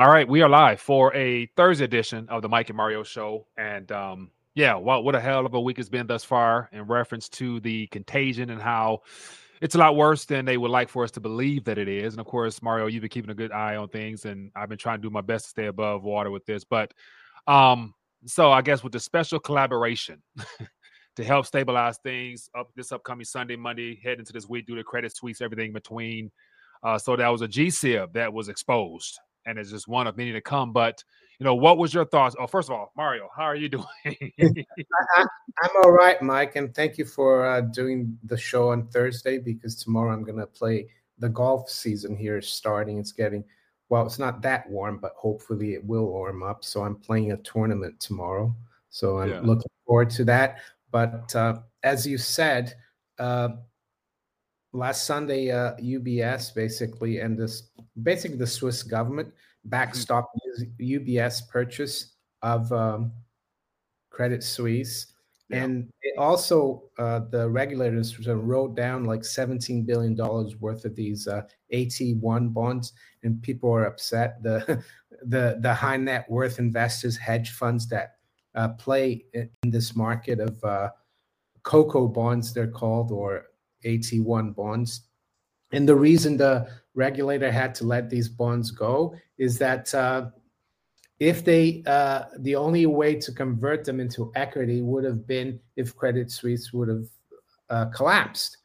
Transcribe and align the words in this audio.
All 0.00 0.08
right, 0.08 0.26
we 0.26 0.40
are 0.40 0.48
live 0.48 0.80
for 0.80 1.14
a 1.14 1.44
Thursday 1.58 1.84
edition 1.84 2.26
of 2.30 2.40
the 2.40 2.48
Mike 2.48 2.70
and 2.70 2.76
Mario 2.78 3.02
Show, 3.02 3.46
and 3.58 3.92
um, 3.92 4.30
yeah, 4.54 4.74
what 4.74 5.14
a 5.14 5.20
hell 5.20 5.44
of 5.44 5.52
a 5.52 5.60
week 5.60 5.78
it's 5.78 5.90
been 5.90 6.06
thus 6.06 6.24
far 6.24 6.70
in 6.72 6.84
reference 6.84 7.28
to 7.28 7.60
the 7.60 7.86
contagion 7.88 8.48
and 8.48 8.62
how 8.62 9.02
it's 9.60 9.74
a 9.74 9.78
lot 9.78 9.96
worse 9.96 10.24
than 10.24 10.46
they 10.46 10.56
would 10.56 10.70
like 10.70 10.88
for 10.88 11.04
us 11.04 11.10
to 11.10 11.20
believe 11.20 11.64
that 11.64 11.76
it 11.76 11.86
is. 11.86 12.14
And 12.14 12.20
of 12.20 12.24
course, 12.24 12.62
Mario, 12.62 12.86
you've 12.86 13.02
been 13.02 13.10
keeping 13.10 13.30
a 13.30 13.34
good 13.34 13.52
eye 13.52 13.76
on 13.76 13.88
things, 13.88 14.24
and 14.24 14.50
I've 14.56 14.70
been 14.70 14.78
trying 14.78 15.02
to 15.02 15.02
do 15.02 15.10
my 15.10 15.20
best 15.20 15.44
to 15.44 15.50
stay 15.50 15.66
above 15.66 16.02
water 16.02 16.30
with 16.30 16.46
this. 16.46 16.64
But 16.64 16.94
um, 17.46 17.92
so 18.24 18.50
I 18.50 18.62
guess 18.62 18.82
with 18.82 18.94
the 18.94 19.00
special 19.00 19.38
collaboration 19.38 20.22
to 21.16 21.24
help 21.24 21.44
stabilize 21.44 21.98
things 21.98 22.48
up 22.58 22.70
this 22.74 22.90
upcoming 22.90 23.26
Sunday, 23.26 23.56
Monday, 23.56 24.00
heading 24.02 24.20
into 24.20 24.32
this 24.32 24.48
week 24.48 24.66
due 24.66 24.76
to 24.76 24.82
Credit 24.82 25.14
Suisse, 25.14 25.42
everything 25.42 25.74
between. 25.74 26.30
Uh, 26.82 26.96
so 26.96 27.16
that 27.16 27.28
was 27.28 27.42
a 27.42 27.48
GSIB 27.48 28.14
that 28.14 28.32
was 28.32 28.48
exposed 28.48 29.20
and 29.46 29.58
it's 29.58 29.70
just 29.70 29.88
one 29.88 30.06
of 30.06 30.16
many 30.16 30.32
to 30.32 30.40
come. 30.40 30.72
But 30.72 31.02
you 31.38 31.44
know, 31.44 31.54
what 31.54 31.78
was 31.78 31.94
your 31.94 32.04
thoughts? 32.04 32.36
Oh, 32.38 32.46
first 32.46 32.68
of 32.68 32.74
all, 32.74 32.92
Mario, 32.96 33.28
how 33.34 33.44
are 33.44 33.56
you 33.56 33.68
doing? 33.68 33.86
I, 34.04 35.24
am 35.64 35.70
all 35.82 35.90
right, 35.90 36.20
Mike, 36.20 36.56
and 36.56 36.74
thank 36.74 36.98
you 36.98 37.04
for 37.04 37.46
uh, 37.46 37.62
doing 37.62 38.18
the 38.24 38.36
show 38.36 38.70
on 38.70 38.88
Thursday 38.88 39.38
because 39.38 39.76
tomorrow 39.76 40.12
I'm 40.12 40.22
going 40.22 40.38
to 40.38 40.46
play 40.46 40.88
the 41.18 41.28
golf 41.28 41.70
season 41.70 42.16
here 42.16 42.38
is 42.38 42.48
starting. 42.48 42.98
It's 42.98 43.12
getting 43.12 43.44
well, 43.90 44.06
it's 44.06 44.20
not 44.20 44.40
that 44.42 44.70
warm, 44.70 44.98
but 44.98 45.12
hopefully 45.16 45.74
it 45.74 45.84
will 45.84 46.06
warm 46.06 46.44
up. 46.44 46.64
So 46.64 46.84
I'm 46.84 46.94
playing 46.94 47.32
a 47.32 47.36
tournament 47.38 47.98
tomorrow. 47.98 48.54
So 48.88 49.18
I'm 49.18 49.30
yeah. 49.30 49.40
looking 49.40 49.70
forward 49.84 50.10
to 50.10 50.24
that. 50.26 50.58
But 50.92 51.34
uh, 51.34 51.58
as 51.82 52.06
you 52.06 52.16
said, 52.16 52.74
uh, 53.18 53.48
last 54.72 55.04
Sunday, 55.04 55.50
uh, 55.50 55.74
UBS 55.76 56.54
basically 56.54 57.20
and 57.20 57.38
this 57.38 57.70
basically 58.02 58.38
the 58.38 58.46
Swiss 58.46 58.82
government 58.82 59.32
backstopped. 59.68 60.26
UBS 60.80 61.48
purchase 61.48 62.14
of 62.42 62.70
um, 62.72 63.12
Credit 64.10 64.42
Suisse. 64.42 65.06
Yeah. 65.48 65.64
And 65.64 65.90
also, 66.16 66.84
uh, 66.98 67.20
the 67.30 67.48
regulators 67.48 68.16
wrote 68.28 68.76
down 68.76 69.04
like 69.04 69.22
$17 69.22 69.84
billion 69.84 70.16
worth 70.60 70.84
of 70.84 70.94
these 70.94 71.26
uh, 71.26 71.42
AT1 71.72 72.52
bonds, 72.52 72.92
and 73.24 73.42
people 73.42 73.72
are 73.72 73.86
upset. 73.86 74.40
The, 74.42 74.84
the, 75.22 75.58
the 75.60 75.74
high 75.74 75.96
net 75.96 76.30
worth 76.30 76.60
investors, 76.60 77.16
hedge 77.16 77.50
funds 77.50 77.88
that 77.88 78.16
uh, 78.54 78.68
play 78.70 79.24
in 79.34 79.50
this 79.64 79.96
market 79.96 80.38
of 80.38 80.62
uh, 80.62 80.90
CoCo 81.62 82.12
bonds, 82.12 82.54
they're 82.54 82.68
called, 82.68 83.10
or 83.10 83.46
AT1 83.84 84.54
bonds. 84.54 85.02
And 85.72 85.88
the 85.88 85.94
reason 85.94 86.36
the 86.36 86.68
regulator 86.94 87.50
had 87.50 87.74
to 87.76 87.84
let 87.84 88.10
these 88.10 88.28
bonds 88.28 88.70
go 88.70 89.14
is 89.38 89.58
that 89.58 89.94
uh, 89.94 90.30
if 91.18 91.44
they, 91.44 91.82
uh, 91.86 92.24
the 92.38 92.56
only 92.56 92.86
way 92.86 93.14
to 93.16 93.32
convert 93.32 93.84
them 93.84 94.00
into 94.00 94.32
equity 94.34 94.80
would 94.82 95.04
have 95.04 95.26
been 95.26 95.60
if 95.76 95.94
Credit 95.94 96.30
Suisse 96.30 96.72
would 96.72 96.88
have 96.88 97.06
uh, 97.68 97.84
collapsed. 97.86 98.56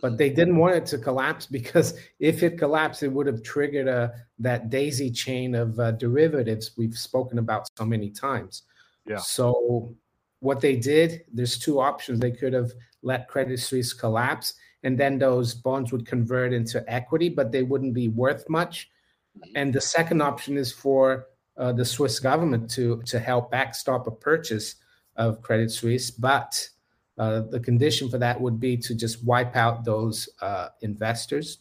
But 0.00 0.16
they 0.16 0.30
didn't 0.30 0.56
want 0.56 0.74
it 0.74 0.86
to 0.86 0.98
collapse 0.98 1.46
because 1.46 1.98
if 2.18 2.42
it 2.42 2.58
collapsed, 2.58 3.02
it 3.02 3.08
would 3.08 3.26
have 3.26 3.42
triggered 3.42 3.88
a, 3.88 3.96
uh, 3.96 4.08
that 4.38 4.70
daisy 4.70 5.10
chain 5.10 5.54
of 5.54 5.78
uh, 5.78 5.92
derivatives 5.92 6.72
we've 6.76 6.96
spoken 6.96 7.38
about 7.38 7.68
so 7.76 7.84
many 7.84 8.10
times. 8.10 8.62
Yeah. 9.06 9.18
So 9.18 9.94
what 10.40 10.60
they 10.60 10.76
did, 10.76 11.24
there's 11.32 11.58
two 11.58 11.80
options. 11.80 12.20
They 12.20 12.30
could 12.30 12.52
have 12.52 12.72
let 13.02 13.28
Credit 13.28 13.58
Suisse 13.58 13.92
collapse 13.92 14.54
and 14.82 14.98
then 14.98 15.18
those 15.18 15.54
bonds 15.54 15.92
would 15.92 16.06
convert 16.06 16.52
into 16.52 16.84
equity, 16.92 17.28
but 17.28 17.52
they 17.52 17.62
wouldn't 17.62 17.94
be 17.94 18.08
worth 18.08 18.48
much. 18.48 18.90
Mm-hmm. 19.36 19.56
And 19.56 19.72
the 19.72 19.80
second 19.80 20.22
option 20.22 20.56
is 20.56 20.72
for 20.72 21.26
uh, 21.56 21.72
the 21.72 21.84
Swiss 21.84 22.18
government 22.18 22.70
to 22.72 23.02
to 23.02 23.18
help 23.18 23.50
backstop 23.50 24.06
a 24.06 24.10
purchase 24.10 24.76
of 25.16 25.42
Credit 25.42 25.70
Suisse, 25.70 26.10
but 26.10 26.68
uh, 27.18 27.42
the 27.50 27.60
condition 27.60 28.08
for 28.08 28.18
that 28.18 28.40
would 28.40 28.58
be 28.58 28.76
to 28.78 28.94
just 28.94 29.22
wipe 29.24 29.54
out 29.54 29.84
those 29.84 30.28
uh, 30.40 30.68
investors, 30.80 31.58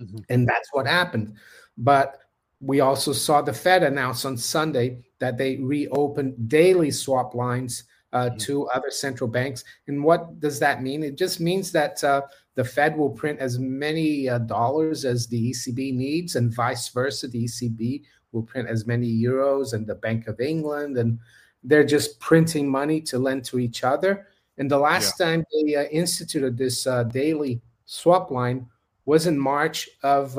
mm-hmm. 0.00 0.18
and 0.28 0.46
that's 0.46 0.68
what 0.72 0.86
happened. 0.86 1.34
But 1.78 2.18
we 2.60 2.80
also 2.80 3.12
saw 3.12 3.40
the 3.40 3.52
Fed 3.52 3.82
announce 3.82 4.24
on 4.26 4.36
Sunday 4.36 4.98
that 5.18 5.38
they 5.38 5.56
reopened 5.56 6.48
daily 6.48 6.90
swap 6.90 7.34
lines 7.34 7.84
uh, 8.12 8.26
mm-hmm. 8.26 8.36
to 8.38 8.68
other 8.68 8.90
central 8.90 9.28
banks. 9.28 9.64
And 9.86 10.04
what 10.04 10.40
does 10.40 10.58
that 10.60 10.82
mean? 10.82 11.02
It 11.02 11.16
just 11.16 11.40
means 11.40 11.72
that 11.72 12.02
uh, 12.04 12.22
the 12.54 12.64
Fed 12.64 12.96
will 12.96 13.10
print 13.10 13.38
as 13.38 13.58
many 13.58 14.28
uh, 14.28 14.38
dollars 14.38 15.04
as 15.04 15.26
the 15.26 15.50
ECB 15.50 15.94
needs, 15.94 16.36
and 16.36 16.54
vice 16.54 16.88
versa. 16.88 17.28
The 17.28 17.44
ECB 17.44 18.02
will 18.32 18.42
print 18.42 18.68
as 18.68 18.86
many 18.86 19.08
euros, 19.08 19.72
and 19.72 19.86
the 19.86 19.94
Bank 19.94 20.26
of 20.26 20.40
England, 20.40 20.98
and 20.98 21.18
they're 21.62 21.84
just 21.84 22.18
printing 22.20 22.68
money 22.68 23.00
to 23.02 23.18
lend 23.18 23.44
to 23.46 23.58
each 23.58 23.84
other. 23.84 24.26
And 24.58 24.70
the 24.70 24.78
last 24.78 25.18
yeah. 25.18 25.26
time 25.26 25.44
they 25.52 25.74
uh, 25.76 25.84
instituted 25.84 26.58
this 26.58 26.86
uh, 26.86 27.04
daily 27.04 27.62
swap 27.86 28.30
line 28.30 28.66
was 29.04 29.26
in 29.26 29.38
March 29.38 29.88
of 30.02 30.34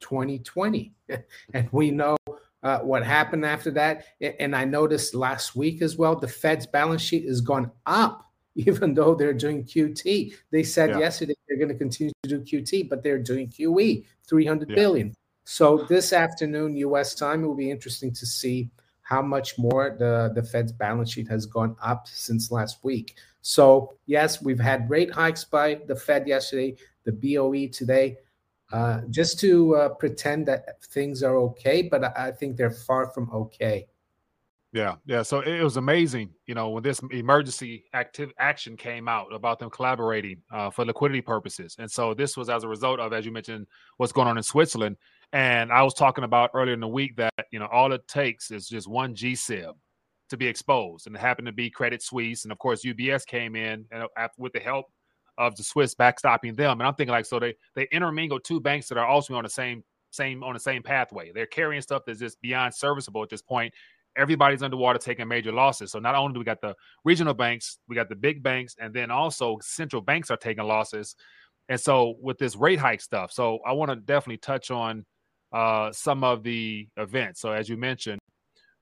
2020, 0.00 0.94
uh, 1.12 1.16
and 1.54 1.68
we 1.72 1.90
know 1.90 2.16
uh, 2.62 2.78
what 2.80 3.04
happened 3.04 3.44
after 3.44 3.70
that. 3.72 4.04
And 4.20 4.54
I 4.54 4.64
noticed 4.64 5.14
last 5.14 5.56
week 5.56 5.82
as 5.82 5.96
well, 5.96 6.16
the 6.16 6.28
Fed's 6.28 6.66
balance 6.66 7.02
sheet 7.02 7.26
has 7.26 7.40
gone 7.40 7.70
up 7.86 8.29
even 8.56 8.94
though 8.94 9.14
they're 9.14 9.34
doing 9.34 9.64
QT. 9.64 10.34
They 10.50 10.62
said 10.62 10.90
yeah. 10.90 10.98
yesterday 10.98 11.34
they're 11.48 11.58
going 11.58 11.68
to 11.68 11.78
continue 11.78 12.12
to 12.22 12.28
do 12.28 12.40
QT, 12.40 12.88
but 12.88 13.02
they're 13.02 13.18
doing 13.18 13.48
QE, 13.48 14.04
three 14.28 14.46
hundred 14.46 14.70
yeah. 14.70 14.76
billion. 14.76 15.14
So 15.44 15.86
this 15.88 16.12
afternoon, 16.12 16.76
U.S. 16.76 17.14
time, 17.14 17.42
it 17.42 17.46
will 17.46 17.56
be 17.56 17.70
interesting 17.70 18.12
to 18.12 18.26
see 18.26 18.70
how 19.02 19.20
much 19.20 19.58
more 19.58 19.96
the, 19.98 20.30
the 20.34 20.42
Fed's 20.42 20.70
balance 20.70 21.10
sheet 21.12 21.26
has 21.26 21.44
gone 21.44 21.74
up 21.82 22.06
since 22.06 22.52
last 22.52 22.84
week. 22.84 23.16
So 23.42 23.94
yes, 24.06 24.40
we've 24.40 24.60
had 24.60 24.88
rate 24.88 25.10
hikes 25.12 25.42
by 25.42 25.80
the 25.88 25.96
Fed 25.96 26.28
yesterday, 26.28 26.76
the 27.04 27.12
BOE 27.12 27.66
today, 27.72 28.18
uh, 28.72 29.00
just 29.10 29.40
to 29.40 29.74
uh, 29.74 29.88
pretend 29.88 30.46
that 30.46 30.80
things 30.84 31.24
are 31.24 31.36
okay, 31.36 31.82
but 31.82 32.04
I, 32.04 32.28
I 32.28 32.30
think 32.30 32.56
they're 32.56 32.70
far 32.70 33.10
from 33.10 33.28
okay. 33.32 33.88
Yeah, 34.72 34.96
yeah. 35.04 35.22
So 35.22 35.40
it 35.40 35.62
was 35.62 35.76
amazing, 35.76 36.30
you 36.46 36.54
know, 36.54 36.70
when 36.70 36.84
this 36.84 37.00
emergency 37.10 37.84
active 37.92 38.32
action 38.38 38.76
came 38.76 39.08
out 39.08 39.32
about 39.32 39.58
them 39.58 39.68
collaborating 39.68 40.42
uh, 40.52 40.70
for 40.70 40.84
liquidity 40.84 41.20
purposes, 41.20 41.74
and 41.80 41.90
so 41.90 42.14
this 42.14 42.36
was 42.36 42.48
as 42.48 42.62
a 42.62 42.68
result 42.68 43.00
of, 43.00 43.12
as 43.12 43.26
you 43.26 43.32
mentioned, 43.32 43.66
what's 43.96 44.12
going 44.12 44.28
on 44.28 44.36
in 44.36 44.44
Switzerland. 44.44 44.96
And 45.32 45.72
I 45.72 45.82
was 45.82 45.94
talking 45.94 46.22
about 46.22 46.50
earlier 46.54 46.74
in 46.74 46.80
the 46.80 46.88
week 46.88 47.16
that 47.16 47.34
you 47.50 47.58
know 47.58 47.66
all 47.66 47.92
it 47.92 48.06
takes 48.06 48.52
is 48.52 48.68
just 48.68 48.86
one 48.86 49.12
GSIB 49.12 49.72
to 50.28 50.36
be 50.36 50.46
exposed, 50.46 51.08
and 51.08 51.16
it 51.16 51.20
happened 51.20 51.46
to 51.46 51.52
be 51.52 51.68
Credit 51.68 52.00
Suisse, 52.00 52.44
and 52.44 52.52
of 52.52 52.58
course 52.58 52.84
UBS 52.84 53.26
came 53.26 53.56
in 53.56 53.84
and 53.90 54.04
uh, 54.16 54.28
with 54.38 54.52
the 54.52 54.60
help 54.60 54.86
of 55.36 55.56
the 55.56 55.64
Swiss 55.64 55.96
backstopping 55.96 56.54
them. 56.54 56.80
And 56.80 56.86
I'm 56.86 56.94
thinking 56.94 57.12
like, 57.12 57.26
so 57.26 57.40
they 57.40 57.56
they 57.74 57.88
intermingle 57.90 58.38
two 58.38 58.60
banks 58.60 58.88
that 58.88 58.98
are 58.98 59.06
also 59.06 59.34
on 59.34 59.42
the 59.42 59.50
same 59.50 59.82
same 60.10 60.44
on 60.44 60.54
the 60.54 60.60
same 60.60 60.84
pathway. 60.84 61.32
They're 61.32 61.46
carrying 61.46 61.82
stuff 61.82 62.02
that's 62.06 62.20
just 62.20 62.40
beyond 62.40 62.72
serviceable 62.72 63.24
at 63.24 63.30
this 63.30 63.42
point 63.42 63.74
everybody's 64.20 64.62
underwater 64.62 64.98
taking 64.98 65.26
major 65.26 65.52
losses. 65.52 65.90
So 65.90 65.98
not 65.98 66.14
only 66.14 66.34
do 66.34 66.40
we 66.40 66.44
got 66.44 66.60
the 66.60 66.74
regional 67.04 67.34
banks, 67.34 67.78
we 67.88 67.96
got 67.96 68.08
the 68.08 68.16
big 68.16 68.42
banks, 68.42 68.76
and 68.78 68.92
then 68.92 69.10
also 69.10 69.58
central 69.62 70.02
banks 70.02 70.30
are 70.30 70.36
taking 70.36 70.64
losses. 70.64 71.16
And 71.68 71.80
so 71.80 72.16
with 72.20 72.38
this 72.38 72.56
rate 72.56 72.78
hike 72.78 73.00
stuff, 73.00 73.32
so 73.32 73.60
I 73.66 73.72
want 73.72 73.90
to 73.90 73.96
definitely 73.96 74.38
touch 74.38 74.70
on 74.70 75.04
uh, 75.52 75.90
some 75.92 76.22
of 76.24 76.42
the 76.42 76.88
events. 76.96 77.40
So 77.40 77.52
as 77.52 77.68
you 77.68 77.76
mentioned, 77.76 78.18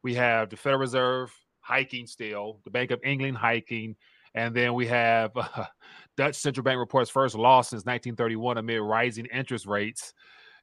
we 0.03 0.15
have 0.15 0.51
the 0.51 0.57
Federal 0.57 0.81
Reserve 0.81 1.33
hiking 1.61 2.07
still, 2.07 2.61
the 2.65 2.71
Bank 2.71 2.91
of 2.91 3.01
England 3.05 3.37
hiking, 3.37 3.95
and 4.35 4.55
then 4.55 4.75
we 4.75 4.87
have 4.87 5.33
uh, 5.37 5.65
Dutch 6.17 6.37
central 6.37 6.65
bank 6.65 6.79
reports 6.79 7.11
first 7.11 7.35
loss 7.35 7.69
since 7.71 7.85
1931 7.85 8.59
amid 8.59 8.81
rising 8.81 9.27
interest 9.27 9.67
rates. 9.67 10.13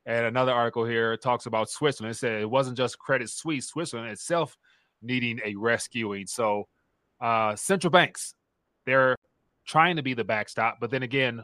And 0.05 0.25
another 0.25 0.51
article 0.51 0.85
here 0.85 1.17
talks 1.17 1.47
about 1.47 1.69
Switzerland. 1.69 2.15
It 2.15 2.17
said 2.17 2.41
it 2.41 2.49
wasn't 2.49 2.77
just 2.77 2.99
Credit 2.99 3.29
Suisse, 3.29 3.67
Switzerland 3.67 4.11
itself 4.11 4.55
needing 5.01 5.39
a 5.43 5.55
rescuing. 5.55 6.27
So, 6.27 6.67
uh, 7.21 7.55
central 7.55 7.91
banks, 7.91 8.35
they're 8.85 9.15
trying 9.65 9.95
to 9.95 10.03
be 10.03 10.13
the 10.13 10.23
backstop. 10.23 10.77
But 10.79 10.91
then 10.91 11.03
again, 11.03 11.43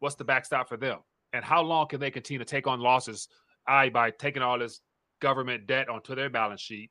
what's 0.00 0.16
the 0.16 0.24
backstop 0.24 0.68
for 0.68 0.76
them? 0.76 0.98
And 1.32 1.44
how 1.44 1.62
long 1.62 1.86
can 1.88 2.00
they 2.00 2.10
continue 2.10 2.38
to 2.38 2.44
take 2.44 2.66
on 2.66 2.80
losses? 2.80 3.28
I 3.66 3.88
by 3.88 4.10
taking 4.10 4.42
all 4.42 4.58
this 4.58 4.80
government 5.20 5.66
debt 5.66 5.88
onto 5.88 6.14
their 6.14 6.30
balance 6.30 6.60
sheet, 6.60 6.90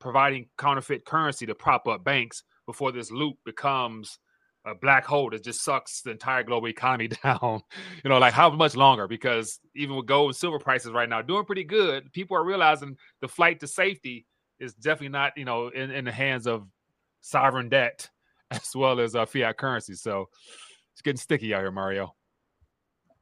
providing 0.00 0.48
counterfeit 0.58 1.04
currency 1.04 1.46
to 1.46 1.54
prop 1.54 1.86
up 1.88 2.04
banks 2.04 2.42
before 2.66 2.92
this 2.92 3.10
loop 3.10 3.36
becomes 3.44 4.18
a 4.66 4.74
black 4.74 5.06
hole 5.06 5.30
that 5.30 5.44
just 5.44 5.62
sucks 5.62 6.02
the 6.02 6.10
entire 6.10 6.42
global 6.42 6.68
economy 6.68 7.08
down. 7.22 7.62
you 8.02 8.10
know, 8.10 8.18
like 8.18 8.34
how 8.34 8.50
much 8.50 8.74
longer? 8.74 9.06
Because 9.06 9.60
even 9.74 9.96
with 9.96 10.06
gold 10.06 10.30
and 10.30 10.36
silver 10.36 10.58
prices 10.58 10.92
right 10.92 11.08
now 11.08 11.22
doing 11.22 11.44
pretty 11.44 11.64
good, 11.64 12.12
people 12.12 12.36
are 12.36 12.44
realizing 12.44 12.96
the 13.20 13.28
flight 13.28 13.60
to 13.60 13.66
safety 13.66 14.26
is 14.58 14.74
definitely 14.74 15.10
not, 15.10 15.32
you 15.36 15.44
know, 15.44 15.68
in, 15.68 15.90
in 15.90 16.04
the 16.04 16.12
hands 16.12 16.46
of 16.46 16.66
sovereign 17.20 17.68
debt 17.68 18.08
as 18.50 18.74
well 18.74 19.00
as 19.00 19.14
uh, 19.14 19.24
fiat 19.24 19.56
currency. 19.56 19.94
So 19.94 20.28
it's 20.92 21.02
getting 21.02 21.18
sticky 21.18 21.54
out 21.54 21.60
here, 21.60 21.70
Mario. 21.70 22.14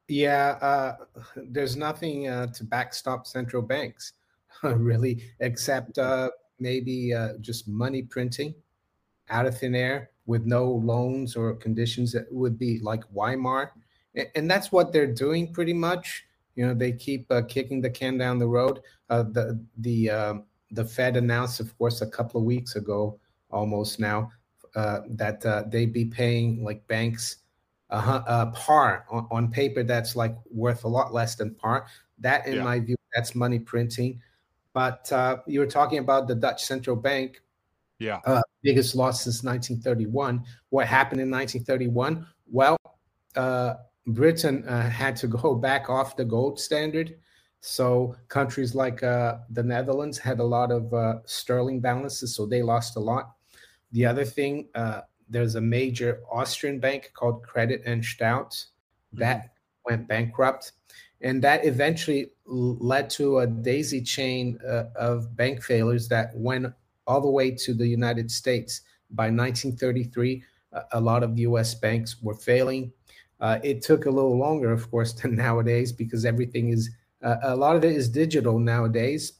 Yeah, 0.09 0.59
uh, 0.61 0.97
there's 1.37 1.77
nothing 1.77 2.29
uh, 2.29 2.49
to 2.49 2.65
backstop 2.65 3.27
central 3.27 3.63
banks. 3.63 4.13
really, 4.63 5.23
except 5.41 5.99
uh, 5.99 6.31
maybe 6.59 7.13
uh, 7.13 7.35
just 7.41 7.67
money 7.69 8.03
printing 8.03 8.55
out 9.31 9.47
of 9.47 9.59
thin 9.59 9.75
air 9.75 10.11
with 10.27 10.47
no 10.47 10.65
loans 10.65 11.37
or 11.37 11.55
conditions 11.55 12.13
that 12.13 12.33
would 12.33 12.59
be 12.59 12.79
like 12.81 13.05
Weimar. 13.13 13.73
And 14.35 14.51
that's 14.51 14.73
what 14.73 14.93
they're 14.93 15.13
doing 15.13 15.53
pretty 15.53 15.73
much. 15.73 16.25
You 16.55 16.67
know, 16.67 16.75
they 16.75 16.93
keep 16.93 17.31
uh, 17.31 17.43
kicking 17.43 17.81
the 17.81 17.91
can 17.91 18.17
down 18.17 18.39
the 18.39 18.47
road. 18.47 18.81
Uh, 19.11 19.25
the 19.25 19.61
the 19.79 20.11
uh, 20.11 20.35
the 20.71 20.85
Fed 20.85 21.17
announced, 21.17 21.61
of 21.61 21.77
course, 21.79 22.01
a 22.01 22.07
couple 22.07 22.41
of 22.41 22.47
weeks 22.47 22.77
ago, 22.77 23.19
almost 23.51 23.99
now, 23.99 24.31
uh, 24.77 25.01
that 25.11 25.45
uh, 25.45 25.65
they'd 25.67 25.93
be 25.93 26.05
paying 26.05 26.65
like 26.65 26.87
banks 26.87 27.39
a, 27.91 28.51
par 28.55 29.07
on, 29.11 29.27
on, 29.31 29.51
paper 29.51 29.83
that's 29.83 30.17
like 30.17 30.37
worth 30.51 30.85
a 30.85 30.89
lot 30.89 31.13
less 31.13 31.35
than 31.35 31.55
par. 31.55 31.87
That, 32.19 32.47
in 32.47 32.55
yeah. 32.57 32.65
my 32.65 32.81
view, 32.81 32.97
that's 33.15 33.35
money 33.35 33.59
printing. 33.59 34.21
But 34.73 35.11
uh, 35.13 35.39
you 35.47 35.61
were 35.61 35.67
talking 35.67 35.99
about 35.99 36.27
the 36.27 36.35
Dutch 36.35 36.65
central 36.65 36.97
bank. 36.97 37.41
Yeah. 37.99 38.21
Uh, 38.27 38.43
biggest 38.63 38.95
loss 38.95 39.25
since 39.25 39.43
1931. 39.43 40.45
What 40.71 40.87
happened 40.87 41.21
in 41.21 41.31
1931? 41.31 42.27
Well, 42.51 42.77
uh, 43.37 43.75
Britain 44.07 44.65
uh, 44.67 44.89
had 44.89 45.17
to 45.17 45.27
go 45.43 45.55
back 45.55 45.89
off 45.89 46.17
the 46.17 46.25
gold 46.25 46.59
standard. 46.61 47.17
So 47.61 48.15
countries 48.29 48.75
like 48.75 49.03
uh, 49.03 49.39
the 49.51 49.63
Netherlands 49.63 50.19
had 50.19 50.39
a 50.39 50.45
lot 50.45 50.71
of 50.71 50.93
uh, 50.93 51.21
sterling 51.25 51.81
balances, 51.81 52.35
so 52.37 52.45
they 52.45 52.63
lost 52.63 52.97
a 52.97 53.01
lot. 53.01 53.37
The 53.93 54.05
other 54.05 54.25
thing, 54.25 54.69
uh, 54.75 55.03
there's 55.31 55.55
a 55.55 55.63
major 55.63 56.21
Austrian 56.31 56.79
bank 56.79 57.13
called 57.15 57.43
Credit 57.43 57.83
Anstalt 57.87 58.51
mm-hmm. 58.51 59.19
that 59.21 59.55
went 59.87 60.07
bankrupt, 60.07 60.73
and 61.23 61.41
that 61.41 61.65
eventually 61.65 62.33
led 62.45 63.09
to 63.11 63.39
a 63.39 63.47
daisy 63.47 64.03
chain 64.03 64.59
uh, 64.69 64.85
of 64.95 65.35
bank 65.35 65.63
failures 65.63 66.07
that 66.09 66.33
went 66.35 66.67
all 67.07 67.21
the 67.21 67.31
way 67.31 67.51
to 67.51 67.75
the 67.75 67.87
United 67.87 68.31
States. 68.31 68.83
By 69.11 69.25
1933, 69.25 70.43
a 70.93 71.01
lot 71.01 71.23
of 71.23 71.39
U.S. 71.39 71.75
banks 71.75 72.17
were 72.23 72.35
failing. 72.35 72.93
Uh, 73.41 73.59
it 73.63 73.83
took 73.83 74.07
a 74.07 74.11
little 74.11 74.37
longer, 74.39 74.73
of 74.73 74.91
course, 74.91 75.13
than 75.13 75.37
nowadays 75.47 75.93
because 75.93 76.25
everything 76.25 76.71
is 76.71 76.91
uh, 77.23 77.37
a 77.43 77.57
lot 77.57 77.77
of 77.77 77.85
it 77.85 77.93
is 77.93 78.09
digital 78.09 78.59
nowadays. 78.59 79.35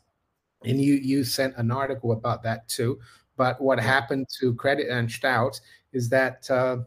And 0.65 0.81
you 0.81 0.95
you 0.95 1.25
sent 1.25 1.57
an 1.57 1.71
article 1.71 2.13
about 2.13 2.43
that 2.45 2.69
too. 2.69 2.99
But 3.37 3.61
what 3.61 3.79
happened 3.79 4.27
to 4.41 4.55
Credit 4.55 4.89
is 5.93 6.09
that 6.09 6.51
uh, 6.51 6.79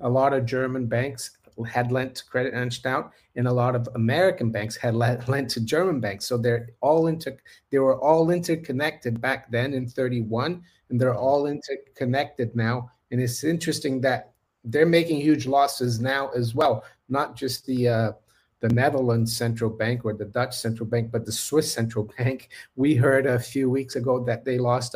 a 0.00 0.08
lot 0.08 0.32
of 0.32 0.44
German 0.44 0.86
banks 0.86 1.30
had 1.64 1.92
lent 1.92 2.14
to 2.16 2.24
Credit 2.24 2.54
Anstalt, 2.54 3.10
and 3.36 3.46
a 3.46 3.52
lot 3.52 3.74
of 3.74 3.88
American 3.94 4.50
banks 4.50 4.76
had 4.76 4.94
lent 4.94 5.50
to 5.50 5.60
German 5.60 6.00
banks. 6.00 6.26
So 6.26 6.36
they're 6.36 6.70
all 6.80 7.06
inter 7.06 7.36
they 7.70 7.78
were 7.78 7.98
all 7.98 8.30
interconnected 8.30 9.20
back 9.20 9.50
then 9.50 9.74
in 9.74 9.88
31, 9.88 10.62
and 10.90 11.00
they're 11.00 11.14
all 11.14 11.46
interconnected 11.46 12.54
now. 12.54 12.90
And 13.10 13.20
it's 13.20 13.44
interesting 13.44 14.00
that 14.02 14.32
they're 14.64 14.86
making 14.86 15.20
huge 15.20 15.46
losses 15.46 16.00
now 16.00 16.30
as 16.30 16.54
well, 16.54 16.84
not 17.08 17.36
just 17.36 17.66
the 17.66 17.88
uh, 17.88 18.12
the 18.60 18.68
Netherlands 18.70 19.36
central 19.36 19.70
bank 19.70 20.04
or 20.04 20.14
the 20.14 20.24
Dutch 20.24 20.56
central 20.56 20.88
bank, 20.88 21.10
but 21.12 21.24
the 21.24 21.32
Swiss 21.32 21.72
central 21.72 22.10
bank. 22.18 22.50
We 22.74 22.94
heard 22.94 23.26
a 23.26 23.38
few 23.38 23.70
weeks 23.70 23.96
ago 23.96 24.24
that 24.24 24.44
they 24.44 24.58
lost 24.58 24.94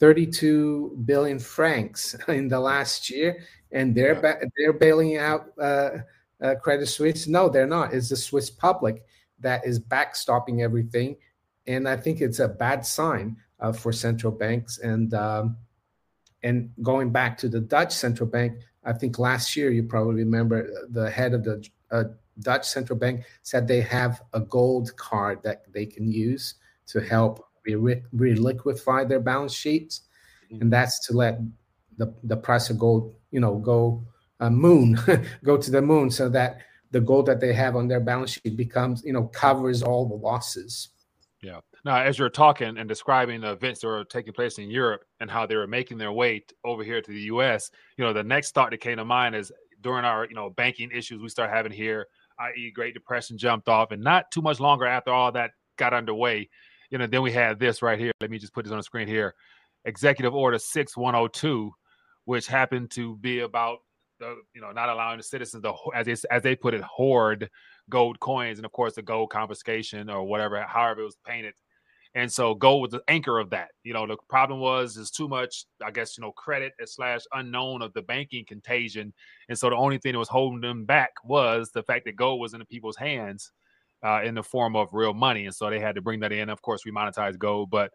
132 0.00 1.02
billion 1.04 1.38
francs 1.38 2.16
in 2.28 2.48
the 2.48 2.58
last 2.58 3.10
year, 3.10 3.44
and 3.70 3.94
they're 3.94 4.14
yeah. 4.14 4.20
ba- 4.20 4.50
they're 4.56 4.72
bailing 4.72 5.18
out 5.18 5.52
uh, 5.60 5.90
uh, 6.42 6.54
Credit 6.56 6.86
Suisse. 6.86 7.26
No, 7.26 7.48
they're 7.48 7.66
not. 7.66 7.92
It's 7.92 8.08
the 8.08 8.16
Swiss 8.16 8.48
public 8.48 9.04
that 9.40 9.66
is 9.66 9.78
backstopping 9.78 10.62
everything, 10.62 11.16
and 11.66 11.86
I 11.86 11.96
think 11.96 12.20
it's 12.20 12.40
a 12.40 12.48
bad 12.48 12.86
sign 12.86 13.36
uh, 13.60 13.72
for 13.72 13.92
central 13.92 14.32
banks. 14.32 14.78
And 14.78 15.12
um, 15.12 15.58
and 16.42 16.70
going 16.82 17.10
back 17.10 17.36
to 17.38 17.48
the 17.48 17.60
Dutch 17.60 17.92
central 17.92 18.28
bank, 18.28 18.58
I 18.84 18.94
think 18.94 19.18
last 19.18 19.54
year 19.54 19.70
you 19.70 19.82
probably 19.82 20.24
remember 20.24 20.66
the 20.88 21.10
head 21.10 21.34
of 21.34 21.44
the 21.44 21.68
uh, 21.90 22.04
Dutch 22.40 22.66
central 22.66 22.98
bank 22.98 23.24
said 23.42 23.68
they 23.68 23.82
have 23.82 24.22
a 24.32 24.40
gold 24.40 24.96
card 24.96 25.42
that 25.42 25.70
they 25.72 25.84
can 25.84 26.10
use 26.10 26.54
to 26.86 27.00
help 27.00 27.49
re- 27.74 28.02
reliquify 28.14 29.08
their 29.08 29.20
balance 29.20 29.54
sheets, 29.54 30.02
mm-hmm. 30.50 30.62
and 30.62 30.72
that's 30.72 31.06
to 31.06 31.16
let 31.16 31.40
the 31.96 32.14
the 32.24 32.36
price 32.36 32.70
of 32.70 32.78
gold, 32.78 33.14
you 33.30 33.40
know, 33.40 33.56
go 33.56 34.04
uh, 34.40 34.50
moon, 34.50 34.98
go 35.44 35.56
to 35.56 35.70
the 35.70 35.82
moon, 35.82 36.10
so 36.10 36.28
that 36.28 36.60
the 36.90 37.00
gold 37.00 37.26
that 37.26 37.40
they 37.40 37.52
have 37.52 37.76
on 37.76 37.88
their 37.88 38.00
balance 38.00 38.32
sheet 38.32 38.56
becomes, 38.56 39.02
you 39.04 39.12
know, 39.12 39.24
covers 39.24 39.82
all 39.82 40.06
the 40.06 40.14
losses. 40.14 40.88
Yeah. 41.42 41.60
Now, 41.84 41.96
as 42.02 42.18
you're 42.18 42.28
talking 42.28 42.76
and 42.76 42.88
describing 42.88 43.40
the 43.40 43.52
events 43.52 43.80
that 43.80 43.86
were 43.86 44.04
taking 44.04 44.34
place 44.34 44.58
in 44.58 44.70
Europe 44.70 45.04
and 45.20 45.30
how 45.30 45.46
they 45.46 45.56
were 45.56 45.66
making 45.66 45.96
their 45.96 46.12
way 46.12 46.44
over 46.62 46.84
here 46.84 47.00
to 47.00 47.10
the 47.10 47.20
U.S., 47.22 47.70
you 47.96 48.04
know, 48.04 48.12
the 48.12 48.22
next 48.22 48.52
thought 48.52 48.70
that 48.70 48.80
came 48.80 48.98
to 48.98 49.04
mind 49.04 49.34
is 49.34 49.50
during 49.80 50.04
our, 50.04 50.26
you 50.26 50.34
know, 50.34 50.50
banking 50.50 50.90
issues 50.90 51.22
we 51.22 51.30
start 51.30 51.48
having 51.48 51.72
here 51.72 52.06
i.e., 52.40 52.72
Great 52.74 52.94
Depression 52.94 53.38
jumped 53.38 53.68
off, 53.68 53.90
and 53.90 54.02
not 54.02 54.30
too 54.30 54.42
much 54.42 54.60
longer 54.60 54.86
after 54.86 55.12
all 55.12 55.30
that 55.32 55.52
got 55.76 55.94
underway, 55.94 56.48
you 56.90 56.98
know, 56.98 57.06
then 57.06 57.22
we 57.22 57.32
had 57.32 57.58
this 57.58 57.82
right 57.82 57.98
here. 57.98 58.12
Let 58.20 58.30
me 58.30 58.38
just 58.38 58.52
put 58.52 58.64
this 58.64 58.72
on 58.72 58.78
the 58.78 58.82
screen 58.82 59.08
here. 59.08 59.34
Executive 59.84 60.34
Order 60.34 60.58
6102, 60.58 61.72
which 62.24 62.46
happened 62.46 62.90
to 62.92 63.16
be 63.16 63.40
about 63.40 63.78
the, 64.18 64.36
you 64.54 64.60
know, 64.60 64.72
not 64.72 64.88
allowing 64.88 65.16
the 65.16 65.22
citizens 65.22 65.62
to, 65.62 65.74
as 65.94 66.06
they, 66.06 66.16
as 66.30 66.42
they 66.42 66.54
put 66.54 66.74
it, 66.74 66.82
hoard 66.82 67.48
gold 67.88 68.20
coins, 68.20 68.58
and 68.58 68.66
of 68.66 68.72
course 68.72 68.94
the 68.94 69.02
gold 69.02 69.30
confiscation 69.30 70.10
or 70.10 70.24
whatever, 70.24 70.60
however 70.62 71.00
it 71.00 71.04
was 71.04 71.16
painted 71.26 71.54
and 72.14 72.30
so 72.30 72.54
gold 72.54 72.82
was 72.82 72.90
the 72.90 73.02
anchor 73.08 73.38
of 73.38 73.50
that. 73.50 73.70
You 73.84 73.92
know, 73.92 74.06
the 74.06 74.16
problem 74.28 74.60
was 74.60 74.96
is 74.96 75.10
too 75.10 75.28
much, 75.28 75.64
I 75.84 75.90
guess, 75.90 76.18
you 76.18 76.22
know, 76.22 76.32
credit 76.32 76.72
slash 76.84 77.20
unknown 77.32 77.82
of 77.82 77.92
the 77.92 78.02
banking 78.02 78.44
contagion. 78.44 79.12
And 79.48 79.56
so 79.56 79.70
the 79.70 79.76
only 79.76 79.98
thing 79.98 80.12
that 80.12 80.18
was 80.18 80.28
holding 80.28 80.60
them 80.60 80.84
back 80.84 81.10
was 81.24 81.70
the 81.70 81.84
fact 81.84 82.06
that 82.06 82.16
gold 82.16 82.40
was 82.40 82.52
in 82.52 82.58
the 82.58 82.64
people's 82.64 82.96
hands 82.96 83.52
uh, 84.04 84.22
in 84.22 84.34
the 84.34 84.42
form 84.42 84.76
of 84.76 84.88
real 84.92 85.14
money. 85.14 85.46
And 85.46 85.54
so 85.54 85.70
they 85.70 85.80
had 85.80 85.94
to 85.94 86.02
bring 86.02 86.20
that 86.20 86.32
in. 86.32 86.48
Of 86.48 86.62
course, 86.62 86.84
we 86.84 86.92
monetize 86.92 87.38
gold. 87.38 87.70
But 87.70 87.90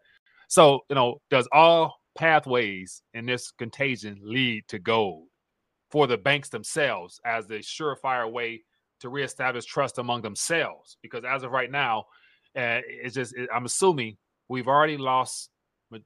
so, 0.48 0.80
you 0.88 0.94
know, 0.94 1.16
does 1.30 1.48
all 1.52 1.96
pathways 2.16 3.02
in 3.14 3.26
this 3.26 3.50
contagion 3.50 4.18
lead 4.22 4.64
to 4.68 4.78
gold 4.78 5.26
for 5.90 6.06
the 6.06 6.16
banks 6.16 6.48
themselves 6.48 7.20
as 7.24 7.46
the 7.46 7.56
surefire 7.56 8.30
way 8.30 8.62
to 9.00 9.08
reestablish 9.08 9.64
trust 9.64 9.98
among 9.98 10.22
themselves? 10.22 10.96
Because 11.02 11.24
as 11.24 11.42
of 11.42 11.52
right 11.52 11.70
now, 11.70 12.04
uh, 12.56 12.80
it's 12.86 13.14
just 13.14 13.34
it, 13.36 13.48
I'm 13.54 13.66
assuming 13.66 14.16
we've 14.48 14.68
already 14.68 14.96
lost 14.96 15.50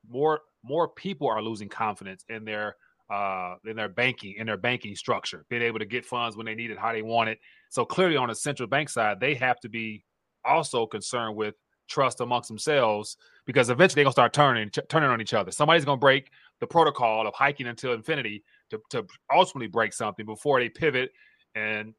more 0.09 0.41
more 0.63 0.89
people 0.89 1.29
are 1.29 1.43
losing 1.43 1.69
confidence 1.69 2.25
in 2.29 2.45
their 2.45 2.77
uh 3.11 3.57
in 3.67 3.77
their 3.77 3.89
banking 3.89 4.35
in 4.39 4.47
their 4.47 4.57
banking 4.57 4.95
structure, 4.95 5.45
being 5.49 5.63
able 5.63 5.79
to 5.79 5.85
get 5.85 6.05
funds 6.05 6.37
when 6.37 6.47
they 6.47 6.55
need 6.55 6.71
it, 6.71 6.79
how 6.79 6.93
they 6.93 7.03
want 7.03 7.29
it. 7.29 7.39
So 7.71 7.85
clearly 7.85 8.17
on 8.17 8.29
the 8.29 8.35
central 8.35 8.69
bank 8.69 8.89
side, 8.89 9.21
they 9.21 9.35
have 9.35 9.61
to 9.61 9.69
be 9.69 10.05
also 10.45 10.87
concerned 10.87 11.37
with 11.37 11.55
trust 11.89 12.21
amongst 12.21 12.49
themselves 12.49 13.17
because 13.47 13.69
eventually 13.69 14.01
they're 14.01 14.05
gonna 14.05 14.13
start 14.13 14.33
turning 14.33 14.71
turning 14.89 15.11
on 15.11 15.21
each 15.21 15.35
other. 15.35 15.51
Somebody's 15.51 15.85
gonna 15.85 15.99
break 15.99 16.31
the 16.61 16.67
protocol 16.67 17.27
of 17.27 17.35
hiking 17.35 17.67
until 17.67 17.93
infinity 17.93 18.45
to, 18.71 18.81
to 18.91 19.05
ultimately 19.35 19.67
break 19.67 19.93
something 19.93 20.25
before 20.25 20.61
they 20.61 20.69
pivot 20.69 21.11
and 21.55 21.95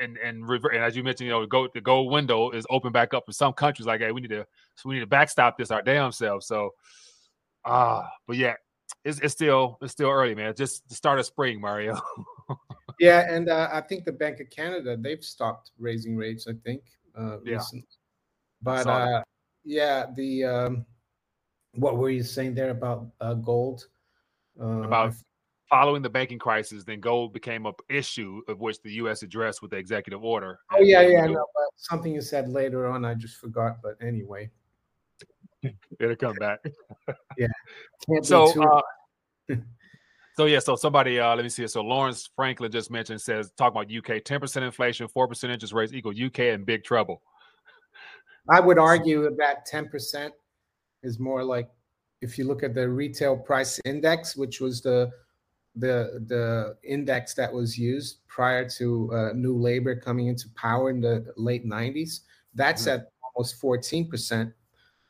and 0.00 0.18
and, 0.18 0.46
rever- 0.48 0.70
and 0.70 0.82
as 0.82 0.96
you 0.96 1.02
mentioned, 1.02 1.26
you 1.26 1.32
know, 1.32 1.46
go 1.46 1.68
the 1.72 1.80
gold 1.80 2.10
window 2.12 2.50
is 2.50 2.66
open 2.70 2.92
back 2.92 3.14
up 3.14 3.24
for 3.26 3.32
some 3.32 3.52
countries. 3.52 3.86
Like, 3.86 4.00
hey, 4.00 4.12
we 4.12 4.20
need 4.20 4.30
to 4.30 4.46
we 4.84 4.94
need 4.94 5.00
to 5.00 5.06
backstop 5.06 5.56
this 5.56 5.70
our 5.70 5.82
damn 5.82 6.12
selves. 6.12 6.46
So, 6.46 6.70
ah, 7.64 8.00
uh, 8.00 8.08
but 8.26 8.36
yeah, 8.36 8.54
it's, 9.04 9.20
it's 9.20 9.32
still 9.32 9.78
it's 9.80 9.92
still 9.92 10.10
early, 10.10 10.34
man. 10.34 10.54
Just 10.56 10.88
the 10.88 10.94
start 10.94 11.18
of 11.18 11.26
spring, 11.26 11.60
Mario. 11.60 12.00
yeah, 13.00 13.32
and 13.32 13.48
uh, 13.48 13.68
I 13.72 13.80
think 13.80 14.04
the 14.04 14.12
Bank 14.12 14.40
of 14.40 14.50
Canada 14.50 14.96
they've 14.96 15.22
stopped 15.22 15.70
raising 15.78 16.16
rates. 16.16 16.46
I 16.48 16.54
think 16.64 16.82
uh, 17.18 17.38
yeah. 17.44 17.54
recently, 17.54 17.86
but 18.62 18.86
uh, 18.86 19.22
yeah, 19.64 20.06
the 20.14 20.44
um, 20.44 20.86
what 21.74 21.96
were 21.96 22.10
you 22.10 22.22
saying 22.22 22.54
there 22.54 22.70
about 22.70 23.06
uh, 23.20 23.34
gold? 23.34 23.86
Uh, 24.60 24.82
about 24.82 25.14
following 25.68 26.02
the 26.02 26.10
banking 26.10 26.38
crisis, 26.38 26.84
then 26.84 27.00
gold 27.00 27.32
became 27.32 27.66
an 27.66 27.72
issue 27.88 28.40
of 28.48 28.60
which 28.60 28.80
the 28.82 28.92
U.S. 28.92 29.22
addressed 29.22 29.62
with 29.62 29.70
the 29.70 29.76
executive 29.76 30.24
order. 30.24 30.58
Oh 30.72 30.80
yeah, 30.80 31.02
yeah, 31.02 31.26
no, 31.26 31.44
but 31.54 31.64
something 31.76 32.12
you 32.12 32.22
said 32.22 32.48
later 32.48 32.86
on, 32.86 33.04
I 33.04 33.14
just 33.14 33.36
forgot. 33.36 33.78
But 33.82 33.96
anyway, 34.00 34.50
it'll 36.00 36.16
come 36.16 36.34
back. 36.34 36.60
yeah. 37.38 37.46
so, 38.22 38.62
uh, 38.62 38.80
so 40.36 40.44
yeah, 40.46 40.58
so 40.58 40.76
somebody, 40.76 41.18
uh, 41.18 41.34
let 41.34 41.42
me 41.42 41.48
see. 41.48 41.66
So 41.66 41.82
Lawrence 41.82 42.28
Franklin 42.34 42.70
just 42.70 42.90
mentioned 42.90 43.20
says 43.20 43.50
talk 43.56 43.72
about 43.72 43.90
UK, 43.92 44.24
ten 44.24 44.40
percent 44.40 44.64
inflation, 44.64 45.08
four 45.08 45.28
percent 45.28 45.52
interest 45.52 45.72
rates 45.72 45.92
equal 45.92 46.12
UK 46.12 46.40
in 46.40 46.64
big 46.64 46.84
trouble. 46.84 47.22
I 48.48 48.60
would 48.60 48.78
argue 48.78 49.28
that 49.38 49.66
ten 49.66 49.88
percent 49.88 50.32
is 51.02 51.18
more 51.18 51.42
like 51.44 51.68
if 52.22 52.38
you 52.38 52.44
look 52.44 52.62
at 52.62 52.74
the 52.74 52.88
retail 52.88 53.36
price 53.36 53.80
index, 53.84 54.36
which 54.36 54.60
was 54.60 54.80
the 54.80 55.10
the 55.76 56.24
the 56.26 56.76
index 56.82 57.34
that 57.34 57.52
was 57.52 57.78
used 57.78 58.26
prior 58.28 58.68
to 58.68 59.10
uh, 59.12 59.32
new 59.34 59.56
labor 59.56 59.94
coming 59.94 60.28
into 60.28 60.48
power 60.54 60.90
in 60.90 61.00
the 61.00 61.26
late 61.36 61.66
90s 61.66 62.20
that's 62.54 62.86
mm-hmm. 62.86 63.00
at 63.00 63.08
almost 63.34 63.60
14% 63.62 64.52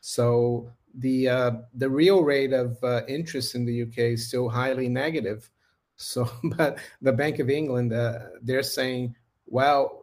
So 0.07 0.71
the 0.95 1.29
uh, 1.29 1.51
the 1.75 1.91
real 1.91 2.23
rate 2.23 2.53
of 2.53 2.79
uh, 2.85 3.03
interest 3.09 3.57
in 3.57 3.67
the 3.67 3.83
UK 3.83 4.15
is 4.15 4.29
still 4.29 4.49
highly 4.49 4.89
negative. 4.89 5.51
So, 5.99 6.31
but 6.45 6.77
the 7.01 7.13
Bank 7.13 7.39
of 7.39 7.49
England, 7.49 7.95
uh, 7.95 8.19
they're 8.43 8.63
saying, 8.63 9.15
well, 9.47 10.03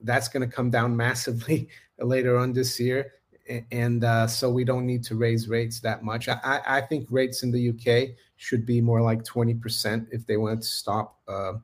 that's 0.00 0.28
going 0.28 0.48
to 0.48 0.56
come 0.56 0.70
down 0.70 0.96
massively 0.96 1.68
later 1.98 2.38
on 2.38 2.52
this 2.52 2.78
year, 2.78 3.14
and 3.72 4.04
uh, 4.04 4.28
so 4.28 4.48
we 4.48 4.62
don't 4.62 4.86
need 4.86 5.02
to 5.06 5.16
raise 5.16 5.48
rates 5.48 5.80
that 5.80 6.04
much. 6.04 6.28
I, 6.28 6.60
I 6.64 6.80
think 6.82 7.08
rates 7.10 7.42
in 7.42 7.50
the 7.50 7.70
UK 7.70 8.16
should 8.36 8.64
be 8.64 8.80
more 8.80 9.02
like 9.02 9.24
twenty 9.24 9.54
percent 9.54 10.06
if 10.12 10.24
they 10.24 10.36
want 10.36 10.62
to 10.62 10.68
stop 10.68 11.18
uh, 11.26 11.54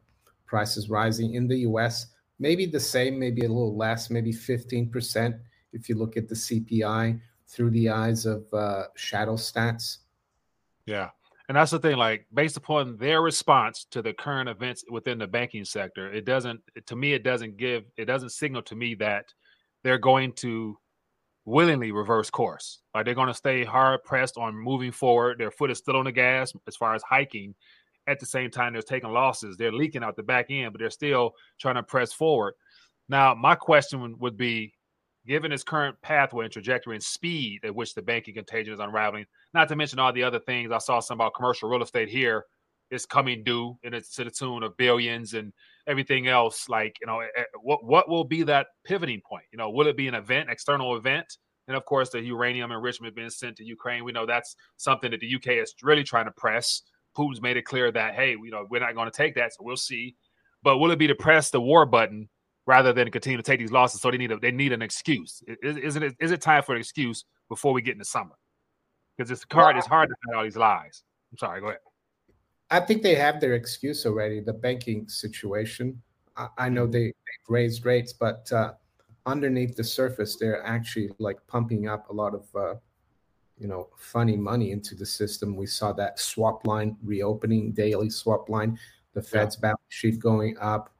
prices 0.44 0.90
rising. 0.90 1.34
In 1.34 1.46
the 1.46 1.58
US, 1.70 2.08
maybe 2.40 2.66
the 2.66 2.80
same, 2.80 3.20
maybe 3.20 3.42
a 3.42 3.48
little 3.48 3.76
less, 3.76 4.10
maybe 4.10 4.32
fifteen 4.32 4.90
percent 4.90 5.36
if 5.72 5.88
you 5.88 5.96
look 5.96 6.16
at 6.16 6.28
the 6.28 6.34
CPI 6.34 7.20
through 7.48 7.70
the 7.70 7.88
eyes 7.88 8.26
of 8.26 8.44
uh, 8.52 8.84
shadow 8.96 9.34
stats. 9.34 9.98
Yeah. 10.86 11.10
And 11.48 11.56
that's 11.56 11.72
the 11.72 11.78
thing, 11.78 11.96
like 11.96 12.26
based 12.32 12.56
upon 12.56 12.96
their 12.96 13.20
response 13.20 13.86
to 13.90 14.00
the 14.00 14.12
current 14.12 14.48
events 14.48 14.84
within 14.90 15.18
the 15.18 15.26
banking 15.26 15.64
sector, 15.64 16.10
it 16.12 16.24
doesn't, 16.24 16.60
to 16.86 16.96
me, 16.96 17.12
it 17.12 17.24
doesn't 17.24 17.56
give, 17.56 17.84
it 17.96 18.06
doesn't 18.06 18.30
signal 18.30 18.62
to 18.62 18.76
me 18.76 18.94
that 18.94 19.26
they're 19.82 19.98
going 19.98 20.32
to 20.34 20.78
willingly 21.44 21.92
reverse 21.92 22.30
course. 22.30 22.80
Like 22.94 23.04
they're 23.04 23.14
going 23.14 23.28
to 23.28 23.34
stay 23.34 23.64
hard 23.64 24.04
pressed 24.04 24.38
on 24.38 24.54
moving 24.54 24.92
forward. 24.92 25.38
Their 25.38 25.50
foot 25.50 25.70
is 25.70 25.78
still 25.78 25.96
on 25.96 26.04
the 26.04 26.12
gas 26.12 26.52
as 26.66 26.76
far 26.76 26.94
as 26.94 27.02
hiking. 27.02 27.54
At 28.06 28.18
the 28.18 28.26
same 28.26 28.50
time, 28.50 28.72
they're 28.72 28.82
taking 28.82 29.10
losses. 29.10 29.56
They're 29.56 29.72
leaking 29.72 30.02
out 30.02 30.16
the 30.16 30.22
back 30.22 30.46
end, 30.50 30.72
but 30.72 30.80
they're 30.80 30.90
still 30.90 31.32
trying 31.60 31.76
to 31.76 31.82
press 31.82 32.12
forward. 32.12 32.54
Now, 33.08 33.34
my 33.34 33.54
question 33.54 34.16
would 34.18 34.36
be 34.36 34.72
given 35.26 35.52
its 35.52 35.62
current 35.62 35.96
pathway 36.02 36.44
and 36.44 36.52
trajectory 36.52 36.96
and 36.96 37.02
speed 37.02 37.60
at 37.64 37.74
which 37.74 37.94
the 37.94 38.02
banking 38.02 38.34
contagion 38.34 38.74
is 38.74 38.80
unraveling, 38.80 39.24
not 39.54 39.68
to 39.68 39.76
mention 39.76 39.98
all 39.98 40.12
the 40.12 40.22
other 40.22 40.40
things. 40.40 40.72
I 40.72 40.78
saw 40.78 41.00
some 41.00 41.18
about 41.18 41.34
commercial 41.34 41.68
real 41.68 41.82
estate 41.82 42.08
here 42.08 42.44
is 42.90 43.06
coming 43.06 43.42
due 43.42 43.76
and 43.84 43.94
it's 43.94 44.14
to 44.14 44.24
the 44.24 44.30
tune 44.30 44.62
of 44.62 44.76
billions 44.76 45.34
and 45.34 45.52
everything 45.86 46.28
else. 46.28 46.68
Like, 46.68 46.96
you 47.00 47.06
know, 47.06 47.20
eh, 47.20 47.26
eh, 47.36 47.44
what 47.62 47.84
what 47.84 48.08
will 48.08 48.24
be 48.24 48.42
that 48.44 48.68
pivoting 48.84 49.22
point? 49.26 49.44
You 49.52 49.58
know, 49.58 49.70
will 49.70 49.86
it 49.86 49.96
be 49.96 50.08
an 50.08 50.14
event, 50.14 50.50
external 50.50 50.96
event? 50.96 51.38
And 51.68 51.76
of 51.76 51.84
course, 51.84 52.10
the 52.10 52.20
uranium 52.20 52.72
enrichment 52.72 53.14
being 53.14 53.30
sent 53.30 53.56
to 53.56 53.64
Ukraine. 53.64 54.04
We 54.04 54.12
know 54.12 54.26
that's 54.26 54.56
something 54.76 55.10
that 55.10 55.20
the 55.20 55.34
UK 55.34 55.62
is 55.62 55.74
really 55.82 56.04
trying 56.04 56.26
to 56.26 56.32
press. 56.32 56.82
Putin's 57.16 57.40
made 57.40 57.56
it 57.56 57.64
clear 57.64 57.92
that, 57.92 58.14
hey, 58.14 58.30
you 58.30 58.50
know, 58.50 58.66
we're 58.68 58.80
not 58.80 58.94
going 58.94 59.10
to 59.10 59.16
take 59.16 59.34
that. 59.36 59.52
So 59.54 59.62
we'll 59.62 59.76
see. 59.76 60.16
But 60.62 60.78
will 60.78 60.90
it 60.90 60.98
be 60.98 61.06
to 61.06 61.14
press 61.14 61.50
the 61.50 61.60
war 61.60 61.86
button 61.86 62.28
rather 62.66 62.92
than 62.92 63.10
continue 63.10 63.36
to 63.36 63.42
take 63.42 63.58
these 63.58 63.72
losses. 63.72 64.00
So 64.00 64.10
they 64.10 64.18
need 64.18 64.32
a, 64.32 64.38
they 64.38 64.50
need 64.50 64.72
an 64.72 64.82
excuse. 64.82 65.42
Isn't 65.62 66.02
it? 66.02 66.14
Is 66.20 66.30
it 66.30 66.40
time 66.40 66.62
for 66.62 66.74
an 66.74 66.80
excuse 66.80 67.24
before 67.48 67.72
we 67.72 67.82
get 67.82 67.92
into 67.92 68.04
summer? 68.04 68.34
Because 69.16 69.30
it's 69.30 69.44
hard. 69.50 69.76
It's 69.76 69.86
hard 69.86 70.08
to 70.08 70.14
find 70.24 70.36
all 70.36 70.44
these 70.44 70.56
lies. 70.56 71.02
I'm 71.30 71.38
sorry. 71.38 71.60
Go 71.60 71.68
ahead. 71.68 71.80
I 72.70 72.80
think 72.80 73.02
they 73.02 73.14
have 73.14 73.40
their 73.40 73.54
excuse 73.54 74.06
already. 74.06 74.40
The 74.40 74.52
banking 74.52 75.08
situation. 75.08 76.00
I, 76.36 76.48
I 76.56 76.68
know 76.68 76.84
mm-hmm. 76.84 76.92
they, 76.92 77.12
raised 77.48 77.84
rates, 77.84 78.12
but 78.12 78.50
uh, 78.52 78.72
underneath 79.26 79.76
the 79.76 79.84
surface, 79.84 80.36
they're 80.36 80.64
actually 80.64 81.10
like 81.18 81.38
pumping 81.46 81.88
up 81.88 82.08
a 82.08 82.12
lot 82.12 82.34
of. 82.34 82.46
Uh, 82.54 82.74
you 83.58 83.68
know, 83.68 83.88
funny 83.96 84.36
money 84.36 84.72
into 84.72 84.96
the 84.96 85.06
system. 85.06 85.54
We 85.54 85.66
saw 85.66 85.92
that 85.92 86.18
swap 86.18 86.66
line 86.66 86.96
reopening, 87.00 87.70
daily 87.70 88.10
swap 88.10 88.48
line, 88.48 88.76
the 89.14 89.22
Fed's 89.22 89.56
yeah. 89.56 89.68
balance 89.68 89.80
sheet 89.88 90.18
going 90.18 90.56
up. 90.58 90.92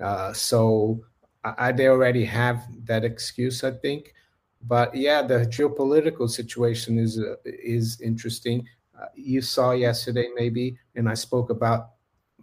Uh, 0.00 0.32
so 0.32 1.00
I, 1.44 1.72
they 1.72 1.88
already 1.88 2.24
have 2.24 2.66
that 2.84 3.04
excuse, 3.04 3.64
I 3.64 3.70
think. 3.70 4.14
But 4.62 4.94
yeah, 4.94 5.22
the 5.22 5.46
geopolitical 5.46 6.28
situation 6.28 6.98
is 6.98 7.18
uh, 7.18 7.36
is 7.44 8.00
interesting. 8.00 8.66
Uh, 9.00 9.06
you 9.14 9.40
saw 9.40 9.70
yesterday, 9.72 10.28
maybe, 10.34 10.76
and 10.96 11.08
I 11.08 11.14
spoke 11.14 11.50
about 11.50 11.90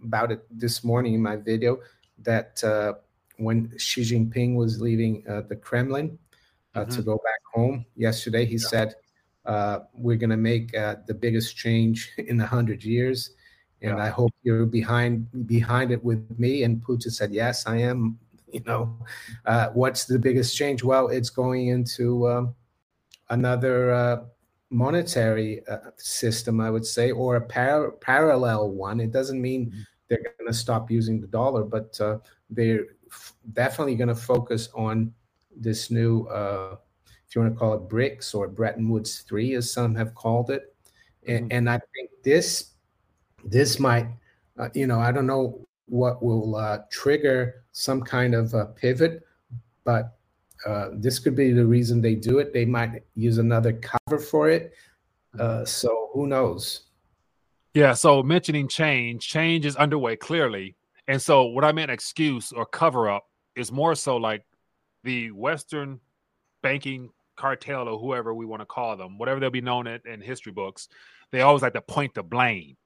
about 0.02 0.32
it 0.32 0.44
this 0.50 0.82
morning 0.82 1.14
in 1.14 1.22
my 1.22 1.36
video 1.36 1.78
that 2.22 2.62
uh, 2.64 2.94
when 3.36 3.70
Xi 3.76 4.00
Jinping 4.00 4.54
was 4.54 4.80
leaving 4.80 5.22
uh, 5.28 5.42
the 5.42 5.56
Kremlin 5.56 6.18
uh, 6.74 6.80
mm-hmm. 6.80 6.90
to 6.90 7.02
go 7.02 7.16
back 7.16 7.40
home 7.52 7.84
yesterday, 7.96 8.46
he 8.46 8.52
yeah. 8.52 8.68
said, 8.68 8.94
uh, 9.44 9.80
"We're 9.92 10.16
going 10.16 10.30
to 10.30 10.38
make 10.38 10.72
the 10.72 11.16
biggest 11.18 11.56
change 11.56 12.12
in 12.18 12.40
a 12.40 12.46
hundred 12.46 12.82
years." 12.82 13.32
and 13.82 13.98
yeah. 13.98 14.04
I 14.04 14.08
hope 14.08 14.32
you're 14.42 14.66
behind 14.66 15.28
behind 15.46 15.90
it 15.90 16.02
with 16.02 16.24
me. 16.38 16.62
And 16.62 16.82
Putin 16.82 17.12
said, 17.12 17.32
"Yes, 17.32 17.66
I 17.66 17.76
am 17.76 18.18
you 18.52 18.62
know, 18.66 18.96
uh, 19.44 19.68
what's 19.74 20.04
the 20.04 20.18
biggest 20.18 20.56
change? 20.56 20.82
Well, 20.82 21.08
it's 21.08 21.30
going 21.30 21.68
into 21.68 22.28
um, 22.28 22.54
another 23.30 23.92
uh, 23.92 24.24
monetary 24.70 25.66
uh, 25.68 25.90
system, 25.96 26.60
I 26.60 26.70
would 26.70 26.86
say, 26.86 27.10
or 27.10 27.36
a 27.36 27.40
par- 27.40 27.92
parallel 27.92 28.70
one. 28.70 29.00
It 29.00 29.12
doesn't 29.12 29.40
mean 29.40 29.66
mm-hmm. 29.66 29.80
they're 30.08 30.22
going 30.38 30.46
to 30.46 30.54
stop 30.54 30.90
using 30.90 31.20
the 31.20 31.26
dollar, 31.26 31.64
but 31.64 32.00
uh, 32.00 32.18
they're 32.50 32.86
f- 33.10 33.34
definitely 33.52 33.96
going 33.96 34.08
to 34.08 34.14
focus 34.14 34.68
on 34.74 35.12
this 35.56 35.90
new, 35.90 36.26
uh, 36.26 36.76
if 37.26 37.34
you 37.34 37.42
want 37.42 37.52
to 37.52 37.58
call 37.58 37.74
it 37.74 37.88
BRICS 37.88 38.34
or 38.34 38.48
Bretton 38.48 38.88
Woods 38.88 39.20
three, 39.20 39.54
as 39.54 39.70
some 39.70 39.94
have 39.94 40.14
called 40.14 40.50
it. 40.50 40.74
And, 41.26 41.46
mm-hmm. 41.46 41.56
and 41.56 41.70
I 41.70 41.80
think 41.94 42.10
this 42.22 42.72
this 43.44 43.78
might, 43.78 44.08
uh, 44.58 44.68
you 44.74 44.86
know, 44.86 44.98
I 44.98 45.12
don't 45.12 45.26
know 45.26 45.66
what 45.86 46.22
will 46.22 46.56
uh, 46.56 46.78
trigger 46.90 47.64
some 47.72 48.02
kind 48.02 48.34
of 48.34 48.54
a 48.54 48.66
pivot, 48.66 49.22
but 49.84 50.16
uh, 50.66 50.88
this 50.94 51.18
could 51.18 51.36
be 51.36 51.52
the 51.52 51.64
reason 51.64 52.00
they 52.00 52.14
do 52.14 52.38
it. 52.38 52.52
They 52.52 52.64
might 52.64 53.02
use 53.14 53.38
another 53.38 53.72
cover 53.72 54.18
for 54.18 54.48
it. 54.48 54.72
Uh, 55.38 55.42
mm-hmm. 55.42 55.64
so 55.64 56.10
who 56.12 56.26
knows? 56.26 56.82
Yeah. 57.74 57.92
So 57.92 58.22
mentioning 58.22 58.68
change, 58.68 59.28
change 59.28 59.66
is 59.66 59.76
underway 59.76 60.16
clearly. 60.16 60.76
And 61.08 61.20
so 61.20 61.44
what 61.44 61.64
I 61.64 61.72
meant 61.72 61.90
excuse 61.90 62.52
or 62.52 62.66
cover 62.66 63.08
up 63.08 63.24
is 63.54 63.70
more 63.70 63.94
so 63.94 64.16
like 64.16 64.44
the 65.04 65.30
Western 65.30 66.00
banking 66.62 67.10
cartel 67.36 67.86
or 67.88 67.98
whoever 67.98 68.34
we 68.34 68.46
want 68.46 68.60
to 68.62 68.66
call 68.66 68.96
them, 68.96 69.18
whatever 69.18 69.38
they'll 69.38 69.50
be 69.50 69.60
known 69.60 69.86
in, 69.86 70.00
in 70.06 70.20
history 70.20 70.52
books, 70.52 70.88
they 71.30 71.42
always 71.42 71.62
like 71.62 71.74
to 71.74 71.80
point 71.82 72.14
the 72.14 72.22
blame. 72.22 72.76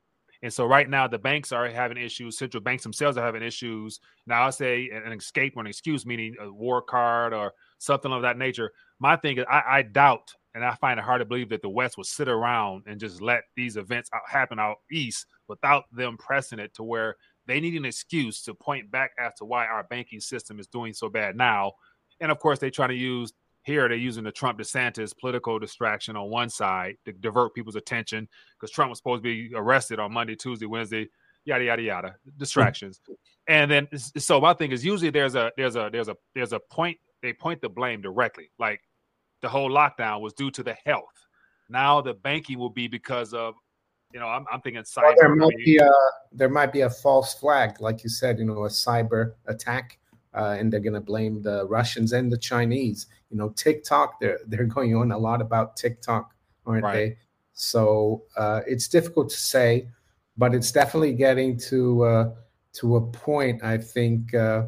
And 0.42 0.52
so 0.52 0.64
right 0.64 0.88
now 0.88 1.06
the 1.06 1.18
banks 1.18 1.52
are 1.52 1.68
having 1.68 1.98
issues. 1.98 2.38
Central 2.38 2.62
banks 2.62 2.82
themselves 2.82 3.16
are 3.16 3.24
having 3.24 3.42
issues. 3.42 4.00
Now 4.26 4.46
I 4.46 4.50
say 4.50 4.88
an 4.90 5.12
escape 5.12 5.54
or 5.56 5.60
an 5.60 5.66
excuse, 5.66 6.06
meaning 6.06 6.34
a 6.40 6.50
war 6.50 6.80
card 6.80 7.34
or 7.34 7.52
something 7.78 8.12
of 8.12 8.22
that 8.22 8.38
nature. 8.38 8.72
My 8.98 9.16
thing 9.16 9.38
is, 9.38 9.44
I, 9.50 9.62
I 9.66 9.82
doubt 9.82 10.32
and 10.54 10.64
I 10.64 10.74
find 10.74 10.98
it 10.98 11.04
hard 11.04 11.20
to 11.20 11.24
believe 11.24 11.50
that 11.50 11.62
the 11.62 11.68
West 11.68 11.96
would 11.96 12.06
sit 12.06 12.28
around 12.28 12.84
and 12.86 12.98
just 12.98 13.20
let 13.20 13.42
these 13.54 13.76
events 13.76 14.10
out, 14.14 14.22
happen 14.28 14.58
out 14.58 14.76
east 14.90 15.26
without 15.48 15.84
them 15.92 16.16
pressing 16.16 16.58
it 16.58 16.74
to 16.74 16.82
where 16.82 17.16
they 17.46 17.60
need 17.60 17.74
an 17.74 17.84
excuse 17.84 18.42
to 18.42 18.54
point 18.54 18.90
back 18.90 19.12
as 19.18 19.34
to 19.34 19.44
why 19.44 19.66
our 19.66 19.84
banking 19.84 20.20
system 20.20 20.58
is 20.58 20.66
doing 20.66 20.92
so 20.92 21.08
bad 21.08 21.36
now. 21.36 21.72
And 22.20 22.32
of 22.32 22.38
course, 22.38 22.58
they 22.58 22.70
try 22.70 22.86
to 22.86 22.94
use 22.94 23.32
here, 23.70 23.88
they're 23.88 23.96
using 23.96 24.24
the 24.24 24.32
Trump 24.32 24.58
DeSantis 24.58 25.16
political 25.16 25.58
distraction 25.58 26.16
on 26.16 26.28
one 26.28 26.50
side 26.50 26.96
to 27.04 27.12
divert 27.12 27.54
people's 27.54 27.76
attention 27.76 28.28
because 28.54 28.70
Trump 28.70 28.90
was 28.90 28.98
supposed 28.98 29.22
to 29.22 29.48
be 29.48 29.54
arrested 29.54 29.98
on 29.98 30.12
Monday, 30.12 30.36
Tuesday, 30.36 30.66
Wednesday, 30.66 31.08
yada 31.44 31.64
yada 31.64 31.82
yada, 31.82 32.16
distractions. 32.36 33.00
and 33.48 33.70
then, 33.70 33.88
so 33.96 34.40
my 34.40 34.52
thing 34.54 34.72
is 34.72 34.84
usually 34.84 35.10
there's 35.10 35.34
a 35.34 35.50
there's 35.56 35.76
a 35.76 35.88
there's 35.92 36.08
a 36.08 36.16
there's 36.34 36.52
a 36.52 36.60
point 36.70 36.98
they 37.22 37.32
point 37.32 37.60
the 37.60 37.68
blame 37.68 38.00
directly, 38.00 38.50
like 38.58 38.80
the 39.42 39.48
whole 39.48 39.70
lockdown 39.70 40.20
was 40.20 40.34
due 40.34 40.50
to 40.50 40.62
the 40.62 40.76
health. 40.84 41.04
Now 41.68 42.00
the 42.00 42.14
banking 42.14 42.58
will 42.58 42.70
be 42.70 42.88
because 42.88 43.32
of 43.32 43.54
you 44.12 44.18
know, 44.18 44.26
I'm, 44.26 44.44
I'm 44.50 44.60
thinking 44.60 44.82
cyber. 44.82 45.02
Well, 45.04 45.14
there 45.18 45.36
might 45.36 45.56
be 45.64 45.76
a 45.78 45.90
there 46.32 46.48
might 46.48 46.72
be 46.72 46.80
a 46.80 46.90
false 46.90 47.34
flag, 47.34 47.80
like 47.80 48.02
you 48.02 48.10
said, 48.10 48.38
you 48.38 48.44
know, 48.44 48.64
a 48.64 48.68
cyber 48.68 49.34
attack 49.46 49.98
uh, 50.34 50.56
and 50.58 50.72
they're 50.72 50.80
going 50.80 50.94
to 50.94 51.00
blame 51.00 51.42
the 51.42 51.66
Russians 51.66 52.12
and 52.12 52.30
the 52.30 52.38
Chinese. 52.38 53.06
You 53.30 53.36
know, 53.36 53.50
TikTok, 53.50 54.20
they're 54.20 54.38
they're 54.46 54.64
going 54.64 54.94
on 54.94 55.12
a 55.12 55.18
lot 55.18 55.40
about 55.40 55.76
TikTok, 55.76 56.34
aren't 56.66 56.84
right. 56.84 56.94
they? 56.94 57.18
So 57.52 58.22
uh, 58.36 58.60
it's 58.66 58.88
difficult 58.88 59.30
to 59.30 59.36
say, 59.36 59.88
but 60.36 60.54
it's 60.54 60.72
definitely 60.72 61.14
getting 61.14 61.58
to 61.68 62.04
uh, 62.04 62.30
to 62.74 62.96
a 62.96 63.00
point, 63.00 63.62
I 63.62 63.78
think, 63.78 64.34
uh, 64.34 64.66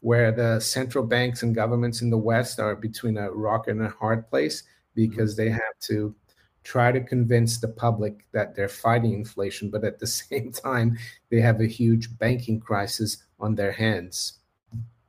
where 0.00 0.32
the 0.32 0.60
central 0.60 1.04
banks 1.04 1.42
and 1.42 1.54
governments 1.54 2.02
in 2.02 2.10
the 2.10 2.18
West 2.18 2.58
are 2.60 2.76
between 2.76 3.18
a 3.18 3.30
rock 3.30 3.68
and 3.68 3.82
a 3.82 3.88
hard 3.88 4.28
place 4.30 4.62
because 4.94 5.34
mm-hmm. 5.34 5.44
they 5.44 5.50
have 5.50 5.78
to 5.80 6.14
try 6.62 6.92
to 6.92 7.00
convince 7.00 7.58
the 7.58 7.68
public 7.68 8.26
that 8.32 8.54
they're 8.54 8.68
fighting 8.68 9.14
inflation, 9.14 9.70
but 9.70 9.84
at 9.84 9.98
the 9.98 10.06
same 10.22 10.52
time, 10.52 10.98
they 11.30 11.40
have 11.40 11.60
a 11.60 11.66
huge 11.66 12.16
banking 12.18 12.60
crisis 12.60 13.24
on 13.38 13.54
their 13.54 13.72
hands. 13.72 14.39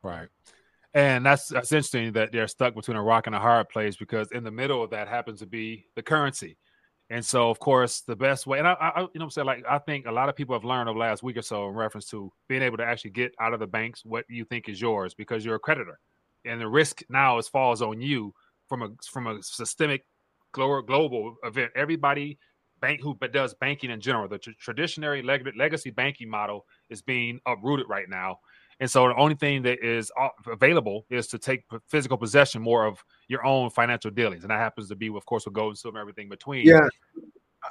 Right. 0.03 0.27
And 0.93 1.25
that's 1.25 1.47
that's 1.47 1.71
interesting 1.71 2.11
that 2.13 2.31
they're 2.31 2.47
stuck 2.47 2.75
between 2.75 2.97
a 2.97 3.03
rock 3.03 3.27
and 3.27 3.35
a 3.35 3.39
hard 3.39 3.69
place 3.69 3.95
because 3.95 4.31
in 4.31 4.43
the 4.43 4.51
middle 4.51 4.83
of 4.83 4.89
that 4.89 5.07
happens 5.07 5.39
to 5.39 5.45
be 5.45 5.85
the 5.95 6.03
currency. 6.03 6.57
And 7.09 7.25
so, 7.25 7.49
of 7.49 7.59
course, 7.59 8.01
the 8.01 8.15
best 8.15 8.47
way, 8.47 8.57
and 8.59 8.67
I, 8.67 8.73
I 8.73 9.01
you 9.01 9.09
know, 9.15 9.25
I'm 9.25 9.29
saying 9.29 9.47
like 9.47 9.63
I 9.69 9.79
think 9.79 10.05
a 10.05 10.11
lot 10.11 10.29
of 10.29 10.35
people 10.35 10.55
have 10.55 10.65
learned 10.65 10.89
over 10.89 10.97
the 10.97 11.01
last 11.01 11.23
week 11.23 11.37
or 11.37 11.41
so 11.41 11.67
in 11.67 11.75
reference 11.75 12.07
to 12.07 12.31
being 12.47 12.61
able 12.61 12.77
to 12.77 12.85
actually 12.85 13.11
get 13.11 13.33
out 13.39 13.53
of 13.53 13.59
the 13.59 13.67
banks 13.67 14.03
what 14.05 14.25
you 14.29 14.43
think 14.45 14.67
is 14.67 14.81
yours 14.81 15.13
because 15.13 15.45
you're 15.45 15.55
a 15.55 15.59
creditor, 15.59 15.99
and 16.45 16.59
the 16.59 16.67
risk 16.67 17.03
now 17.09 17.37
is 17.37 17.47
falls 17.47 17.81
on 17.81 18.01
you 18.01 18.33
from 18.67 18.81
a 18.81 18.89
from 19.09 19.27
a 19.27 19.41
systemic 19.43 20.05
global 20.53 21.35
event. 21.43 21.71
Everybody 21.75 22.37
bank 22.81 22.99
who 23.01 23.15
does 23.31 23.53
banking 23.53 23.91
in 23.91 24.01
general, 24.01 24.27
the 24.27 24.39
tr- 24.39 24.51
traditional 24.59 25.21
leg- 25.23 25.53
legacy 25.55 25.91
banking 25.91 26.29
model 26.29 26.65
is 26.89 27.01
being 27.01 27.39
uprooted 27.45 27.87
right 27.87 28.09
now. 28.09 28.39
And 28.81 28.89
so 28.89 29.07
the 29.07 29.15
only 29.15 29.35
thing 29.35 29.61
that 29.61 29.85
is 29.85 30.11
available 30.51 31.05
is 31.11 31.27
to 31.27 31.37
take 31.37 31.63
physical 31.87 32.17
possession 32.17 32.63
more 32.63 32.87
of 32.87 33.01
your 33.27 33.45
own 33.45 33.69
financial 33.69 34.09
dealings, 34.09 34.43
and 34.43 34.49
that 34.49 34.57
happens 34.57 34.89
to 34.89 34.95
be, 34.95 35.07
of 35.09 35.23
course, 35.27 35.45
with 35.45 35.53
gold 35.53 35.69
and 35.69 35.77
silver, 35.77 35.99
everything 35.99 36.27
between. 36.27 36.65
Yeah, 36.65 36.87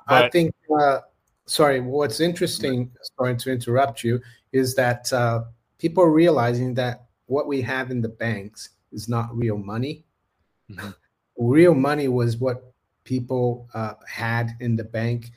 but, 0.08 0.24
I 0.24 0.30
think. 0.30 0.54
Uh, 0.72 1.00
sorry, 1.46 1.80
what's 1.80 2.20
interesting, 2.20 2.92
sorry 3.18 3.36
to 3.38 3.50
interrupt 3.50 4.04
you, 4.04 4.20
is 4.52 4.76
that 4.76 5.12
uh, 5.12 5.42
people 5.78 6.04
are 6.04 6.12
realizing 6.12 6.74
that 6.74 7.06
what 7.26 7.48
we 7.48 7.60
have 7.60 7.90
in 7.90 8.00
the 8.00 8.08
banks 8.08 8.70
is 8.92 9.08
not 9.08 9.36
real 9.36 9.58
money. 9.58 10.04
Mm-hmm. 10.70 10.90
real 11.38 11.74
money 11.74 12.06
was 12.06 12.36
what 12.36 12.72
people 13.02 13.68
uh, 13.74 13.94
had 14.06 14.52
in 14.60 14.76
the 14.76 14.84
bank 14.84 15.32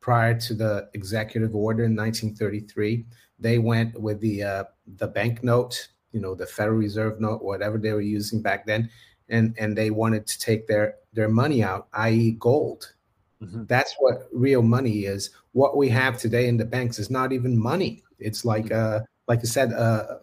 prior 0.00 0.38
to 0.38 0.52
the 0.52 0.90
executive 0.92 1.56
order 1.56 1.84
in 1.84 1.96
1933. 1.96 3.06
They 3.38 3.58
went 3.58 4.00
with 4.00 4.20
the 4.20 4.42
uh, 4.42 4.64
the 4.96 5.08
banknote, 5.08 5.88
you 6.12 6.20
know, 6.20 6.34
the 6.34 6.46
Federal 6.46 6.78
Reserve 6.78 7.20
note, 7.20 7.42
whatever 7.42 7.78
they 7.78 7.92
were 7.92 8.00
using 8.00 8.42
back 8.42 8.66
then, 8.66 8.90
and 9.28 9.54
and 9.58 9.76
they 9.76 9.90
wanted 9.90 10.26
to 10.26 10.38
take 10.38 10.66
their 10.66 10.94
their 11.12 11.28
money 11.28 11.62
out, 11.62 11.88
i.e., 11.94 12.32
gold. 12.32 12.92
Mm-hmm. 13.42 13.64
That's 13.66 13.94
what 13.98 14.28
real 14.32 14.62
money 14.62 15.04
is. 15.04 15.30
What 15.52 15.76
we 15.76 15.88
have 15.90 16.18
today 16.18 16.48
in 16.48 16.56
the 16.56 16.64
banks 16.64 16.98
is 16.98 17.10
not 17.10 17.32
even 17.32 17.58
money. 17.58 18.02
It's 18.18 18.44
like 18.44 18.66
mm-hmm. 18.66 18.96
uh, 18.96 19.06
like 19.28 19.40
I 19.40 19.44
said, 19.44 19.72
uh, 19.72 20.18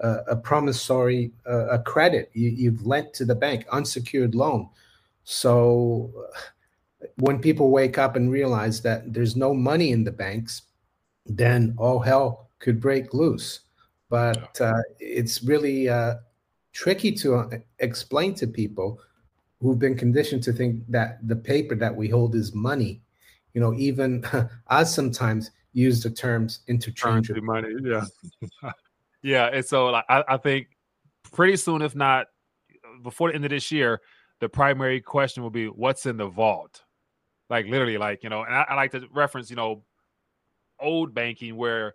a, 0.00 0.08
a 0.28 0.36
promissory 0.36 1.32
uh, 1.48 1.68
a 1.68 1.78
credit 1.78 2.30
you, 2.34 2.50
you've 2.50 2.86
lent 2.86 3.14
to 3.14 3.24
the 3.24 3.34
bank, 3.34 3.66
unsecured 3.72 4.34
loan. 4.34 4.68
So 5.24 6.12
when 7.16 7.38
people 7.38 7.70
wake 7.70 7.98
up 7.98 8.16
and 8.16 8.30
realize 8.30 8.80
that 8.82 9.12
there's 9.12 9.36
no 9.36 9.54
money 9.54 9.90
in 9.92 10.04
the 10.04 10.12
banks, 10.12 10.62
then 11.26 11.74
all 11.78 12.00
hell 12.00 12.47
could 12.58 12.80
break 12.80 13.14
loose. 13.14 13.60
But 14.10 14.60
uh, 14.60 14.80
it's 14.98 15.42
really 15.42 15.88
uh, 15.88 16.16
tricky 16.72 17.12
to 17.12 17.34
uh, 17.36 17.50
explain 17.78 18.34
to 18.36 18.46
people 18.46 19.00
who've 19.60 19.78
been 19.78 19.96
conditioned 19.96 20.42
to 20.44 20.52
think 20.52 20.82
that 20.88 21.18
the 21.26 21.36
paper 21.36 21.74
that 21.74 21.94
we 21.94 22.08
hold 22.08 22.34
is 22.34 22.54
money. 22.54 23.02
You 23.54 23.60
know, 23.60 23.74
even 23.74 24.24
us 24.68 24.94
sometimes 24.94 25.50
use 25.72 26.02
the 26.02 26.10
terms 26.10 26.60
interchangeable. 26.68 27.42
Money, 27.42 27.74
yeah, 27.82 28.04
yeah. 29.22 29.46
And 29.46 29.64
so 29.64 29.86
like, 29.86 30.04
I, 30.08 30.24
I 30.28 30.36
think 30.36 30.68
pretty 31.32 31.56
soon, 31.56 31.82
if 31.82 31.94
not 31.94 32.28
before 33.02 33.28
the 33.28 33.34
end 33.34 33.44
of 33.44 33.50
this 33.50 33.70
year, 33.70 34.00
the 34.40 34.48
primary 34.48 35.00
question 35.00 35.42
will 35.42 35.50
be 35.50 35.66
what's 35.66 36.06
in 36.06 36.16
the 36.16 36.28
vault. 36.28 36.82
Like 37.50 37.66
literally, 37.66 37.98
like 37.98 38.22
you 38.22 38.30
know, 38.30 38.42
and 38.42 38.54
I, 38.54 38.66
I 38.68 38.74
like 38.74 38.92
to 38.92 39.02
reference, 39.12 39.50
you 39.50 39.56
know, 39.56 39.82
old 40.80 41.14
banking 41.14 41.56
where 41.56 41.94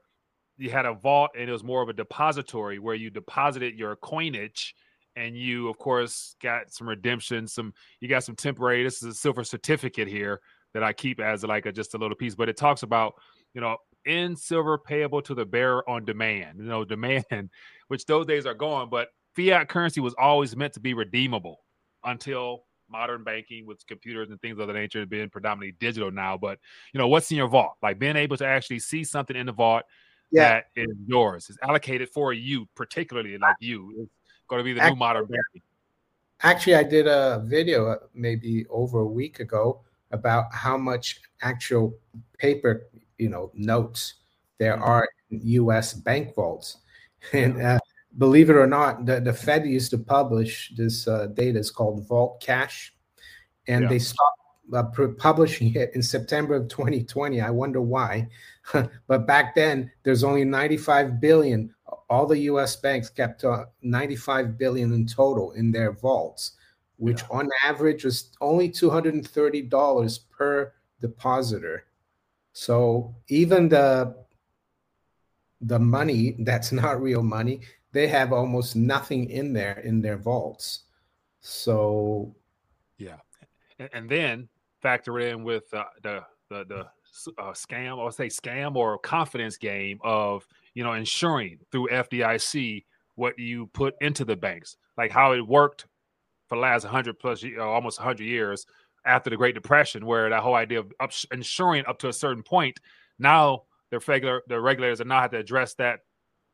you 0.57 0.69
had 0.69 0.85
a 0.85 0.93
vault 0.93 1.31
and 1.37 1.49
it 1.49 1.51
was 1.51 1.63
more 1.63 1.81
of 1.81 1.89
a 1.89 1.93
depository 1.93 2.79
where 2.79 2.95
you 2.95 3.09
deposited 3.09 3.77
your 3.77 3.95
coinage 3.97 4.75
and 5.15 5.37
you 5.37 5.69
of 5.69 5.77
course 5.77 6.35
got 6.41 6.71
some 6.71 6.87
redemption 6.87 7.47
some 7.47 7.73
you 7.99 8.07
got 8.07 8.23
some 8.23 8.35
temporary 8.35 8.83
this 8.83 9.01
is 9.01 9.09
a 9.09 9.13
silver 9.13 9.43
certificate 9.43 10.07
here 10.07 10.39
that 10.73 10.83
i 10.83 10.93
keep 10.93 11.19
as 11.19 11.43
like 11.43 11.65
a 11.65 11.71
just 11.71 11.93
a 11.93 11.97
little 11.97 12.15
piece 12.15 12.35
but 12.35 12.49
it 12.49 12.57
talks 12.57 12.83
about 12.83 13.13
you 13.53 13.61
know 13.61 13.77
in 14.05 14.35
silver 14.35 14.77
payable 14.77 15.21
to 15.21 15.33
the 15.33 15.45
bearer 15.45 15.87
on 15.89 16.05
demand 16.05 16.59
you 16.59 16.65
know 16.65 16.83
demand 16.85 17.49
which 17.87 18.05
those 18.05 18.25
days 18.25 18.45
are 18.45 18.53
gone 18.53 18.89
but 18.89 19.09
fiat 19.35 19.67
currency 19.67 19.99
was 20.01 20.15
always 20.17 20.55
meant 20.55 20.73
to 20.73 20.79
be 20.79 20.93
redeemable 20.93 21.63
until 22.03 22.63
modern 22.89 23.23
banking 23.23 23.65
with 23.65 23.85
computers 23.87 24.29
and 24.29 24.39
things 24.41 24.59
of 24.59 24.67
that 24.67 24.73
nature 24.73 25.05
being 25.05 25.29
predominantly 25.29 25.75
digital 25.79 26.11
now 26.11 26.37
but 26.37 26.59
you 26.93 26.99
know 26.99 27.07
what's 27.07 27.31
in 27.31 27.37
your 27.37 27.47
vault? 27.47 27.73
Like 27.81 27.99
being 27.99 28.15
able 28.15 28.37
to 28.37 28.45
actually 28.45 28.79
see 28.79 29.03
something 29.03 29.35
in 29.35 29.47
the 29.47 29.51
vault 29.51 29.83
yeah. 30.33 30.49
that 30.49 30.65
is 30.75 30.95
yours. 31.05 31.49
It's 31.49 31.59
allocated 31.61 32.09
for 32.09 32.33
you, 32.33 32.67
particularly 32.75 33.37
like 33.37 33.55
you. 33.59 33.93
It's 33.97 34.11
going 34.47 34.59
to 34.59 34.63
be 34.63 34.73
the 34.73 34.81
actually, 34.81 34.95
new 34.95 34.99
modern 34.99 35.23
banking. 35.25 35.61
Actually, 36.41 36.75
I 36.75 36.83
did 36.83 37.07
a 37.07 37.43
video 37.45 37.87
uh, 37.87 37.97
maybe 38.13 38.65
over 38.69 38.99
a 38.99 39.05
week 39.05 39.39
ago 39.39 39.81
about 40.11 40.53
how 40.53 40.77
much 40.77 41.21
actual 41.41 41.95
paper, 42.37 42.87
you 43.17 43.29
know, 43.29 43.51
notes 43.53 44.15
there 44.59 44.73
mm-hmm. 44.73 44.83
are 44.83 45.09
in 45.31 45.41
U.S. 45.43 45.93
bank 45.93 46.35
vaults, 46.35 46.77
and 47.33 47.61
uh, 47.61 47.79
believe 48.17 48.49
it 48.49 48.55
or 48.55 48.67
not, 48.67 49.05
the, 49.05 49.19
the 49.19 49.33
Fed 49.33 49.65
used 49.65 49.91
to 49.91 49.97
publish 49.97 50.71
this 50.75 51.07
uh, 51.07 51.27
data. 51.27 51.59
is 51.59 51.71
called 51.71 52.07
Vault 52.07 52.41
Cash, 52.41 52.93
and 53.67 53.83
yeah. 53.83 53.89
they 53.89 53.99
stopped 53.99 54.42
uh, 54.71 54.83
publishing 55.17 55.73
it 55.75 55.91
in 55.93 56.01
September 56.01 56.55
of 56.55 56.67
2020. 56.69 57.41
I 57.41 57.49
wonder 57.49 57.81
why. 57.81 58.29
but 59.07 59.27
back 59.27 59.55
then, 59.55 59.91
there's 60.03 60.23
only 60.23 60.45
95 60.45 61.19
billion. 61.19 61.73
All 62.09 62.25
the 62.25 62.39
U.S. 62.39 62.75
banks 62.75 63.09
kept 63.09 63.43
uh, 63.43 63.65
95 63.81 64.57
billion 64.57 64.93
in 64.93 65.05
total 65.05 65.51
in 65.53 65.71
their 65.71 65.91
vaults, 65.91 66.53
which 66.97 67.21
yeah. 67.21 67.37
on 67.37 67.49
average 67.65 68.03
was 68.03 68.31
only 68.39 68.69
230 68.69 69.61
dollars 69.63 70.17
per 70.17 70.73
depositor. 71.01 71.85
So 72.53 73.15
even 73.27 73.67
the 73.67 74.15
the 75.59 75.79
money 75.79 76.35
that's 76.39 76.71
not 76.83 77.01
real 77.01 77.23
money, 77.23 77.61
they 77.91 78.07
have 78.07 78.31
almost 78.31 78.75
nothing 78.75 79.29
in 79.29 79.53
there 79.53 79.79
in 79.79 80.01
their 80.01 80.17
vaults. 80.17 80.83
So 81.41 82.35
yeah, 82.97 83.17
and, 83.79 83.89
and 83.93 84.09
then 84.09 84.49
factor 84.83 85.19
in 85.19 85.43
with 85.43 85.73
uh, 85.73 85.85
the 86.03 86.21
the 86.49 86.65
the 86.65 86.85
uh, 87.39 87.53
scam 87.53 87.97
or 87.97 88.11
say 88.11 88.27
scam 88.27 88.75
or 88.75 88.97
confidence 88.99 89.57
game 89.57 89.99
of 90.03 90.45
you 90.75 90.83
know 90.83 90.93
ensuring 90.93 91.57
through 91.71 91.87
FDIC 91.87 92.83
what 93.15 93.37
you 93.37 93.67
put 93.67 93.95
into 94.01 94.25
the 94.25 94.35
banks, 94.35 94.75
like 94.97 95.11
how 95.11 95.33
it 95.33 95.47
worked 95.47 95.85
for 96.49 96.55
the 96.55 96.61
last 96.61 96.83
100 96.83 97.17
plus 97.19 97.43
uh, 97.43 97.61
almost 97.61 97.99
100 97.99 98.23
years 98.23 98.65
after 99.05 99.29
the 99.29 99.37
Great 99.37 99.55
Depression, 99.55 100.05
where 100.05 100.29
that 100.29 100.41
whole 100.41 100.55
idea 100.55 100.79
of 100.79 100.91
up, 100.99 101.11
ensuring 101.31 101.85
up 101.87 101.99
to 101.99 102.09
a 102.09 102.13
certain 102.13 102.43
point, 102.43 102.79
now 103.19 103.63
the 103.91 103.99
regular 104.07 104.41
the 104.47 104.59
regulators 104.59 105.01
are 105.01 105.05
now 105.05 105.21
have 105.21 105.31
to 105.31 105.37
address 105.37 105.73
that 105.75 105.99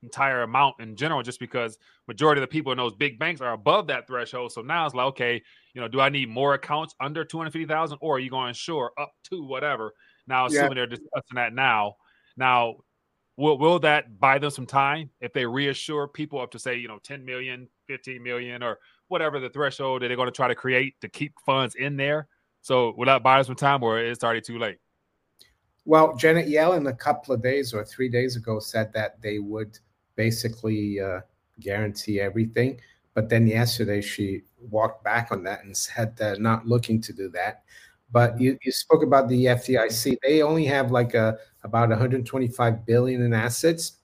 entire 0.03 0.43
amount 0.43 0.75
in 0.79 0.95
general 0.95 1.21
just 1.21 1.39
because 1.39 1.77
majority 2.07 2.41
of 2.41 2.43
the 2.43 2.51
people 2.51 2.71
in 2.71 2.77
those 2.77 2.93
big 2.93 3.19
banks 3.19 3.41
are 3.41 3.53
above 3.53 3.87
that 3.87 4.07
threshold. 4.07 4.51
So 4.51 4.61
now 4.61 4.85
it's 4.85 4.95
like 4.95 5.07
okay 5.07 5.41
you 5.73 5.81
know 5.81 5.87
do 5.87 5.99
i 5.99 6.09
need 6.09 6.29
more 6.29 6.53
accounts 6.53 6.95
under 6.99 7.23
250000 7.23 7.97
or 8.01 8.15
are 8.15 8.19
you 8.19 8.29
going 8.29 8.45
to 8.45 8.49
insure 8.49 8.91
up 8.99 9.11
to 9.23 9.43
whatever 9.43 9.93
now 10.27 10.45
assuming 10.45 10.71
yeah. 10.71 10.75
they're 10.75 10.87
discussing 10.87 11.35
that 11.35 11.53
now 11.53 11.95
now 12.37 12.75
will, 13.37 13.57
will 13.57 13.79
that 13.79 14.19
buy 14.19 14.37
them 14.37 14.49
some 14.49 14.65
time 14.65 15.09
if 15.21 15.33
they 15.33 15.45
reassure 15.45 16.07
people 16.07 16.39
up 16.39 16.51
to 16.51 16.59
say 16.59 16.75
you 16.75 16.87
know 16.87 16.99
10 17.03 17.23
million 17.23 17.67
15 17.87 18.21
million 18.21 18.63
or 18.63 18.79
whatever 19.07 19.39
the 19.39 19.49
threshold 19.49 20.01
that 20.01 20.07
they're 20.07 20.17
going 20.17 20.27
to 20.27 20.31
try 20.31 20.47
to 20.47 20.55
create 20.55 20.99
to 21.01 21.09
keep 21.09 21.33
funds 21.45 21.75
in 21.75 21.97
there 21.97 22.27
so 22.61 22.93
will 22.97 23.05
that 23.05 23.23
buy 23.23 23.37
them 23.37 23.45
some 23.45 23.55
time 23.55 23.83
or 23.83 23.99
it's 23.99 24.23
already 24.23 24.41
too 24.41 24.57
late 24.57 24.77
well, 25.89 26.15
Janet 26.15 26.47
Yellen 26.47 26.87
a 26.87 26.93
couple 26.93 27.33
of 27.33 27.41
days 27.41 27.73
or 27.73 27.83
three 27.83 28.09
days 28.09 28.35
ago 28.35 28.59
said 28.59 28.93
that 28.93 29.19
they 29.23 29.39
would 29.39 29.79
basically 30.15 30.99
uh, 30.99 31.21
guarantee 31.59 32.19
everything. 32.19 32.79
But 33.19 33.27
then 33.27 33.47
yesterday 33.47 33.99
she 33.99 34.43
walked 34.69 35.03
back 35.03 35.33
on 35.33 35.43
that 35.43 35.65
and 35.65 35.75
said 35.75 36.15
they're 36.15 36.39
not 36.39 36.65
looking 36.65 37.01
to 37.01 37.11
do 37.11 37.27
that. 37.31 37.63
But 38.13 38.39
you, 38.39 38.57
you 38.63 38.71
spoke 38.71 39.03
about 39.03 39.27
the 39.27 39.43
FDIC. 39.43 40.15
They 40.23 40.41
only 40.41 40.63
have 40.67 40.89
like 40.89 41.15
a 41.15 41.37
about 41.65 41.89
125 41.89 42.85
billion 42.85 43.21
in 43.23 43.33
assets. 43.33 43.97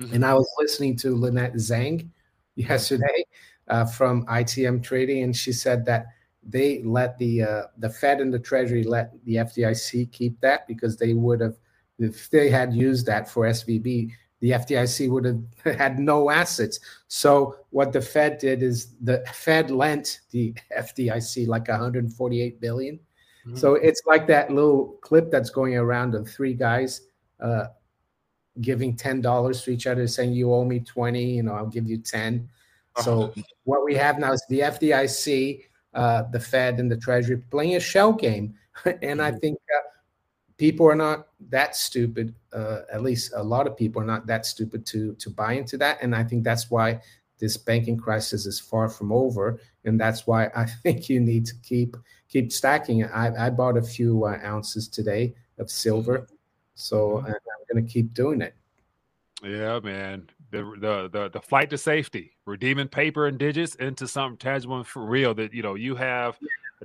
Mm-hmm. 0.00 0.14
And 0.14 0.24
I 0.24 0.34
was 0.34 0.48
listening 0.56 0.94
to 0.98 1.16
Lynette 1.16 1.54
Zang 1.54 2.10
yesterday 2.54 3.24
uh, 3.66 3.86
from 3.86 4.24
ITM 4.26 4.84
Trading, 4.84 5.24
and 5.24 5.34
she 5.36 5.52
said 5.52 5.84
that 5.86 6.06
they 6.44 6.80
let 6.84 7.18
the 7.18 7.42
uh, 7.42 7.62
the 7.78 7.90
Fed 7.90 8.20
and 8.20 8.32
the 8.32 8.38
Treasury 8.38 8.84
let 8.84 9.12
the 9.24 9.34
FDIC 9.34 10.12
keep 10.12 10.40
that 10.42 10.68
because 10.68 10.96
they 10.96 11.12
would 11.12 11.40
have 11.40 11.56
if 11.98 12.30
they 12.30 12.50
had 12.50 12.72
used 12.72 13.04
that 13.06 13.28
for 13.28 13.46
SVB, 13.46 14.12
the 14.40 14.50
FDIC 14.50 15.10
would 15.10 15.24
have 15.24 15.42
had 15.78 15.98
no 15.98 16.30
assets. 16.30 16.80
So 17.08 17.56
what 17.70 17.92
the 17.92 18.00
Fed 18.00 18.38
did 18.38 18.62
is 18.62 18.94
the 19.02 19.24
Fed 19.32 19.70
lent 19.70 20.20
the 20.30 20.54
FDIC 20.76 21.46
like 21.46 21.68
148 21.68 22.60
billion. 22.60 22.96
Mm-hmm. 23.46 23.56
So 23.56 23.74
it's 23.74 24.02
like 24.06 24.26
that 24.26 24.50
little 24.50 24.98
clip 25.00 25.30
that's 25.30 25.50
going 25.50 25.76
around 25.76 26.14
of 26.14 26.28
three 26.28 26.54
guys 26.54 27.02
uh, 27.40 27.66
giving 28.60 28.94
ten 28.94 29.22
dollars 29.22 29.62
to 29.62 29.70
each 29.70 29.86
other, 29.86 30.06
saying 30.06 30.34
you 30.34 30.52
owe 30.52 30.64
me 30.64 30.80
twenty, 30.80 31.36
you 31.36 31.42
know, 31.42 31.54
I'll 31.54 31.66
give 31.66 31.88
you 31.88 31.96
ten. 31.96 32.50
So 32.98 33.32
what 33.64 33.82
we 33.82 33.94
have 33.94 34.18
now 34.18 34.32
is 34.32 34.44
the 34.50 34.60
FDIC, 34.60 35.64
uh, 35.94 36.24
the 36.32 36.40
Fed, 36.40 36.80
and 36.80 36.90
the 36.90 36.98
Treasury 36.98 37.38
playing 37.50 37.76
a 37.76 37.80
shell 37.80 38.12
game, 38.12 38.54
and 38.84 39.00
mm-hmm. 39.00 39.20
I 39.20 39.32
think. 39.32 39.58
Uh, 39.74 39.88
people 40.60 40.86
are 40.86 40.94
not 40.94 41.28
that 41.48 41.74
stupid. 41.74 42.34
Uh, 42.52 42.80
at 42.92 43.02
least 43.02 43.32
a 43.36 43.42
lot 43.42 43.66
of 43.66 43.76
people 43.76 44.02
are 44.02 44.06
not 44.06 44.26
that 44.26 44.44
stupid 44.44 44.84
to 44.86 45.14
to 45.14 45.30
buy 45.30 45.52
into 45.54 45.76
that, 45.78 45.98
and 46.02 46.14
I 46.14 46.24
think 46.24 46.44
that's 46.44 46.70
why 46.70 47.00
this 47.38 47.56
banking 47.56 47.96
crisis 47.96 48.46
is 48.46 48.60
far 48.60 48.88
from 48.88 49.10
over, 49.10 49.58
and 49.84 49.98
that's 49.98 50.26
why 50.26 50.50
I 50.54 50.66
think 50.82 51.08
you 51.08 51.20
need 51.20 51.46
to 51.46 51.54
keep 51.62 51.96
keep 52.28 52.52
stacking 52.52 53.00
it. 53.00 53.10
I, 53.12 53.46
I 53.46 53.50
bought 53.50 53.76
a 53.76 53.82
few 53.82 54.24
uh, 54.24 54.38
ounces 54.44 54.88
today 54.88 55.34
of 55.58 55.70
silver, 55.70 56.28
so 56.74 57.18
mm-hmm. 57.18 57.26
I'm 57.26 57.74
going 57.74 57.84
to 57.86 57.92
keep 57.92 58.14
doing 58.14 58.42
it. 58.42 58.54
Yeah, 59.42 59.80
man. 59.80 60.28
The, 60.50 60.62
the 60.80 61.08
the 61.12 61.30
the 61.30 61.40
flight 61.40 61.70
to 61.70 61.78
safety, 61.78 62.32
redeeming 62.44 62.88
paper 62.88 63.26
and 63.26 63.38
digits 63.38 63.76
into 63.76 64.08
something 64.08 64.36
tangible 64.36 64.76
and 64.76 64.86
for 64.86 65.04
real 65.04 65.32
that 65.34 65.54
you 65.54 65.62
know 65.62 65.76
you 65.76 65.94
have 65.94 66.36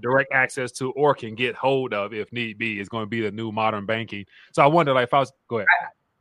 direct 0.02 0.32
access 0.34 0.72
to 0.74 0.92
or 0.92 1.14
can 1.14 1.36
get 1.36 1.56
hold 1.56 1.94
of 1.94 2.14
if 2.14 2.32
need 2.32 2.58
be 2.58 2.80
is 2.80 2.90
going 2.90 3.04
to 3.04 3.10
be 3.10 3.22
the 3.22 3.32
new 3.32 3.52
modern 3.52 3.86
banking. 3.86 4.26
So 4.54 4.64
I 4.64 4.68
wonder, 4.68 4.94
like, 4.94 5.06
if 5.06 5.14
I 5.14 5.20
was 5.20 5.32
go 5.48 5.58
ahead. 5.58 5.68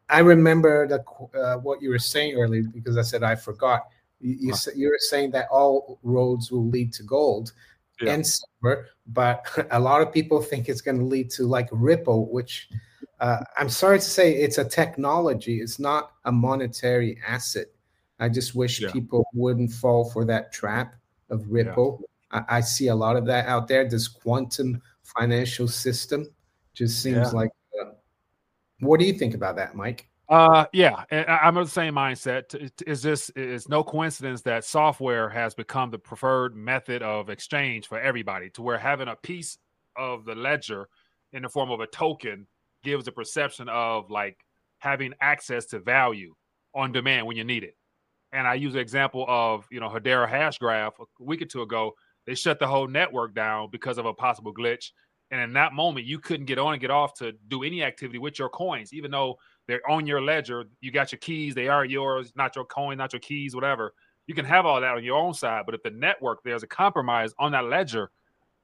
I, 0.09 0.17
I 0.17 0.19
remember 0.21 0.87
the 0.87 1.39
uh, 1.39 1.59
what 1.59 1.83
you 1.83 1.91
were 1.91 1.99
saying 1.99 2.37
earlier 2.37 2.63
because 2.63 2.97
I 2.97 3.03
said 3.03 3.23
I 3.23 3.35
forgot. 3.35 3.83
You 4.21 4.37
you, 4.39 4.53
huh. 4.53 4.71
you 4.75 4.89
were 4.89 4.99
saying 4.99 5.33
that 5.33 5.49
all 5.51 5.99
roads 6.03 6.51
will 6.51 6.67
lead 6.67 6.93
to 6.95 7.03
gold 7.03 7.53
yeah. 8.01 8.13
and 8.13 8.27
silver, 8.27 8.89
but 9.07 9.47
a 9.71 9.81
lot 9.81 10.03
of 10.03 10.13
people 10.13 10.41
think 10.43 10.69
it's 10.69 10.81
going 10.81 10.99
to 10.99 11.05
lead 11.05 11.31
to 11.33 11.45
like 11.45 11.69
Ripple, 11.73 12.31
which 12.31 12.69
uh, 13.21 13.39
I'm 13.57 13.69
sorry 13.69 13.99
to 13.99 14.05
say 14.05 14.35
it's 14.35 14.59
a 14.59 14.65
technology. 14.65 15.61
It's 15.61 15.79
not 15.79 16.13
a 16.25 16.33
monetary 16.33 17.19
asset. 17.27 17.67
I 18.21 18.29
just 18.29 18.55
wish 18.55 18.81
yeah. 18.81 18.93
people 18.93 19.25
wouldn't 19.35 19.73
fall 19.73 20.11
for 20.11 20.25
that 20.27 20.53
trap 20.53 20.95
of 21.31 21.51
Ripple. 21.51 21.99
Yeah. 22.01 22.07
I, 22.35 22.43
I, 22.49 22.61
see 22.61 22.89
a 22.89 22.95
lot 22.95 23.17
of 23.17 23.25
that 23.27 23.47
out 23.47 23.69
there. 23.69 23.89
This 23.89 24.09
quantum 24.09 24.83
financial 25.03 25.69
system 25.69 26.29
just 26.75 27.03
seems 27.03 27.33
like. 27.33 27.51
Uh, 27.81 27.93
what 28.81 29.01
do 29.01 29.07
you 29.07 29.15
think 29.15 29.35
about 29.35 29.57
that, 29.57 29.75
Mike? 29.75 30.09
Uh, 30.29 30.65
yeah, 30.73 31.05
I'm 31.11 31.57
of 31.57 31.67
the 31.67 31.73
same 31.73 31.95
mindset. 31.95 32.73
Is 32.87 33.03
this 33.03 33.31
is 33.31 33.69
no 33.69 33.85
coincidence 33.85 34.41
that 34.43 34.65
software 34.65 35.29
has 35.29 35.55
become 35.55 35.91
the 35.91 35.99
preferred 35.99 36.57
method 36.57 37.03
of 37.03 37.29
exchange 37.29 37.87
for 37.87 38.01
everybody, 38.01 38.51
to 38.51 38.63
where 38.63 38.79
having 38.79 39.09
a 39.09 39.17
piece 39.17 39.59
of 39.97 40.25
the 40.25 40.35
ledger 40.35 40.89
in 41.33 41.43
the 41.43 41.49
form 41.49 41.71
of 41.71 41.81
a 41.81 41.87
token 41.87 42.47
gives 42.83 43.07
a 43.07 43.13
perception 43.13 43.69
of 43.69 44.11
like 44.11 44.39
having 44.79 45.13
access 45.21 45.67
to 45.67 45.79
value 45.79 46.35
on 46.75 46.91
demand 46.91 47.27
when 47.27 47.37
you 47.37 47.45
need 47.45 47.63
it. 47.63 47.77
And 48.33 48.47
I 48.47 48.55
use 48.55 48.73
the 48.73 48.81
example 48.81 49.25
of 49.29 49.67
you 49.71 49.79
know 49.79 49.89
Hedera 49.89 50.29
Hashgraph 50.29 50.93
a 51.01 51.23
week 51.23 51.43
or 51.43 51.47
two 51.47 51.63
ago. 51.63 51.95
They 52.27 52.35
shut 52.35 52.59
the 52.59 52.67
whole 52.67 52.89
network 52.89 53.35
down 53.35 53.69
because 53.71 53.99
of 53.99 54.07
a 54.07 54.15
possible 54.15 54.55
glitch, 54.55 54.91
and 55.31 55.41
in 55.41 55.53
that 55.55 55.73
moment, 55.73 56.07
you 56.07 56.19
couldn't 56.19 56.47
get 56.47 56.59
on 56.59 56.75
and 56.75 56.81
get 56.81 56.91
off 56.91 57.15
to 57.15 57.33
do 57.49 57.65
any 57.65 57.83
activity 57.83 58.19
with 58.19 58.39
your 58.39 58.49
coins, 58.49 58.93
even 58.93 59.11
though 59.11 59.37
they're 59.67 59.89
on 59.91 60.07
your 60.07 60.23
ledger. 60.23 60.65
You 60.81 60.93
got 60.93 61.13
your 61.13 61.19
keys, 61.19 61.55
they 61.55 61.69
are 61.69 61.85
yours, 61.85 62.33
not 62.37 62.55
your 62.55 62.65
coin, 62.65 62.99
not 62.99 63.13
your 63.13 63.21
keys, 63.21 63.55
whatever. 63.55 63.95
You 64.27 64.35
can 64.35 64.45
have 64.45 64.65
all 64.65 64.81
that 64.81 64.95
on 64.95 65.05
your 65.05 65.19
own 65.19 65.35
side, 65.35 65.65
but 65.67 65.75
if 65.75 65.83
the 65.83 65.91
network 65.91 66.41
there's 66.45 66.63
a 66.63 66.69
compromise 66.69 67.35
on 67.39 67.53
that 67.53 67.65
ledger 67.65 68.11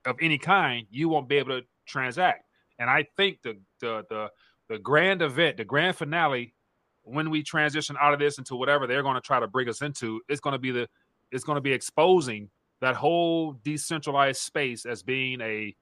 of 0.06 0.16
any 0.20 0.38
kind, 0.38 0.86
you 0.90 1.08
won't 1.08 1.28
be 1.28 1.36
able 1.36 1.60
to 1.60 1.66
transact. 1.86 2.44
And 2.78 2.88
I 2.88 3.06
think 3.16 3.38
the 3.42 3.58
the 3.80 4.04
the 4.08 4.30
the 4.68 4.78
grand 4.78 5.22
event, 5.22 5.56
the 5.56 5.64
grand 5.64 5.96
finale, 5.96 6.54
when 7.02 7.30
we 7.30 7.42
transition 7.42 7.96
out 8.00 8.12
of 8.14 8.20
this 8.20 8.38
into 8.38 8.54
whatever 8.56 8.86
they're 8.86 9.02
going 9.02 9.16
to 9.16 9.20
try 9.20 9.40
to 9.40 9.48
bring 9.48 9.68
us 9.68 9.82
into, 9.82 10.20
it's 10.28 10.40
going 10.40 10.52
to 10.52 10.58
be 10.58 10.70
the 10.70 10.88
it's 11.32 11.44
going 11.44 11.56
to 11.56 11.62
be 11.62 11.72
exposing 11.72 12.48
that 12.80 12.96
whole 12.96 13.52
decentralized 13.64 14.40
space 14.40 14.86
as 14.86 15.02
being 15.02 15.40
a 15.40 15.74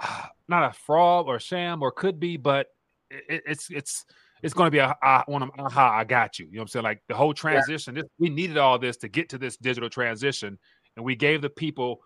not 0.48 0.70
a 0.70 0.72
fraud 0.72 1.26
or 1.26 1.38
sham 1.38 1.82
or 1.82 1.92
could 1.92 2.18
be, 2.18 2.36
but 2.36 2.68
it, 3.10 3.42
it's 3.46 3.70
it's 3.70 4.04
it's 4.42 4.54
going 4.54 4.66
to 4.66 4.70
be 4.70 4.78
a, 4.78 4.96
a 5.02 5.24
one 5.26 5.42
of 5.42 5.50
aha, 5.58 5.98
I 5.98 6.04
got 6.04 6.38
you. 6.38 6.46
You 6.46 6.52
know 6.52 6.60
what 6.60 6.62
I'm 6.62 6.68
saying? 6.68 6.84
Like 6.84 7.02
the 7.08 7.14
whole 7.14 7.34
transition. 7.34 7.94
Yeah. 7.94 8.02
This, 8.02 8.10
we 8.18 8.30
needed 8.30 8.56
all 8.56 8.78
this 8.78 8.96
to 8.98 9.08
get 9.08 9.28
to 9.30 9.38
this 9.38 9.56
digital 9.56 9.90
transition, 9.90 10.58
and 10.96 11.04
we 11.04 11.16
gave 11.16 11.42
the 11.42 11.50
people 11.50 12.00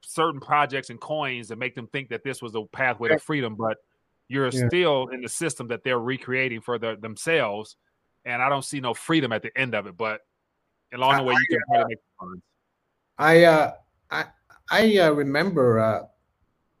certain 0.00 0.40
projects 0.40 0.90
and 0.90 1.00
coins 1.00 1.48
to 1.48 1.56
make 1.56 1.74
them 1.74 1.86
think 1.88 2.10
that 2.10 2.24
this 2.24 2.42
was 2.42 2.52
the 2.52 2.64
pathway 2.72 3.10
to 3.10 3.18
freedom. 3.18 3.54
But 3.54 3.78
you're 4.28 4.48
yeah. 4.48 4.66
still 4.68 5.08
in 5.08 5.20
the 5.20 5.28
system 5.28 5.68
that 5.68 5.84
they're 5.84 5.98
recreating 5.98 6.60
for 6.60 6.78
the, 6.78 6.96
themselves, 6.98 7.76
and 8.24 8.42
I 8.42 8.48
don't 8.48 8.64
see 8.64 8.80
no 8.80 8.94
freedom 8.94 9.32
at 9.32 9.42
the 9.42 9.56
end 9.56 9.74
of 9.74 9.86
it. 9.86 9.96
But 9.96 10.20
along 10.94 11.18
the 11.18 11.22
way, 11.24 11.34
you 11.34 11.58
can 11.58 11.80
uh, 11.80 11.84
make 11.86 11.98
funds. 12.18 12.42
I 13.18 13.44
uh, 13.44 13.72
I 14.10 14.24
I 14.70 14.98
uh, 14.98 15.10
remember 15.10 15.78
uh, 15.78 16.02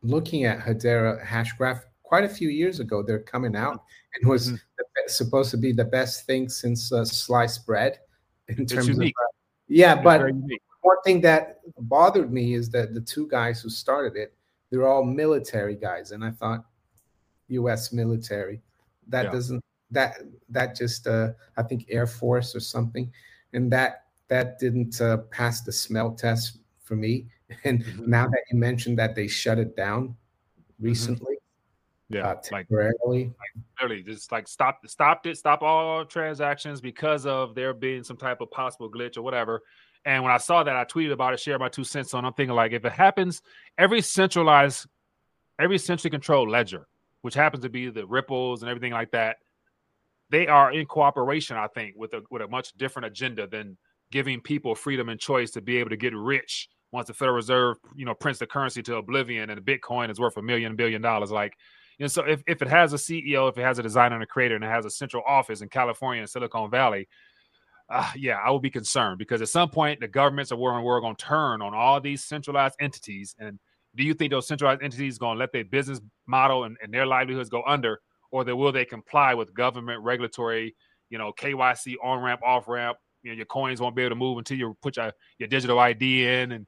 looking 0.02 0.44
at 0.44 0.60
Hedera 0.60 1.24
Hashgraph 1.24 1.82
quite 2.02 2.24
a 2.24 2.28
few 2.28 2.48
years 2.48 2.80
ago. 2.80 3.02
They're 3.02 3.20
coming 3.20 3.56
out 3.56 3.82
and 4.14 4.28
was 4.28 4.48
mm-hmm. 4.48 4.56
supposed 5.06 5.50
to 5.52 5.56
be 5.56 5.72
the 5.72 5.84
best 5.84 6.26
thing 6.26 6.48
since 6.48 6.92
uh, 6.92 7.04
sliced 7.04 7.66
bread 7.66 7.98
in 8.48 8.66
terms 8.66 8.88
of 8.88 9.00
uh, 9.00 9.10
yeah. 9.68 9.94
It's 9.94 10.04
but 10.04 10.22
one 10.82 10.96
thing 11.04 11.20
that 11.22 11.60
bothered 11.78 12.32
me 12.32 12.54
is 12.54 12.70
that 12.70 12.94
the 12.94 13.00
two 13.00 13.26
guys 13.28 13.62
who 13.62 13.70
started 13.70 14.16
it, 14.16 14.34
they're 14.70 14.86
all 14.86 15.04
military 15.04 15.76
guys, 15.76 16.10
and 16.10 16.24
I 16.24 16.30
thought 16.30 16.64
U.S. 17.48 17.92
military. 17.92 18.60
That 19.08 19.26
yeah. 19.26 19.32
doesn't 19.32 19.64
that 19.90 20.16
that 20.48 20.76
just 20.76 21.06
uh, 21.06 21.30
I 21.56 21.62
think 21.62 21.86
Air 21.88 22.06
Force 22.06 22.54
or 22.54 22.60
something, 22.60 23.10
and 23.52 23.70
that 23.72 24.03
that 24.34 24.58
didn't 24.58 25.00
uh, 25.00 25.18
pass 25.30 25.60
the 25.60 25.70
smell 25.70 26.12
test 26.12 26.58
for 26.82 26.96
me. 26.96 27.26
And 27.62 27.84
mm-hmm. 27.84 28.10
now 28.10 28.26
that 28.26 28.42
you 28.50 28.58
mentioned 28.58 28.98
that 28.98 29.14
they 29.14 29.28
shut 29.28 29.58
it 29.58 29.76
down 29.76 30.08
mm-hmm. 30.08 30.84
recently, 30.84 31.36
yeah, 32.08 32.26
uh, 32.28 32.34
temporarily. 32.36 33.26
Like, 33.26 33.64
literally, 33.80 34.02
just 34.02 34.32
like 34.32 34.48
stop, 34.48 34.80
stopped 34.86 35.26
it, 35.26 35.36
stop 35.36 35.62
all 35.62 36.04
transactions 36.04 36.80
because 36.80 37.26
of 37.26 37.54
there 37.54 37.72
being 37.74 38.02
some 38.02 38.16
type 38.16 38.40
of 38.40 38.50
possible 38.50 38.90
glitch 38.90 39.16
or 39.16 39.22
whatever. 39.22 39.60
And 40.04 40.24
when 40.24 40.32
I 40.32 40.38
saw 40.38 40.64
that, 40.64 40.74
I 40.74 40.84
tweeted 40.84 41.12
about 41.12 41.34
it, 41.34 41.38
shared 41.38 41.60
my 41.60 41.68
two 41.68 41.84
cents 41.84 42.12
on. 42.14 42.24
I'm 42.24 42.32
thinking 42.32 42.56
like, 42.56 42.72
if 42.72 42.84
it 42.84 42.92
happens, 42.92 43.42
every 43.78 44.00
centralized, 44.00 44.86
every 45.60 45.78
centrally 45.78 46.10
controlled 46.10 46.48
ledger, 46.48 46.88
which 47.20 47.34
happens 47.34 47.62
to 47.62 47.68
be 47.68 47.90
the 47.90 48.06
ripples 48.06 48.62
and 48.62 48.70
everything 48.70 48.92
like 48.92 49.12
that, 49.12 49.36
they 50.30 50.48
are 50.48 50.72
in 50.72 50.86
cooperation. 50.86 51.56
I 51.56 51.68
think 51.68 51.94
with 51.96 52.14
a 52.14 52.22
with 52.30 52.42
a 52.42 52.48
much 52.48 52.72
different 52.72 53.06
agenda 53.06 53.46
than 53.46 53.76
giving 54.10 54.40
people 54.40 54.74
freedom 54.74 55.08
and 55.08 55.18
choice 55.18 55.50
to 55.52 55.60
be 55.60 55.78
able 55.78 55.90
to 55.90 55.96
get 55.96 56.14
rich 56.14 56.68
once 56.92 57.08
the 57.08 57.14
Federal 57.14 57.36
Reserve, 57.36 57.76
you 57.96 58.04
know, 58.04 58.14
prints 58.14 58.38
the 58.38 58.46
currency 58.46 58.82
to 58.84 58.96
oblivion 58.96 59.50
and 59.50 59.60
Bitcoin 59.62 60.10
is 60.10 60.20
worth 60.20 60.36
a 60.36 60.42
million 60.42 60.76
billion 60.76 61.02
dollars. 61.02 61.30
Like 61.30 61.54
and 62.00 62.10
so 62.10 62.22
if, 62.24 62.42
if 62.46 62.60
it 62.62 62.68
has 62.68 62.92
a 62.92 62.96
CEO, 62.96 63.48
if 63.48 63.58
it 63.58 63.62
has 63.62 63.78
a 63.78 63.82
designer 63.82 64.16
and 64.16 64.24
a 64.24 64.26
creator, 64.26 64.54
and 64.54 64.64
it 64.64 64.70
has 64.70 64.84
a 64.84 64.90
central 64.90 65.22
office 65.26 65.60
in 65.60 65.68
California 65.68 66.22
and 66.22 66.30
Silicon 66.30 66.70
Valley, 66.70 67.08
uh, 67.90 68.10
yeah, 68.16 68.38
I 68.44 68.50
would 68.50 68.62
be 68.62 68.70
concerned 68.70 69.18
because 69.18 69.42
at 69.42 69.48
some 69.48 69.68
point 69.68 70.00
the 70.00 70.08
governments 70.08 70.50
are 70.50 70.56
world 70.56 70.84
we're 70.84 71.00
going 71.00 71.16
to 71.16 71.24
turn 71.24 71.62
on 71.62 71.74
all 71.74 72.00
these 72.00 72.24
centralized 72.24 72.76
entities. 72.80 73.34
And 73.38 73.58
do 73.94 74.02
you 74.02 74.14
think 74.14 74.32
those 74.32 74.48
centralized 74.48 74.82
entities 74.82 75.18
going 75.18 75.36
to 75.36 75.38
let 75.38 75.52
their 75.52 75.64
business 75.64 76.00
model 76.26 76.64
and, 76.64 76.76
and 76.82 76.92
their 76.92 77.06
livelihoods 77.06 77.50
go 77.50 77.62
under, 77.66 78.00
or 78.30 78.44
will 78.44 78.72
they 78.72 78.84
comply 78.84 79.34
with 79.34 79.54
government 79.54 80.02
regulatory, 80.02 80.74
you 81.10 81.18
know, 81.18 81.32
KYC 81.32 81.94
on 82.02 82.22
ramp, 82.22 82.40
off 82.42 82.66
ramp? 82.66 82.96
You 83.24 83.32
know, 83.32 83.36
your 83.36 83.46
coins 83.46 83.80
won't 83.80 83.96
be 83.96 84.02
able 84.02 84.10
to 84.10 84.16
move 84.16 84.38
until 84.38 84.56
you 84.56 84.76
put 84.80 84.96
your, 84.96 85.12
your 85.38 85.48
digital 85.48 85.80
ID 85.80 86.28
in 86.28 86.52
and 86.52 86.66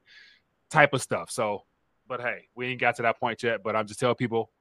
type 0.69 0.93
of 0.93 1.01
stuff. 1.01 1.31
So, 1.31 1.63
but 2.07 2.19
hey, 2.19 2.49
we 2.55 2.67
ain't 2.67 2.81
got 2.81 2.97
to 2.97 3.03
that 3.03 3.19
point 3.19 3.41
yet. 3.43 3.63
But 3.63 3.77
I'm 3.77 3.87
just 3.87 3.99
telling 3.99 4.15
people 4.15 4.51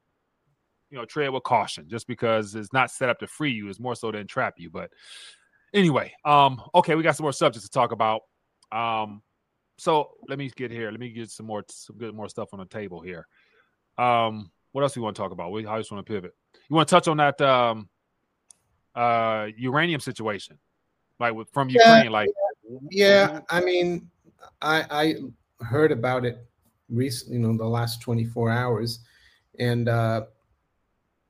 you 0.90 0.98
know 0.98 1.04
trade 1.04 1.28
with 1.30 1.42
caution 1.42 1.88
just 1.88 2.06
because 2.06 2.54
it's 2.54 2.72
not 2.72 2.90
set 2.90 3.08
up 3.08 3.18
to 3.20 3.26
free 3.26 3.52
you. 3.52 3.68
It's 3.68 3.80
more 3.80 3.94
so 3.94 4.10
to 4.10 4.18
entrap 4.18 4.54
you. 4.58 4.70
But 4.70 4.90
anyway 5.74 6.12
um 6.24 6.62
okay 6.74 6.94
we 6.94 7.02
got 7.02 7.16
some 7.16 7.24
more 7.24 7.32
subjects 7.32 7.68
to 7.68 7.70
talk 7.70 7.92
about. 7.92 8.22
Um 8.72 9.22
so 9.78 10.10
let 10.28 10.38
me 10.38 10.50
get 10.54 10.70
here. 10.70 10.90
Let 10.90 11.00
me 11.00 11.10
get 11.10 11.30
some 11.30 11.46
more 11.46 11.64
some 11.68 11.96
good 11.96 12.14
more 12.14 12.28
stuff 12.28 12.50
on 12.52 12.60
the 12.60 12.66
table 12.66 13.00
here. 13.00 13.26
Um 13.98 14.50
what 14.72 14.82
else 14.82 14.94
do 14.94 15.00
you 15.00 15.04
want 15.04 15.16
to 15.16 15.22
talk 15.22 15.32
about? 15.32 15.52
We 15.52 15.66
I 15.66 15.78
just 15.78 15.90
want 15.90 16.06
to 16.06 16.12
pivot. 16.12 16.34
You 16.68 16.76
want 16.76 16.88
to 16.88 16.94
touch 16.94 17.08
on 17.08 17.16
that 17.18 17.40
um 17.40 17.88
uh 18.94 19.48
uranium 19.56 20.00
situation 20.00 20.58
like 21.18 21.34
with 21.34 21.48
from 21.52 21.68
ukraine 21.68 22.04
yeah, 22.04 22.10
like 22.10 22.30
yeah 22.90 23.40
i 23.50 23.60
mean 23.60 24.08
i 24.62 24.84
i 24.90 25.14
heard 25.64 25.92
about 25.92 26.24
it 26.24 26.46
recently 26.88 27.36
you 27.36 27.42
know 27.42 27.56
the 27.56 27.64
last 27.64 28.00
24 28.02 28.50
hours. 28.50 29.00
And 29.58 29.88
uh 29.88 30.22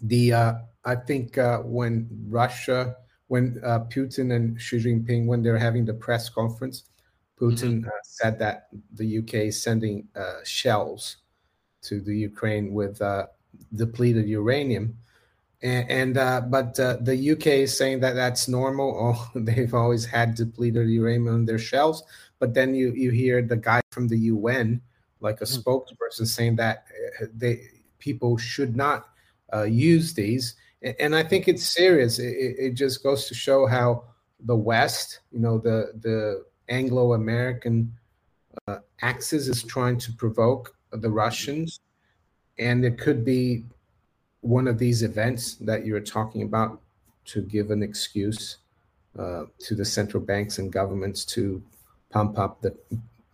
the 0.01 0.33
uh, 0.33 0.55
I 0.85 0.95
think 0.95 1.39
uh, 1.39 1.61
when 1.61 2.09
Russia, 2.29 2.97
when 3.29 3.61
uh, 3.65 3.81
Putin 3.89 4.35
and 4.35 4.61
Xi 4.61 4.77
Jinping, 4.77 5.27
when 5.27 5.43
they're 5.43 5.59
having 5.59 5.87
the 5.87 5.95
press 5.95 6.29
conference, 6.29 6.85
Putin 7.41 7.81
mm-hmm. 7.81 7.89
Uh, 7.89 8.03
said 8.03 8.39
that 8.39 8.69
the 8.93 9.19
UK 9.19 9.35
is 9.35 9.63
sending 9.63 10.07
uh, 10.15 10.41
shells 10.45 11.17
to 11.83 12.01
the 12.01 12.15
Ukraine 12.15 12.75
with 12.75 13.01
uh, 13.01 13.27
depleted 13.75 14.29
uranium, 14.29 14.99
and, 15.63 16.15
and 16.19 16.51
but 16.51 16.75
the 16.75 17.31
UK 17.33 17.47
is 17.47 17.77
saying 17.77 18.01
that 18.01 18.15
that's 18.15 18.49
normal. 18.49 18.97
Oh, 19.17 19.31
they've 19.35 19.75
always 19.75 20.05
had 20.05 20.35
depleted 20.35 20.89
uranium 20.89 21.35
in 21.35 21.45
their 21.45 21.59
shelves. 21.59 22.03
But 22.39 22.55
then 22.55 22.75
you 22.75 22.93
you 22.93 23.11
hear 23.11 23.43
the 23.43 23.57
guy 23.57 23.81
from 23.91 24.09
the 24.09 24.19
UN, 24.19 24.81
like 25.21 25.41
a 25.41 25.45
mm-hmm. 25.45 25.69
spokesperson, 25.69 26.27
saying 26.27 26.57
that 26.57 26.87
they 27.35 27.63
people 27.99 28.37
should 28.37 28.77
not 28.77 29.09
uh, 29.53 29.63
use 29.63 30.13
these. 30.15 30.55
And 31.01 31.17
I 31.17 31.23
think 31.23 31.49
it's 31.49 31.67
serious. 31.67 32.19
It, 32.19 32.57
it, 32.59 32.75
just 32.75 33.03
goes 33.03 33.27
to 33.29 33.35
show 33.35 33.67
how 33.67 34.05
the 34.41 34.55
West, 34.55 35.21
you 35.33 35.41
know, 35.41 35.59
the 35.59 35.93
the 36.01 36.45
Anglo 36.69 37.15
American 37.15 37.93
uh, 38.69 38.79
axis 39.01 39.49
is 39.49 39.63
trying 39.63 39.99
to 39.99 40.13
provoke 40.13 40.77
the 40.93 41.11
Russians. 41.11 41.81
And 42.59 42.85
it 42.85 42.99
could 42.99 43.25
be 43.25 43.65
one 44.47 44.69
of 44.69 44.79
these 44.79 45.03
events 45.03 45.55
that 45.57 45.85
you're 45.85 46.01
talking 46.01 46.43
about 46.43 46.81
to 47.27 47.43
give 47.43 47.71
an 47.71 47.83
excuse 47.83 48.59
uh, 49.19 49.45
to 49.59 49.75
the 49.75 49.85
central 49.85 50.23
banks 50.23 50.59
and 50.59 50.73
governments 50.73 51.25
to 51.25 51.63
pump 52.11 52.39
up 52.39 52.61
the 52.61 52.75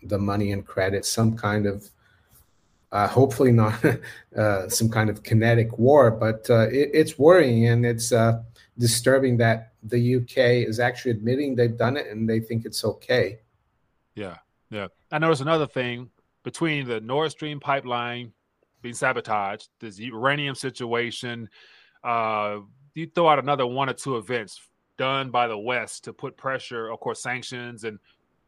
the 0.04 0.18
money 0.18 0.52
and 0.52 0.66
credit, 0.66 1.04
some 1.04 1.36
kind 1.36 1.66
of 1.66 1.88
uh, 2.90 3.06
hopefully 3.06 3.52
not 3.52 3.74
uh, 4.36 4.68
some 4.68 4.88
kind 4.88 5.08
of 5.08 5.22
kinetic 5.22 5.78
war, 5.78 6.10
but 6.10 6.48
uh, 6.50 6.68
it, 6.68 6.90
it's 6.92 7.18
worrying 7.18 7.66
and 7.66 7.86
it's 7.86 8.12
uh, 8.12 8.42
disturbing 8.78 9.36
that 9.38 9.72
the 9.82 10.16
UK 10.16 10.68
is 10.68 10.80
actually 10.80 11.10
admitting 11.10 11.54
they've 11.54 11.76
done 11.76 11.96
it 11.96 12.06
and 12.08 12.28
they 12.28 12.40
think 12.40 12.64
it's 12.64 12.84
okay. 12.84 13.38
Yeah, 14.14 14.38
yeah. 14.70 14.88
I 15.10 15.18
noticed 15.18 15.40
another 15.40 15.66
thing 15.66 16.10
between 16.42 16.86
the 16.86 17.00
Nord 17.00 17.30
Stream 17.30 17.60
pipeline 17.60 18.32
being 18.82 18.94
sabotaged, 18.94 19.68
this 19.80 19.98
uranium 19.98 20.54
situation. 20.54 21.48
Uh, 22.04 22.58
you 22.94 23.06
throw 23.06 23.28
out 23.28 23.38
another 23.38 23.66
one 23.66 23.88
or 23.88 23.94
two 23.94 24.16
events 24.16 24.60
done 24.98 25.30
by 25.30 25.46
the 25.46 25.56
West 25.56 26.04
to 26.04 26.12
put 26.12 26.36
pressure, 26.36 26.90
of 26.90 27.00
course, 27.00 27.22
sanctions, 27.22 27.84
and 27.84 27.98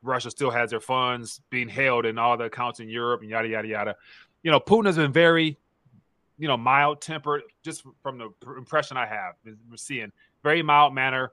Russia 0.03 0.31
still 0.31 0.51
has 0.51 0.71
their 0.71 0.81
funds 0.81 1.41
being 1.49 1.69
held 1.69 2.05
in 2.05 2.19
all 2.19 2.37
the 2.37 2.45
accounts 2.45 2.81
in 2.81 2.89
Europe 2.89 3.23
and 3.23 3.31
yada 3.31 3.49
yada 3.49 3.69
yada. 3.69 3.97
You 4.43 4.51
know, 4.51 4.61
Putin 4.61 4.87
has 4.87 4.97
been 4.97 5.13
very, 5.13 5.57
you 6.39 6.49
know, 6.49 6.59
mild 6.59 7.01
tempered, 7.01 7.43
just 7.63 7.85
from 8.03 8.19
the 8.19 8.31
impression 8.59 8.99
I 8.99 9.07
have. 9.07 9.37
We're 9.45 9.77
seeing 9.77 10.13
very 10.43 10.63
mild 10.63 10.95
manner 10.95 11.33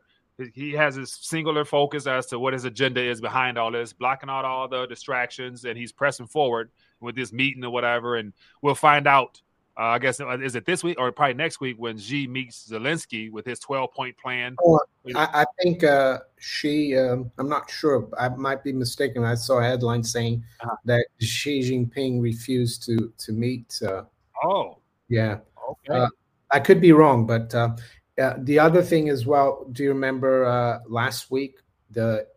he 0.53 0.71
has 0.71 0.95
his 0.95 1.11
singular 1.11 1.65
focus 1.65 2.07
as 2.07 2.25
to 2.27 2.39
what 2.39 2.53
his 2.53 2.65
agenda 2.65 3.01
is 3.01 3.21
behind 3.21 3.57
all 3.57 3.71
this, 3.71 3.93
blocking 3.93 4.29
out 4.29 4.45
all 4.45 4.67
the 4.67 4.85
distractions, 4.87 5.65
and 5.65 5.77
he's 5.77 5.91
pressing 5.91 6.27
forward 6.27 6.71
with 7.01 7.15
this 7.15 7.33
meeting 7.33 7.63
or 7.63 7.69
whatever. 7.69 8.15
And 8.15 8.33
we'll 8.61 8.75
find 8.75 9.07
out. 9.07 9.41
Uh, 9.77 9.83
I 9.83 9.99
guess 9.99 10.19
uh, 10.19 10.37
is 10.37 10.55
it 10.55 10.65
this 10.65 10.83
week 10.83 10.99
or 10.99 11.13
probably 11.13 11.33
next 11.33 11.61
week 11.61 11.77
when 11.79 11.97
Xi 11.97 12.27
meets 12.27 12.69
Zelensky 12.69 13.31
with 13.31 13.45
his 13.45 13.57
twelve 13.57 13.93
point 13.93 14.17
plan. 14.17 14.57
Oh, 14.61 14.81
I, 15.15 15.29
I, 15.33 15.45
think 15.61 15.85
uh, 15.85 16.19
Xi. 16.39 16.97
Um, 16.97 17.31
I'm 17.37 17.47
not 17.47 17.71
sure. 17.71 18.09
I 18.19 18.27
might 18.29 18.65
be 18.65 18.73
mistaken. 18.73 19.23
I 19.23 19.35
saw 19.35 19.59
a 19.59 19.63
headline 19.63 20.03
saying 20.03 20.43
uh-huh. 20.59 20.75
that 20.85 21.05
Xi 21.21 21.61
Jinping 21.61 22.21
refused 22.21 22.83
to 22.87 23.13
to 23.17 23.31
meet. 23.31 23.79
Uh, 23.81 24.03
oh, 24.43 24.79
yeah. 25.07 25.37
Okay. 25.69 25.99
Uh, 25.99 26.07
I 26.51 26.59
could 26.59 26.81
be 26.81 26.91
wrong, 26.91 27.25
but 27.25 27.55
uh, 27.55 27.75
uh, 28.21 28.33
the 28.39 28.59
other 28.59 28.81
thing 28.81 29.09
as 29.09 29.25
well, 29.25 29.65
do 29.71 29.83
you 29.83 29.89
remember 29.89 30.45
uh, 30.45 30.79
last 30.87 31.31
week 31.31 31.59
the 31.91 32.27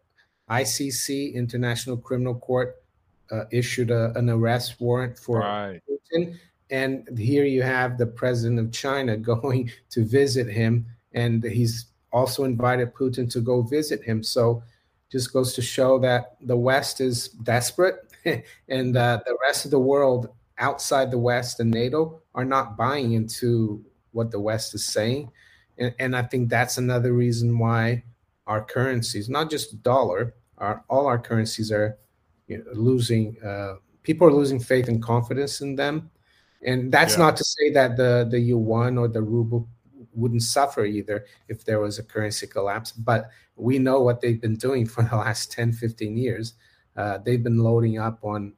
ICC 0.48 1.34
International 1.34 1.96
Criminal 1.96 2.36
Court 2.36 2.76
uh, 3.34 3.44
issued 3.50 3.90
a, 3.90 4.16
an 4.16 4.30
arrest 4.30 4.80
warrant 4.80 5.18
for 5.18 5.40
right. 5.40 5.80
Putin, 5.88 6.38
and 6.70 7.18
here 7.18 7.44
you 7.44 7.62
have 7.62 7.98
the 7.98 8.06
president 8.06 8.58
of 8.60 8.72
China 8.72 9.16
going 9.34 9.70
to 9.90 10.04
visit 10.04 10.48
him, 10.48 10.86
and 11.12 11.42
he's 11.42 11.86
also 12.12 12.44
invited 12.44 12.94
Putin 12.94 13.30
to 13.32 13.40
go 13.40 13.62
visit 13.62 14.02
him. 14.02 14.22
So, 14.22 14.62
just 15.10 15.32
goes 15.32 15.54
to 15.54 15.62
show 15.62 15.98
that 16.00 16.36
the 16.40 16.56
West 16.56 17.00
is 17.00 17.28
desperate, 17.28 17.96
and 18.68 18.96
uh, 18.96 19.20
the 19.26 19.36
rest 19.46 19.64
of 19.64 19.70
the 19.70 19.78
world 19.78 20.28
outside 20.58 21.10
the 21.10 21.18
West 21.18 21.60
and 21.60 21.70
NATO 21.70 22.20
are 22.34 22.44
not 22.44 22.76
buying 22.76 23.12
into 23.12 23.84
what 24.12 24.30
the 24.30 24.40
West 24.40 24.74
is 24.74 24.84
saying. 24.84 25.30
And, 25.78 25.94
and 25.98 26.16
I 26.16 26.22
think 26.22 26.48
that's 26.48 26.78
another 26.78 27.12
reason 27.12 27.58
why 27.58 28.04
our 28.46 28.62
currencies, 28.62 29.28
not 29.28 29.50
just 29.50 29.82
dollar, 29.82 30.34
our, 30.58 30.84
all 30.88 31.06
our 31.06 31.18
currencies 31.18 31.72
are 31.72 31.98
you 32.46 32.58
know, 32.58 32.64
losing. 32.72 33.36
Uh, 33.42 33.76
people 34.02 34.26
are 34.26 34.32
losing 34.32 34.60
faith 34.60 34.88
and 34.88 35.02
confidence 35.02 35.60
in 35.60 35.76
them, 35.76 36.10
and 36.62 36.92
that's 36.92 37.14
yeah. 37.14 37.24
not 37.24 37.36
to 37.36 37.44
say 37.44 37.70
that 37.72 37.96
the 37.96 38.26
the 38.30 38.38
yuan 38.38 38.98
or 38.98 39.08
the 39.08 39.22
ruble 39.22 39.68
wouldn't 40.14 40.42
suffer 40.42 40.84
either 40.84 41.26
if 41.48 41.64
there 41.64 41.80
was 41.80 41.98
a 41.98 42.02
currency 42.02 42.46
collapse. 42.46 42.92
But 42.92 43.30
we 43.56 43.78
know 43.78 44.00
what 44.00 44.20
they've 44.20 44.40
been 44.40 44.56
doing 44.56 44.86
for 44.92 45.02
the 45.02 45.16
last 45.16 45.52
10, 45.52 45.72
15 45.72 46.16
years. 46.16 46.54
Uh, 46.96 47.18
they've 47.18 47.42
been 47.42 47.58
loading 47.58 47.98
up 47.98 48.18
on 48.22 48.52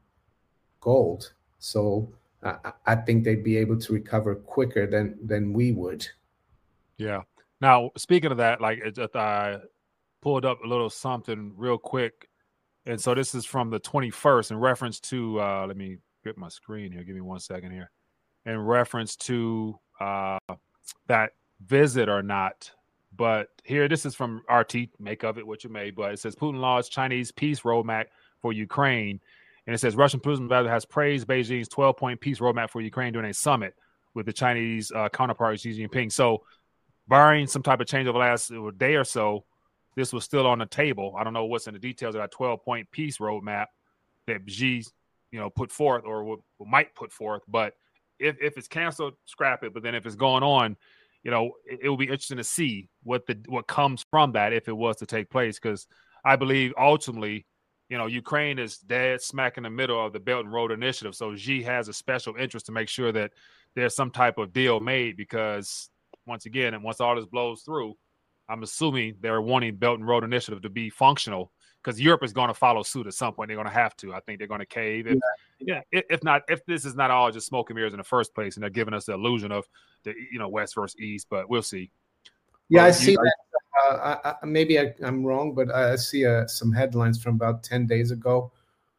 gold, 0.81 1.33
so 1.59 2.13
uh, 2.43 2.73
I 2.85 2.97
think 2.97 3.25
they'd 3.25 3.43
be 3.43 3.57
able 3.57 3.79
to 3.81 3.93
recover 3.93 4.35
quicker 4.35 4.87
than 4.87 5.19
than 5.25 5.53
we 5.53 5.73
would. 5.73 6.07
Yeah. 6.99 7.23
Now, 7.61 7.91
speaking 7.97 8.31
of 8.31 8.37
that, 8.39 8.61
like 8.61 8.79
it, 8.85 8.99
I 9.17 9.59
pulled 10.21 10.45
up 10.45 10.63
a 10.63 10.67
little 10.67 10.91
something 10.91 11.53
real 11.57 11.79
quick, 11.79 12.29
and 12.87 13.01
so 13.01 13.15
this 13.15 13.35
is 13.35 13.45
from 13.45 13.71
the 13.71 13.81
21st 13.81 14.53
in 14.53 14.59
reference 14.59 15.01
to. 15.01 15.41
Uh, 15.41 15.67
let 15.67 15.77
me 15.77 15.99
get 16.25 16.39
my 16.39 16.49
screen 16.49 16.93
here. 16.93 17.03
Give 17.03 17.15
me 17.15 17.21
one 17.21 17.41
second 17.41 17.73
here. 17.73 17.91
In 18.45 18.59
reference 18.59 19.17
to 19.17 19.79
uh, 20.01 20.39
that 21.09 21.33
visit 21.65 22.09
or 22.09 22.23
not, 22.23 22.71
but 23.17 23.49
here 23.65 23.89
this 23.89 24.07
is 24.07 24.15
from 24.15 24.43
RT. 24.49 24.89
Make 25.01 25.25
of 25.25 25.37
it 25.37 25.47
what 25.47 25.65
you 25.65 25.71
may. 25.71 25.91
But 25.91 26.13
it 26.13 26.21
says 26.21 26.37
Putin 26.37 26.61
launched 26.61 26.93
Chinese 26.93 27.33
peace 27.33 27.61
roadmap 27.63 28.07
for 28.41 28.53
Ukraine, 28.53 29.21
and 29.67 29.75
it 29.75 29.79
says 29.79 29.97
Russian 29.97 30.21
President 30.21 30.69
has 30.69 30.85
praised 30.85 31.27
Beijing's 31.27 31.69
12-point 31.69 32.21
peace 32.21 32.39
roadmap 32.39 32.71
for 32.71 32.81
Ukraine 32.81 33.13
during 33.13 33.31
a 33.31 33.35
summit 33.35 33.75
with 34.15 34.27
the 34.27 34.33
Chinese 34.33 34.93
uh, 34.93 35.09
counterpart 35.09 35.59
Xi 35.59 35.79
Jinping. 35.79 36.13
So 36.13 36.45
barring 37.09 37.47
some 37.47 37.63
type 37.63 37.81
of 37.81 37.87
change 37.87 38.07
over 38.07 38.19
the 38.19 38.25
last 38.25 38.53
day 38.79 38.95
or 38.95 39.05
so, 39.05 39.45
this 39.97 40.13
was 40.13 40.25
still 40.25 40.47
on 40.47 40.59
the 40.59 40.67
table. 40.67 41.15
I 41.19 41.25
don't 41.25 41.33
know 41.33 41.47
what's 41.47 41.67
in 41.67 41.75
the 41.75 41.81
details 41.81 42.15
of 42.15 42.21
that 42.21 42.31
12 42.31 42.63
point 42.65 42.91
peace 42.91 43.19
roadmap 43.19 43.67
that 44.27 44.43
Xi, 44.47 44.85
you 45.33 45.41
know, 45.41 45.51
put 45.51 45.73
forth 45.73 46.05
or 46.05 46.39
might 46.65 46.95
put 46.95 47.13
forth. 47.13 47.43
But 47.49 47.75
if, 48.19 48.37
if 48.41 48.57
it's 48.59 48.69
canceled, 48.69 49.15
scrap 49.25 49.65
it. 49.65 49.73
But 49.73 49.83
then 49.83 49.95
if 49.95 50.07
it's 50.07 50.15
going 50.15 50.43
on, 50.43 50.77
you 51.23 51.31
know, 51.31 51.53
it, 51.65 51.81
it 51.85 51.89
will 51.89 51.97
be 51.97 52.05
interesting 52.05 52.37
to 52.37 52.45
see 52.45 52.89
what 53.03 53.27
the 53.27 53.39
what 53.49 53.67
comes 53.67 54.05
from 54.11 54.33
that 54.33 54.53
if 54.53 54.69
it 54.69 54.77
was 54.77 54.97
to 54.97 55.07
take 55.07 55.31
place. 55.31 55.59
Because 55.59 55.87
I 56.25 56.37
believe 56.37 56.73
ultimately, 56.79 57.47
you 57.89 57.97
know, 57.97 58.07
Ukraine 58.07 58.59
is 58.59 58.79
dead 58.79 59.23
smack 59.23 59.57
in 59.57 59.63
the 59.63 59.71
middle 59.71 60.05
of 60.05 60.13
the 60.13 60.21
Belt 60.21 60.45
and 60.45 60.53
Road 60.53 60.73
Initiative. 60.73 61.15
So 61.15 61.35
Xi 61.35 61.63
has 61.63 61.89
a 61.89 61.93
special 61.93 62.37
interest 62.37 62.67
to 62.67 62.73
make 62.73 62.89
sure 62.89 63.13
that 63.13 63.33
there's 63.75 63.97
some 63.97 64.11
type 64.11 64.39
of 64.39 64.53
deal 64.53 64.81
made 64.81 65.17
because 65.17 65.89
once 66.27 66.47
again, 66.47 66.75
and 66.75 66.83
once 66.83 67.01
all 67.01 67.17
this 67.17 67.27
blows 67.27 67.63
through, 67.63 67.95
I'm 68.49 68.63
assuming 68.63 69.17
they're 69.21 69.41
wanting 69.41 69.77
Belt 69.77 69.99
and 69.99 70.09
Road 70.09 70.25
Initiative 70.25 70.63
to 70.63 70.71
be 70.71 70.91
functional 70.91 71.53
because 71.83 72.01
Europe 72.01 72.25
is 72.25 72.33
going 72.33 72.49
to 72.49 72.55
follow 72.55 72.83
suit 72.83 73.07
at 73.07 73.15
some 73.15 73.33
point. 73.33 73.49
They're 73.49 73.57
going 73.57 73.69
to 73.69 73.73
have 73.73 73.97
to. 73.99 74.13
I 74.13 74.21
think 74.21 74.39
they're 74.39 74.49
going 74.49 74.61
to 74.61 74.67
cave. 74.67 75.07
If, 75.07 75.19
yeah. 75.61 75.81
yeah. 75.93 76.01
If 76.11 76.25
not, 76.25 76.43
if 76.49 76.65
this 76.67 76.85
is 76.85 76.97
not 76.97 77.11
all 77.11 77.31
just 77.31 77.47
smoke 77.47 77.71
and 77.71 77.77
mirrors 77.77 77.93
in 77.93 77.99
the 77.99 78.05
first 78.05 78.35
place, 78.35 78.57
and 78.57 78.63
they're 78.63 78.71
giving 78.71 78.95
us 78.95 79.05
the 79.05 79.15
illusion 79.15 79.53
of 79.53 79.67
the 80.03 80.15
you 80.31 80.39
know 80.39 80.49
West 80.49 80.75
versus 80.75 80.99
East, 81.01 81.27
but 81.31 81.49
we'll 81.49 81.63
see. 81.63 81.91
Yeah, 82.69 82.85
I 82.85 82.91
see 82.91 83.15
that. 83.15 83.35
Uh, 83.89 84.17
I, 84.25 84.31
I, 84.31 84.47
maybe 84.47 84.81
I, 84.81 84.95
am 85.03 85.25
wrong, 85.25 85.55
but 85.55 85.71
I 85.71 85.95
see 85.97 86.27
uh, 86.27 86.47
some 86.47 86.73
headlines 86.73 87.23
from 87.23 87.37
about 87.37 87.63
ten 87.63 87.87
days 87.87 88.11
ago 88.11 88.51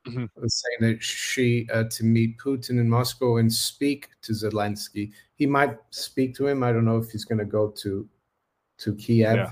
mm-hmm. 0.07 0.47
saying 0.47 0.77
that 0.79 1.03
Xi 1.03 1.67
uh, 1.73 1.83
to 1.85 2.03
meet 2.03 2.37
Putin 2.37 2.79
in 2.79 2.89
Moscow 2.89 3.37
and 3.37 3.51
speak 3.51 4.09
to 4.21 4.33
Zelensky. 4.33 5.11
He 5.35 5.45
might 5.45 5.77
speak 5.89 6.35
to 6.35 6.47
him. 6.47 6.63
I 6.63 6.71
don't 6.71 6.85
know 6.85 6.97
if 6.97 7.11
he's 7.11 7.25
going 7.25 7.39
to 7.39 7.45
go 7.45 7.69
to 7.69 8.07
to 8.79 8.95
Kiev, 8.95 9.35
yeah. 9.35 9.51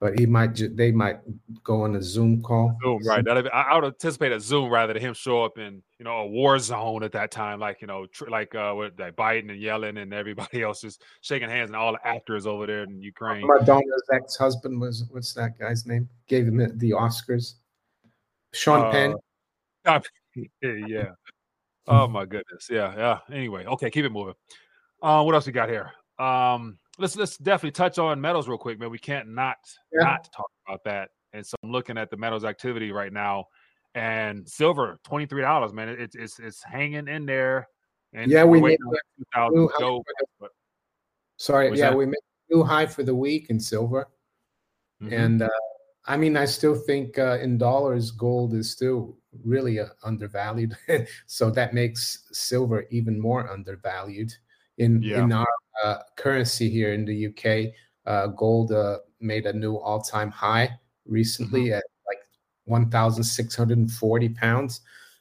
but 0.00 0.18
he 0.18 0.26
might. 0.26 0.54
Ju- 0.54 0.74
they 0.74 0.90
might 0.92 1.18
go 1.62 1.82
on 1.82 1.96
a 1.96 2.02
Zoom 2.02 2.42
call. 2.42 2.76
Zoom, 2.82 3.06
right? 3.06 3.24
That 3.24 3.52
I 3.54 3.74
would 3.74 3.84
anticipate 3.84 4.32
a 4.32 4.40
Zoom 4.40 4.70
rather 4.70 4.92
than 4.92 5.02
him 5.02 5.14
show 5.14 5.44
up 5.44 5.58
in 5.58 5.82
you 5.98 6.04
know 6.04 6.18
a 6.18 6.26
war 6.26 6.58
zone 6.58 7.02
at 7.02 7.12
that 7.12 7.30
time, 7.30 7.60
like 7.60 7.80
you 7.80 7.86
know, 7.86 8.06
tr- 8.06 8.28
like 8.28 8.54
uh, 8.54 8.74
with 8.76 8.98
like 8.98 9.16
Biden 9.16 9.50
and 9.50 9.62
Yellen 9.62 10.00
and 10.00 10.12
everybody 10.12 10.62
else 10.62 10.80
just 10.80 11.02
shaking 11.20 11.48
hands 11.48 11.70
and 11.70 11.76
all 11.76 11.92
the 11.92 12.06
actors 12.06 12.46
over 12.46 12.66
there 12.66 12.84
in 12.84 13.00
Ukraine. 13.00 13.46
Madonna's 13.46 14.02
ex-husband 14.12 14.80
was 14.80 15.04
what's 15.10 15.34
that 15.34 15.58
guy's 15.58 15.86
name? 15.86 16.08
Gave 16.26 16.46
him 16.46 16.58
the 16.78 16.90
Oscars. 16.90 17.54
Sean 18.52 18.86
uh, 18.86 18.90
Penn. 18.90 20.02
yeah. 20.62 21.10
Oh 21.86 22.08
my 22.08 22.24
goodness. 22.24 22.68
Yeah. 22.70 22.94
Yeah. 22.96 23.18
Anyway, 23.34 23.66
okay, 23.66 23.90
keep 23.90 24.04
it 24.04 24.12
moving. 24.12 24.34
Uh, 25.02 25.22
what 25.22 25.34
else 25.34 25.46
we 25.46 25.52
got 25.52 25.68
here? 25.68 25.92
Um, 26.18 26.78
let's 26.98 27.16
let's 27.16 27.36
definitely 27.36 27.72
touch 27.72 27.98
on 27.98 28.20
metals 28.20 28.48
real 28.48 28.58
quick, 28.58 28.78
man. 28.78 28.90
We 28.90 28.98
can't 28.98 29.28
not 29.28 29.56
yeah. 29.92 30.04
not 30.04 30.28
talk 30.34 30.50
about 30.66 30.84
that. 30.84 31.10
And 31.32 31.44
so 31.44 31.56
I'm 31.62 31.70
looking 31.70 31.98
at 31.98 32.10
the 32.10 32.16
metals 32.16 32.44
activity 32.44 32.92
right 32.92 33.12
now, 33.12 33.46
and 33.94 34.48
silver 34.48 34.98
twenty 35.04 35.26
three 35.26 35.42
dollars, 35.42 35.72
man. 35.72 35.88
It's 35.88 36.14
it's 36.14 36.38
it's 36.38 36.62
hanging 36.62 37.08
in 37.08 37.26
there. 37.26 37.68
And 38.12 38.30
yeah, 38.30 38.44
we 38.44 38.60
made 38.60 38.78
new 39.50 39.70
go, 39.78 40.02
but, 40.38 40.50
sorry, 41.36 41.68
yeah, 41.70 41.90
that? 41.90 41.96
we 41.96 42.06
made 42.06 42.14
new 42.48 42.62
high 42.62 42.86
for 42.86 43.02
the 43.02 43.14
week 43.14 43.50
in 43.50 43.58
silver, 43.58 44.08
mm-hmm. 45.02 45.12
and 45.12 45.42
uh, 45.42 45.48
I 46.06 46.16
mean, 46.16 46.36
I 46.36 46.44
still 46.44 46.76
think 46.76 47.18
uh, 47.18 47.38
in 47.40 47.58
dollars, 47.58 48.12
gold 48.12 48.54
is 48.54 48.70
still 48.70 49.16
really 49.44 49.80
uh, 49.80 49.86
undervalued. 50.04 50.76
so 51.26 51.50
that 51.50 51.74
makes 51.74 52.28
silver 52.30 52.86
even 52.90 53.18
more 53.20 53.50
undervalued. 53.50 54.32
In 54.78 55.02
yeah. 55.02 55.22
in 55.22 55.32
our 55.32 55.46
uh, 55.82 55.98
currency 56.16 56.68
here 56.68 56.92
in 56.92 57.04
the 57.04 57.26
UK, 57.26 57.74
uh, 58.06 58.28
gold 58.28 58.72
uh, 58.72 58.98
made 59.20 59.46
a 59.46 59.52
new 59.52 59.76
all 59.76 60.00
time 60.00 60.30
high 60.30 60.78
recently 61.06 61.66
mm-hmm. 61.66 61.74
at 61.74 61.84
like 62.06 62.18
1,640 62.64 64.28
pounds. 64.30 64.80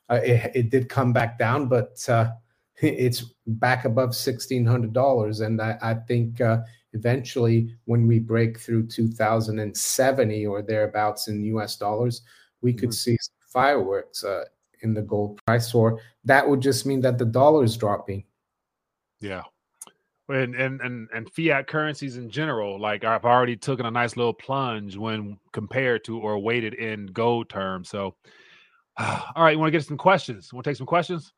Uh, 0.10 0.20
it, 0.24 0.52
it, 0.54 0.70
did 0.70 0.90
come 0.90 1.14
back 1.14 1.40
down, 1.40 1.68
but 1.68 1.98
uh, 2.10 2.32
it's 2.82 3.34
back 3.48 3.86
above 3.86 4.10
$1,600. 4.10 5.46
And 5.46 5.62
I, 5.62 5.78
I 5.82 5.94
think 5.94 6.42
uh, 6.42 6.60
eventually, 6.94 7.76
when 7.86 8.08
we 8.08 8.20
break 8.20 8.60
through 8.60 8.88
2,070 8.88 10.46
or 10.46 10.62
thereabouts 10.62 11.28
in 11.28 11.44
US 11.46 11.78
dollars, 11.78 12.22
we 12.62 12.74
could 12.74 12.90
mm-hmm. 12.90 13.12
see 13.12 13.18
fireworks 13.48 14.24
uh, 14.24 14.44
in 14.82 14.94
the 14.94 15.02
gold 15.02 15.40
price, 15.46 15.74
or 15.74 16.00
that 16.26 16.48
would 16.48 16.62
just 16.62 16.86
mean 16.86 17.02
that 17.02 17.18
the 17.18 17.26
dollar 17.26 17.64
is 17.64 17.78
dropping. 17.78 18.24
Yeah. 19.22 19.44
And, 20.30 20.56
and 20.56 20.80
and 20.80 21.10
and 21.14 21.30
fiat 21.34 21.68
currencies 21.68 22.16
in 22.16 22.30
general, 22.30 22.80
like 22.80 23.04
I've 23.04 23.26
already 23.26 23.58
taken 23.58 23.86
a 23.86 23.92
nice 23.92 24.16
little 24.16 24.34
plunge 24.34 24.96
when 24.96 25.38
compared 25.52 26.06
to 26.06 26.18
or 26.18 26.40
weighted 26.40 26.76
in 26.76 27.08
gold 27.08 27.50
terms. 27.50 27.90
So, 27.90 28.16
all 28.98 29.44
right, 29.44 29.52
you 29.52 29.60
want 29.60 29.68
to 29.68 29.78
get 29.78 29.86
some 29.86 29.98
questions? 29.98 30.54
Want 30.54 30.64
to 30.64 30.70
take 30.70 30.78
some 30.78 30.88
questions? 30.88 31.34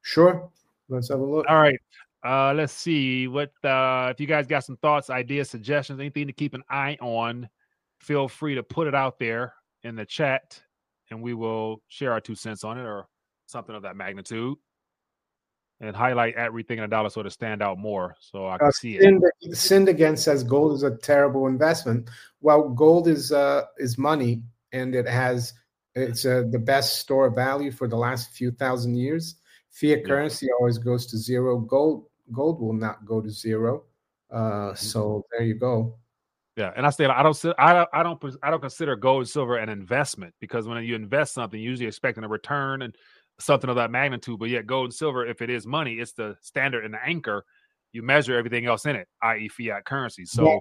Sure. 0.00 0.50
Let's 0.88 1.10
have 1.10 1.20
a 1.20 1.24
look. 1.24 1.44
All 1.50 1.60
right. 1.60 1.78
Uh, 2.24 2.54
let's 2.54 2.72
see 2.72 3.28
what 3.28 3.50
uh, 3.62 4.08
if 4.10 4.20
you 4.20 4.26
guys 4.26 4.46
got 4.46 4.64
some 4.64 4.78
thoughts, 4.78 5.10
ideas, 5.10 5.50
suggestions, 5.50 6.00
anything 6.00 6.26
to 6.26 6.32
keep 6.32 6.54
an 6.54 6.62
eye 6.70 6.96
on. 7.02 7.46
Feel 7.98 8.26
free 8.26 8.54
to 8.54 8.62
put 8.62 8.88
it 8.88 8.94
out 8.94 9.18
there 9.18 9.54
in 9.84 9.96
the 9.96 10.06
chat, 10.06 10.60
and 11.10 11.22
we 11.22 11.34
will 11.34 11.82
share 11.88 12.12
our 12.12 12.20
two 12.20 12.34
cents 12.34 12.64
on 12.64 12.78
it 12.78 12.84
or 12.84 13.06
something 13.46 13.76
of 13.76 13.82
that 13.82 13.96
magnitude 13.96 14.56
and 15.82 15.96
highlight 15.96 16.36
everything 16.36 16.78
in 16.78 16.84
a 16.84 16.88
dollar 16.88 17.10
so 17.10 17.22
to 17.22 17.30
stand 17.30 17.60
out 17.60 17.76
more 17.76 18.16
so 18.20 18.48
I 18.48 18.56
can 18.56 18.68
uh, 18.68 18.70
see 18.70 18.96
it. 18.98 19.56
Sinned 19.56 19.88
again 19.88 20.16
says 20.16 20.44
gold 20.44 20.72
is 20.74 20.84
a 20.84 20.96
terrible 20.96 21.48
investment. 21.48 22.08
Well, 22.40 22.68
gold 22.70 23.08
is 23.08 23.32
uh, 23.32 23.64
is 23.78 23.98
money 23.98 24.42
and 24.72 24.94
it 24.94 25.08
has 25.08 25.52
it's 25.94 26.24
uh, 26.24 26.44
the 26.50 26.58
best 26.58 27.00
store 27.00 27.26
of 27.26 27.34
value 27.34 27.70
for 27.70 27.86
the 27.88 27.96
last 27.96 28.30
few 28.30 28.50
thousand 28.52 28.94
years. 28.94 29.36
Fiat 29.70 29.98
yeah. 29.98 30.04
currency 30.06 30.48
always 30.58 30.78
goes 30.78 31.06
to 31.06 31.18
zero. 31.18 31.58
Gold 31.58 32.06
gold 32.30 32.60
will 32.60 32.72
not 32.72 33.04
go 33.04 33.20
to 33.20 33.28
zero. 33.28 33.84
Uh, 34.30 34.36
mm-hmm. 34.38 34.76
so 34.76 35.26
there 35.32 35.46
you 35.46 35.54
go. 35.54 35.96
Yeah, 36.56 36.70
and 36.76 36.86
I 36.86 36.90
say 36.90 37.06
I 37.06 37.22
don't 37.22 37.44
I 37.58 37.72
don't 37.72 37.88
I 37.92 38.02
don't 38.02 38.22
I 38.42 38.50
don't 38.50 38.60
consider 38.60 38.94
gold 38.94 39.22
and 39.22 39.28
silver 39.28 39.56
an 39.56 39.68
investment 39.68 40.34
because 40.38 40.68
when 40.68 40.82
you 40.84 40.94
invest 40.94 41.34
something, 41.34 41.58
you're 41.58 41.70
usually 41.70 41.88
expecting 41.88 42.24
a 42.24 42.28
return 42.28 42.82
and 42.82 42.94
something 43.38 43.70
of 43.70 43.76
that 43.76 43.90
magnitude. 43.90 44.38
But 44.38 44.48
yet, 44.48 44.66
gold 44.66 44.86
and 44.86 44.94
silver, 44.94 45.26
if 45.26 45.42
it 45.42 45.50
is 45.50 45.66
money, 45.66 45.94
it's 45.94 46.12
the 46.12 46.36
standard 46.40 46.84
and 46.84 46.94
the 46.94 47.04
anchor. 47.04 47.44
You 47.92 48.02
measure 48.02 48.36
everything 48.36 48.66
else 48.66 48.86
in 48.86 48.96
it, 48.96 49.08
i.e., 49.22 49.48
fiat 49.48 49.84
currency. 49.84 50.24
So 50.24 50.46
yeah, 50.46 50.58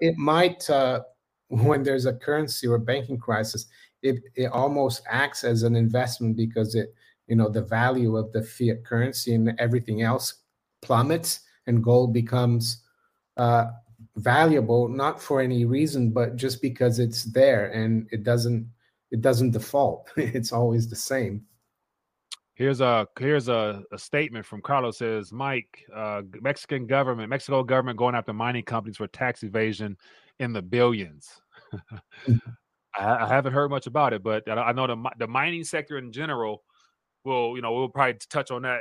it 0.00 0.18
might, 0.18 0.68
uh, 0.68 1.00
when 1.48 1.82
there's 1.82 2.04
a 2.06 2.12
currency 2.12 2.66
or 2.66 2.78
banking 2.78 3.18
crisis, 3.18 3.66
it 4.02 4.20
it 4.34 4.46
almost 4.46 5.02
acts 5.08 5.44
as 5.44 5.62
an 5.62 5.74
investment 5.74 6.36
because 6.36 6.74
it, 6.74 6.94
you 7.26 7.36
know, 7.36 7.48
the 7.48 7.62
value 7.62 8.16
of 8.16 8.32
the 8.32 8.42
fiat 8.42 8.84
currency 8.84 9.34
and 9.34 9.54
everything 9.58 10.02
else 10.02 10.42
plummets, 10.82 11.40
and 11.66 11.82
gold 11.82 12.12
becomes 12.12 12.82
uh, 13.38 13.66
valuable 14.16 14.88
not 14.88 15.20
for 15.20 15.40
any 15.40 15.64
reason, 15.64 16.10
but 16.10 16.36
just 16.36 16.60
because 16.60 16.98
it's 16.98 17.24
there 17.24 17.70
and 17.72 18.06
it 18.10 18.24
doesn't 18.24 18.68
it 19.10 19.22
doesn't 19.22 19.52
default. 19.52 20.10
it's 20.16 20.52
always 20.52 20.88
the 20.88 20.96
same. 20.96 21.42
Here's 22.58 22.80
a 22.80 23.06
here's 23.20 23.48
a, 23.48 23.84
a 23.92 23.98
statement 23.98 24.44
from 24.44 24.62
Carlos 24.62 24.98
says 24.98 25.32
Mike, 25.32 25.86
uh, 25.94 26.22
Mexican 26.40 26.88
government, 26.88 27.30
Mexico 27.30 27.62
government 27.62 27.96
going 27.96 28.16
after 28.16 28.32
mining 28.32 28.64
companies 28.64 28.96
for 28.96 29.06
tax 29.06 29.44
evasion 29.44 29.96
in 30.40 30.52
the 30.52 30.60
billions. 30.60 31.40
Mm-hmm. 31.72 32.34
I, 32.98 33.26
I, 33.26 33.28
haven't 33.28 33.52
heard 33.52 33.70
much 33.70 33.86
about 33.86 34.12
it, 34.12 34.24
but 34.24 34.50
I, 34.50 34.72
know 34.72 34.88
the 34.88 35.10
the 35.20 35.28
mining 35.28 35.62
sector 35.62 35.98
in 35.98 36.10
general 36.10 36.64
will 37.24 37.54
you 37.54 37.62
know 37.62 37.72
we'll 37.72 37.90
probably 37.90 38.18
touch 38.28 38.50
on 38.50 38.62
that 38.62 38.80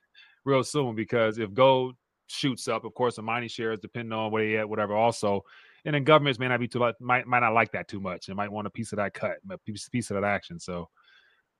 real 0.46 0.64
soon 0.64 0.94
because 0.94 1.38
if 1.38 1.52
gold 1.52 1.96
shoots 2.28 2.66
up, 2.66 2.86
of 2.86 2.94
course 2.94 3.16
the 3.16 3.22
mining 3.22 3.50
shares 3.50 3.78
depending 3.78 4.14
on 4.14 4.30
where 4.30 4.42
they 4.42 4.56
at, 4.56 4.66
whatever. 4.66 4.94
Also, 4.94 5.42
and 5.84 5.94
then 5.94 6.02
governments 6.02 6.38
may 6.38 6.48
not 6.48 6.60
be 6.60 6.68
too 6.68 6.78
might 6.98 7.26
might 7.26 7.40
not 7.40 7.52
like 7.52 7.72
that 7.72 7.88
too 7.88 8.00
much. 8.00 8.24
They 8.24 8.32
might 8.32 8.50
want 8.50 8.66
a 8.66 8.70
piece 8.70 8.92
of 8.92 8.96
that 8.96 9.12
cut, 9.12 9.36
a 9.50 9.58
piece, 9.58 9.86
piece 9.90 10.10
of 10.10 10.14
that 10.14 10.24
action. 10.24 10.58
So 10.58 10.88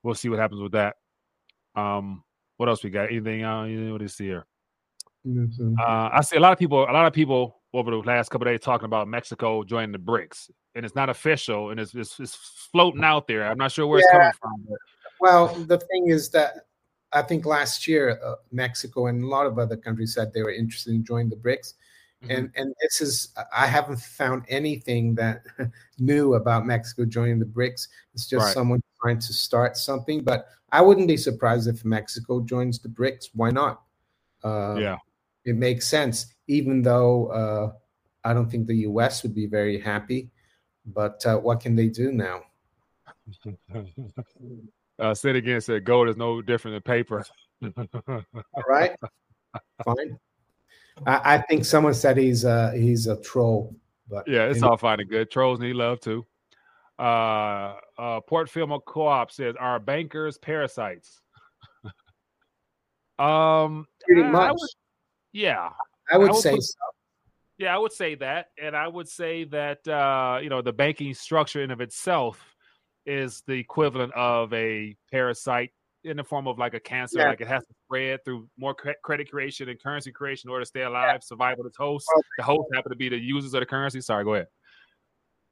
we'll 0.03 0.15
see 0.15 0.31
what 0.31 0.39
happens 0.39 0.63
with 0.63 0.73
that. 0.73 0.97
Um, 1.79 2.25
what 2.57 2.69
else 2.69 2.83
we 2.83 2.91
got? 2.91 3.11
Anything? 3.11 3.45
Uh, 3.45 3.67
what 3.93 4.03
is 4.03 4.17
here? 4.17 4.47
Uh, 5.27 6.11
I 6.13 6.21
see 6.23 6.37
a 6.37 6.41
lot 6.41 6.53
of 6.53 6.59
people. 6.59 6.83
A 6.83 6.93
lot 6.93 7.07
of 7.07 7.13
people 7.13 7.61
over 7.75 7.91
the 7.91 7.99
last 7.99 8.31
couple 8.31 8.47
days 8.47 8.61
talking 8.61 8.87
about 8.87 9.09
Mexico 9.09 9.63
joining 9.63 9.93
the 9.93 9.99
BRICS, 9.99 10.51
and 10.75 10.85
it's 10.85 10.95
not 10.95 11.09
official, 11.09 11.71
and 11.71 11.79
it's 11.79 11.95
it's, 11.95 12.19
it's 12.19 12.35
floating 12.73 13.05
out 13.05 13.27
there. 13.27 13.49
I'm 13.49 13.59
not 13.59 13.73
sure 13.73 13.87
where 13.87 14.01
yeah. 14.01 14.29
it's 14.29 14.39
coming 14.39 14.65
from. 14.67 14.67
But. 14.69 14.79
Well, 15.21 15.47
the 15.49 15.79
thing 15.79 16.09
is 16.09 16.31
that 16.31 16.53
I 17.13 17.23
think 17.23 17.47
last 17.47 17.87
year 17.87 18.19
uh, 18.25 18.37
Mexico 18.53 19.07
and 19.07 19.25
a 19.25 19.27
lot 19.27 19.47
of 19.47 19.59
other 19.59 19.77
countries 19.77 20.15
said 20.15 20.33
they 20.33 20.43
were 20.43 20.53
interested 20.53 20.95
in 20.95 21.05
joining 21.05 21.29
the 21.29 21.37
BRICS. 21.37 21.75
Mm-hmm. 22.23 22.33
And 22.33 22.51
and 22.57 22.75
this 22.81 23.01
is 23.01 23.33
I 23.57 23.67
haven't 23.67 24.01
found 24.01 24.45
anything 24.49 25.15
that 25.17 25.43
new 25.99 26.35
about 26.35 26.67
Mexico 26.67 27.05
joining 27.05 27.39
the 27.39 27.45
BRICS. 27.45 27.87
It's 28.13 28.27
just 28.27 28.47
right. 28.47 28.55
someone 28.55 28.83
trying 29.01 29.21
to 29.21 29.33
start 29.33 29.77
something. 29.77 30.25
But 30.25 30.49
I 30.73 30.83
wouldn't 30.83 31.07
be 31.07 31.17
surprised 31.17 31.69
if 31.69 31.85
Mexico 31.85 32.41
joins 32.41 32.81
the 32.81 32.89
BRICS. 32.89 33.31
Why 33.35 33.51
not? 33.51 33.83
Uh, 34.43 34.77
yeah, 34.79 34.97
it 35.45 35.55
makes 35.55 35.87
sense. 35.87 36.35
Even 36.49 36.83
though 36.83 37.29
uh, 37.29 37.73
I 38.25 38.35
don't 38.35 38.51
think 38.51 38.67
the 38.67 38.79
U.S. 38.79 39.23
would 39.23 39.35
be 39.35 39.47
very 39.47 39.79
happy, 39.79 40.31
but 40.87 41.25
uh, 41.25 41.39
what 41.39 41.61
can 41.61 41.77
they 41.77 41.87
do 41.87 42.11
now? 42.11 42.43
uh, 44.99 45.15
said 45.15 45.37
again, 45.37 45.61
said 45.61 45.85
gold 45.85 46.09
is 46.09 46.17
no 46.17 46.43
different 46.43 46.75
than 46.75 46.83
paper. 46.83 47.25
All 47.77 48.65
right, 48.67 48.97
fine. 49.85 50.19
I, 51.07 51.35
I, 51.35 51.39
think 51.39 51.65
someone 51.65 51.95
said 51.95 52.17
he's 52.17 52.45
a, 52.45 52.73
he's 52.77 53.07
a 53.07 53.21
troll, 53.21 53.75
but 54.09 54.27
yeah, 54.27 54.45
it's 54.45 54.63
all 54.63 54.77
fine 54.77 55.01
and 55.01 55.09
good. 55.09 55.31
Trolls 55.31 55.61
need 55.61 55.75
love 55.75 56.01
too. 56.01 56.27
Uh, 56.99 57.75
uh, 57.99 58.21
Port 58.21 58.51
Philma 58.51 58.81
Co-op 58.85 59.31
says, 59.31 59.55
"Are 59.59 59.79
bankers 59.79 60.39
parasites?" 60.39 61.21
um, 63.19 63.87
pretty 64.01 64.25
much. 64.25 64.49
I 64.49 64.53
would, 64.53 64.71
yeah, 65.33 65.71
I 66.11 66.19
would, 66.19 66.31
I 66.31 66.33
would 66.33 66.43
say 66.43 66.55
put, 66.55 66.65
so. 66.65 66.75
Yeah, 67.59 67.75
I 67.75 67.79
would 67.79 67.93
say 67.93 68.15
that, 68.17 68.47
and 68.61 68.77
I 68.77 68.89
would 68.89 69.09
say 69.09 69.45
that 69.45 69.87
uh, 69.87 70.39
you 70.43 70.49
know 70.49 70.63
the 70.63 70.73
banking 70.73 71.15
structure 71.15 71.63
in 71.63 71.71
of 71.71 71.81
itself 71.81 72.55
is 73.07 73.43
the 73.47 73.55
equivalent 73.55 74.13
of 74.15 74.53
a 74.53 74.95
parasite 75.11 75.71
in 76.09 76.17
the 76.17 76.25
form 76.25 76.47
of 76.47 76.59
like 76.59 76.75
a 76.75 76.81
cancer. 76.81 77.21
Yeah. 77.21 77.29
Like 77.29 77.41
it 77.41 77.49
has 77.49 77.65
to 77.67 77.75
spread 77.85 78.25
through 78.25 78.49
more 78.57 78.75
credit 78.75 79.31
creation 79.31 79.69
and 79.69 79.81
currency 79.81 80.11
creation 80.11 80.49
in 80.49 80.53
order 80.53 80.63
to 80.63 80.69
stay 80.69 80.83
alive, 80.83 81.11
yeah. 81.15 81.19
survival 81.23 81.63
of 81.63 81.69
its 81.69 81.77
host. 81.77 82.07
Well, 82.15 82.23
the 82.39 82.45
host 82.45 82.69
happen 82.75 82.91
to 82.91 82.97
be 82.97 83.09
the 83.09 83.19
users 83.19 83.55
of 83.55 83.61
the 83.61 83.67
currency. 83.67 84.01
Sorry, 84.01 84.25
go 84.25 84.35
ahead. 84.35 84.49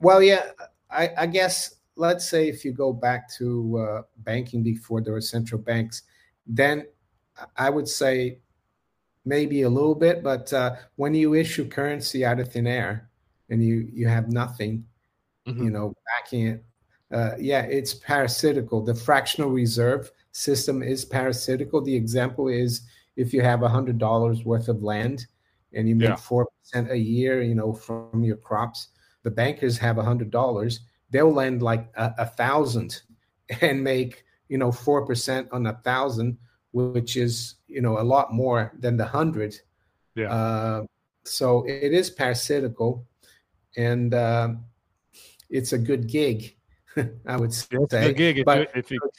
Well, 0.01 0.23
yeah, 0.23 0.51
I, 0.91 1.11
I 1.17 1.27
guess 1.27 1.77
let's 1.97 2.29
say 2.29 2.49
if 2.49 2.65
you 2.65 2.73
go 2.73 2.93
back 2.93 3.31
to 3.35 3.79
uh, 3.79 4.03
banking 4.19 4.63
before 4.63 5.01
there 5.01 5.15
were 5.15 5.21
central 5.21 5.61
banks, 5.61 6.03
then 6.47 6.87
I 7.57 7.71
would 7.71 7.89
say 7.89 8.39
maybe 9.25 9.63
a 9.63 9.69
little 9.69 9.95
bit. 9.95 10.23
But 10.23 10.53
uh, 10.53 10.77
when 10.97 11.15
you 11.15 11.35
issue 11.35 11.69
currency 11.69 12.25
out 12.25 12.41
of 12.41 12.53
thin 12.53 12.67
air 12.67 13.09
and 13.51 13.63
you 13.63 13.89
you 13.93 14.09
have 14.09 14.31
nothing, 14.31 14.85
mm-hmm. 15.47 15.65
you 15.65 15.71
know, 15.71 15.95
backing 16.07 16.47
it, 16.49 16.65
uh, 17.13 17.33
yeah, 17.39 17.63
it's 17.63 17.95
parasitical. 17.95 18.83
The 18.83 18.95
fractional 18.95 19.51
reserve 19.51 20.11
system 20.37 20.83
is 20.83 21.05
parasitical. 21.05 21.81
The 21.81 21.95
example 21.95 22.49
is 22.49 22.83
if 23.17 23.33
you 23.33 23.41
have 23.41 23.63
a 23.63 23.69
hundred 23.69 23.99
dollars 23.99 24.45
worth 24.45 24.69
of 24.69 24.83
land 24.83 25.27
and 25.73 25.89
you 25.89 25.97
make 25.97 26.19
four 26.19 26.43
yeah. 26.43 26.61
percent 26.61 26.93
a 26.93 26.99
year, 26.99 27.43
you 27.43 27.55
know, 27.55 27.73
from 27.73 28.23
your 28.23 28.37
crops 28.37 28.89
the 29.23 29.31
bankers 29.31 29.77
have 29.77 29.99
a 29.99 30.05
hundred 30.05 30.31
dollars, 30.31 30.81
they'll 31.11 31.33
lend 31.33 31.61
like 31.61 31.89
a, 31.97 32.15
a, 32.19 32.27
thousand 32.27 33.03
and 33.61 33.83
make 33.83 34.25
you 34.49 34.57
know 34.57 34.71
four 34.71 35.05
percent 35.05 35.49
on 35.51 35.67
a 35.67 35.73
thousand, 35.83 36.39
which 36.73 37.17
is 37.17 37.57
you 37.67 37.81
know 37.81 37.99
a 37.99 38.07
lot 38.15 38.33
more 38.33 38.73
than 38.79 38.97
the 38.97 39.05
hundred. 39.05 39.59
Yeah. 40.15 40.33
Uh, 40.33 40.83
so 41.25 41.65
it 41.67 41.93
is 41.93 42.09
parasitical, 42.09 43.05
and 43.77 44.15
uh, 44.15 44.51
it's 45.51 45.73
a 45.73 45.79
good 45.79 46.07
gig. 46.07 46.55
I 47.27 47.37
would 47.37 47.53
say. 47.53 47.67
It's 47.73 47.95
a 47.95 48.13
gig. 48.13 48.45
But 48.45 48.59
you, 48.59 48.67
if 48.77 48.91
you... 48.91 49.01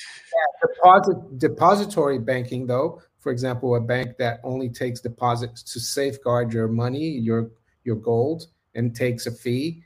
Deposit, 0.76 1.40
depository 1.40 2.20
banking, 2.20 2.68
though, 2.68 3.02
for 3.20 3.32
example, 3.32 3.76
a 3.76 3.82
bank 3.82 4.18
that 4.18 4.40
only 4.44 4.70
takes 4.70 5.00
deposits 5.00 5.64
to 5.64 5.80
safeguard 5.80 6.54
your 6.54 6.68
money, 6.68 7.10
your 7.10 7.52
your 7.84 7.96
gold, 7.96 8.48
and 8.76 8.96
takes 8.96 9.26
a 9.26 9.32
fee, 9.32 9.84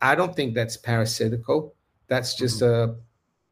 I 0.00 0.14
don't 0.14 0.34
think 0.34 0.54
that's 0.54 0.76
parasitical. 0.76 1.74
That's 2.08 2.34
just 2.34 2.60
mm-hmm. 2.60 3.00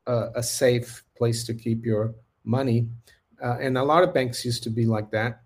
a, 0.06 0.12
a, 0.12 0.30
a 0.36 0.42
safe 0.42 1.04
place 1.16 1.44
to 1.44 1.54
keep 1.54 1.84
your 1.84 2.14
money, 2.44 2.88
uh, 3.42 3.58
and 3.60 3.78
a 3.78 3.82
lot 3.82 4.04
of 4.04 4.14
banks 4.14 4.44
used 4.44 4.62
to 4.64 4.70
be 4.70 4.86
like 4.86 5.10
that. 5.10 5.40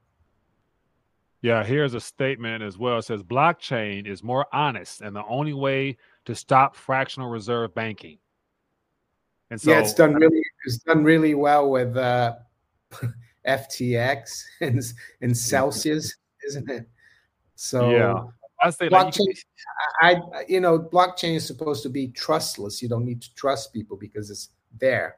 Yeah, 1.41 1.63
here's 1.63 1.95
a 1.95 2.01
statement 2.01 2.65
as 2.65 2.77
well. 2.77 2.99
It 2.99 3.03
says 3.03 3.23
blockchain 3.23 4.09
is 4.09 4.25
more 4.25 4.47
honest 4.53 5.03
and 5.03 5.15
the 5.15 5.25
only 5.25 5.53
way 5.53 5.97
to 6.25 6.35
stop 6.35 6.75
fractional 6.75 7.29
reserve 7.29 7.73
banking. 7.77 8.19
And 9.51 9.61
so 9.61 9.71
yeah, 9.71 9.79
it's 9.79 9.95
done 9.95 10.15
really 10.15 10.38
it's 10.75 10.85
done 10.85 11.03
really 11.03 11.35
well 11.35 11.71
with 11.71 11.97
uh, 11.97 12.37
FTX 13.47 14.43
and 14.61 14.83
and 15.21 15.37
Celsius, 15.37 16.15
isn't 16.47 16.71
it? 16.71 16.87
So 17.57 17.91
yeah. 17.91 18.15
I 18.61 18.71
say 18.71 18.89
blockchain, 18.89 19.27
like, 19.27 19.39
I, 20.01 20.39
I, 20.39 20.45
you 20.49 20.61
know, 20.61 20.79
blockchain 20.79 21.37
is 21.37 21.47
supposed 21.47 21.83
to 21.85 21.89
be 21.89 22.09
trustless. 22.09 22.83
You 22.83 22.89
don't 22.89 23.05
need 23.05 23.23
to 23.23 23.35
trust 23.35 23.73
people 23.73 23.97
because 23.97 24.31
it's 24.31 24.51
there. 24.81 25.17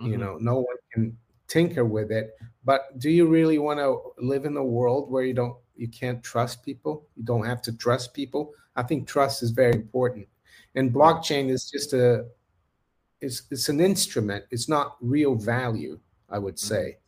Mm-hmm. 0.00 0.12
You 0.12 0.18
know, 0.18 0.36
no 0.38 0.56
one 0.56 0.76
can 0.92 1.16
tinker 1.48 1.84
with 1.84 2.10
it. 2.12 2.36
But 2.64 2.98
do 2.98 3.10
you 3.10 3.26
really 3.26 3.58
want 3.58 3.78
to 3.78 4.12
live 4.18 4.44
in 4.44 4.56
a 4.56 4.64
world 4.64 5.10
where 5.10 5.24
you 5.24 5.34
don't, 5.34 5.56
you 5.76 5.88
can't 5.88 6.22
trust 6.22 6.62
people? 6.62 7.06
You 7.16 7.24
don't 7.24 7.46
have 7.46 7.62
to 7.62 7.72
trust 7.72 8.12
people. 8.12 8.52
I 8.76 8.82
think 8.82 9.08
trust 9.08 9.42
is 9.42 9.50
very 9.50 9.72
important. 9.72 10.26
And 10.74 10.92
blockchain 10.92 11.50
is 11.50 11.70
just 11.70 11.92
a, 11.92 12.26
it's 13.20 13.42
it's 13.50 13.68
an 13.68 13.80
instrument. 13.80 14.44
It's 14.50 14.68
not 14.68 14.96
real 15.00 15.34
value. 15.34 15.98
I 16.30 16.38
would 16.38 16.56
mm-hmm. 16.56 16.74
say. 16.74 16.98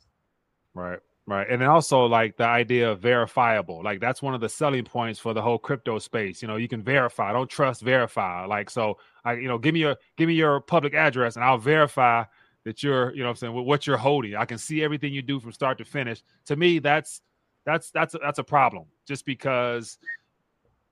Right. 0.74 0.98
Right. 1.28 1.50
And 1.50 1.61
also 1.64 2.04
like 2.04 2.36
the 2.36 2.46
idea 2.46 2.92
of 2.92 3.00
verifiable. 3.00 3.82
Like 3.82 3.98
that's 3.98 4.22
one 4.22 4.34
of 4.34 4.40
the 4.40 4.48
selling 4.48 4.84
points 4.84 5.18
for 5.18 5.34
the 5.34 5.42
whole 5.42 5.59
crypto 5.59 5.98
space. 5.98 6.40
You 6.40 6.46
know, 6.46 6.54
you 6.54 6.68
can 6.68 6.82
verify. 6.82 7.32
Don't 7.32 7.50
trust, 7.50 7.82
verify. 7.82 8.44
Like 8.44 8.70
so 8.70 8.98
I 9.24 9.32
you 9.32 9.48
know, 9.48 9.59
give 9.59 9.74
me 9.74 9.80
your 9.80 9.96
give 10.16 10.28
me 10.28 10.34
your 10.34 10.61
public 10.61 10.94
address 10.94 11.34
and 11.34 11.44
I'll 11.44 11.59
verify 11.59 12.24
that 12.64 12.82
you're, 12.82 13.14
you 13.14 13.22
know 13.22 13.30
I'm 13.30 13.36
saying, 13.36 13.52
what 13.52 13.86
you're 13.86 13.96
holding. 13.96 14.36
I 14.36 14.44
can 14.44 14.59
see 14.59 14.84
everything 14.84 15.12
you 15.12 15.22
do 15.22 15.40
from 15.40 15.52
start 15.52 15.78
to 15.78 15.84
finish. 15.84 16.22
To 16.46 16.57
me, 16.57 16.78
that's 16.78 17.22
that's 17.64 17.90
that's 17.90 18.14
a, 18.14 18.18
that's 18.18 18.38
a 18.38 18.44
problem. 18.44 18.86
Just 19.07 19.26
because 19.26 19.98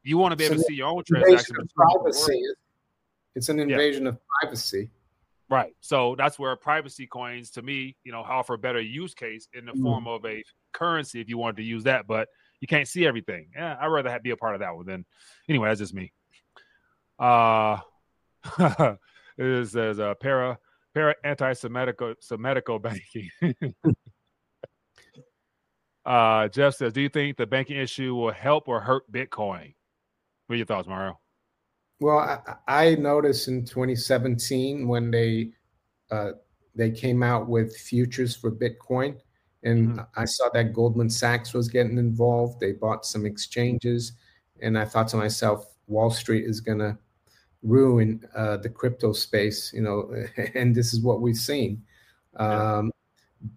you 0.02 0.18
want 0.18 0.32
to 0.32 0.36
be 0.36 0.44
able 0.44 0.56
so 0.56 0.62
to 0.62 0.66
see 0.68 0.74
your 0.74 0.88
own 0.88 1.02
transaction. 1.04 1.56
Privacy. 1.76 2.42
It's 3.36 3.48
an 3.48 3.60
invasion 3.60 4.04
yeah. 4.04 4.10
of 4.10 4.18
privacy. 4.40 4.90
Right. 5.54 5.72
So 5.78 6.16
that's 6.18 6.36
where 6.36 6.56
privacy 6.56 7.06
coins, 7.06 7.50
to 7.50 7.62
me, 7.62 7.94
you 8.02 8.10
know, 8.10 8.22
offer 8.22 8.54
a 8.54 8.58
better 8.58 8.80
use 8.80 9.14
case 9.14 9.46
in 9.52 9.66
the 9.66 9.72
mm. 9.72 9.82
form 9.82 10.08
of 10.08 10.24
a 10.24 10.42
currency 10.72 11.20
if 11.20 11.28
you 11.28 11.38
wanted 11.38 11.58
to 11.58 11.62
use 11.62 11.84
that, 11.84 12.08
but 12.08 12.26
you 12.58 12.66
can't 12.66 12.88
see 12.88 13.06
everything. 13.06 13.50
Yeah, 13.54 13.76
I'd 13.80 13.86
rather 13.86 14.10
have, 14.10 14.24
be 14.24 14.30
a 14.30 14.36
part 14.36 14.54
of 14.54 14.60
that 14.62 14.74
one. 14.74 14.84
Then, 14.84 15.04
anyway, 15.48 15.68
that's 15.68 15.78
just 15.78 15.94
me. 15.94 16.12
Uh, 17.20 17.78
it 19.38 19.68
says 19.68 20.00
uh, 20.00 20.14
para 20.20 20.58
para 20.92 21.14
anti-Semitico 21.22 22.16
Semitico 22.20 22.82
banking. 22.82 23.30
uh, 26.04 26.48
Jeff 26.48 26.74
says, 26.74 26.92
"Do 26.92 27.00
you 27.00 27.08
think 27.08 27.36
the 27.36 27.46
banking 27.46 27.76
issue 27.76 28.12
will 28.16 28.32
help 28.32 28.66
or 28.66 28.80
hurt 28.80 29.08
Bitcoin?" 29.12 29.74
What 30.48 30.54
are 30.54 30.56
your 30.56 30.66
thoughts, 30.66 30.88
Mario? 30.88 31.20
Well, 32.00 32.18
I, 32.18 32.38
I 32.66 32.94
noticed 32.96 33.48
in 33.48 33.64
2017 33.64 34.86
when 34.86 35.10
they 35.10 35.50
uh, 36.10 36.32
they 36.74 36.90
came 36.90 37.22
out 37.22 37.48
with 37.48 37.76
futures 37.76 38.34
for 38.34 38.50
Bitcoin, 38.50 39.16
and 39.62 39.90
mm-hmm. 39.90 40.00
I 40.20 40.24
saw 40.24 40.48
that 40.54 40.72
Goldman 40.72 41.08
Sachs 41.08 41.54
was 41.54 41.68
getting 41.68 41.98
involved. 41.98 42.60
They 42.60 42.72
bought 42.72 43.06
some 43.06 43.24
exchanges, 43.24 44.12
and 44.60 44.78
I 44.78 44.84
thought 44.84 45.08
to 45.08 45.16
myself, 45.16 45.66
Wall 45.86 46.10
Street 46.10 46.44
is 46.44 46.60
gonna 46.60 46.98
ruin 47.62 48.22
uh, 48.36 48.58
the 48.58 48.68
crypto 48.68 49.12
space, 49.12 49.72
you 49.72 49.82
know, 49.82 50.14
and 50.54 50.74
this 50.74 50.92
is 50.92 51.00
what 51.00 51.20
we've 51.20 51.36
seen. 51.36 51.82
Um, 52.36 52.92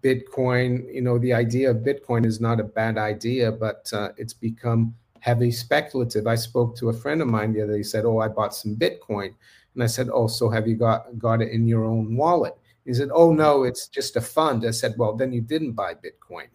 Bitcoin, 0.02 0.94
you 0.94 1.02
know, 1.02 1.18
the 1.18 1.34
idea 1.34 1.72
of 1.72 1.78
Bitcoin 1.78 2.26
is 2.26 2.42
not 2.42 2.60
a 2.60 2.64
bad 2.64 2.98
idea, 2.98 3.52
but 3.52 3.90
uh, 3.94 4.10
it's 4.18 4.34
become 4.34 4.96
heavy 5.28 5.52
speculative. 5.52 6.26
I 6.26 6.36
spoke 6.36 6.78
to 6.78 6.88
a 6.88 6.94
friend 6.94 7.22
of 7.22 7.28
mine 7.28 7.52
the 7.52 7.62
other 7.64 7.74
day. 7.74 7.80
He 7.80 7.84
said, 7.84 8.06
"Oh, 8.06 8.20
I 8.20 8.30
bought 8.30 8.56
some 8.56 8.78
Bitcoin," 8.78 9.32
and 9.74 9.84
I 9.84 9.88
said, 9.88 10.08
"Oh, 10.10 10.28
so 10.28 10.50
have 10.50 10.66
you 10.70 10.78
got 10.78 11.20
got 11.20 11.42
it 11.42 11.52
in 11.52 11.68
your 11.68 11.84
own 11.84 12.16
wallet?" 12.16 12.56
He 12.86 12.94
said, 12.94 13.10
"Oh 13.14 13.34
no, 13.34 13.64
it's 13.64 13.90
just 13.90 14.16
a 14.16 14.22
fund." 14.22 14.66
I 14.66 14.72
said, 14.72 14.96
"Well, 14.98 15.14
then 15.18 15.34
you 15.34 15.42
didn't 15.42 15.74
buy 15.74 15.96
Bitcoin," 15.96 16.50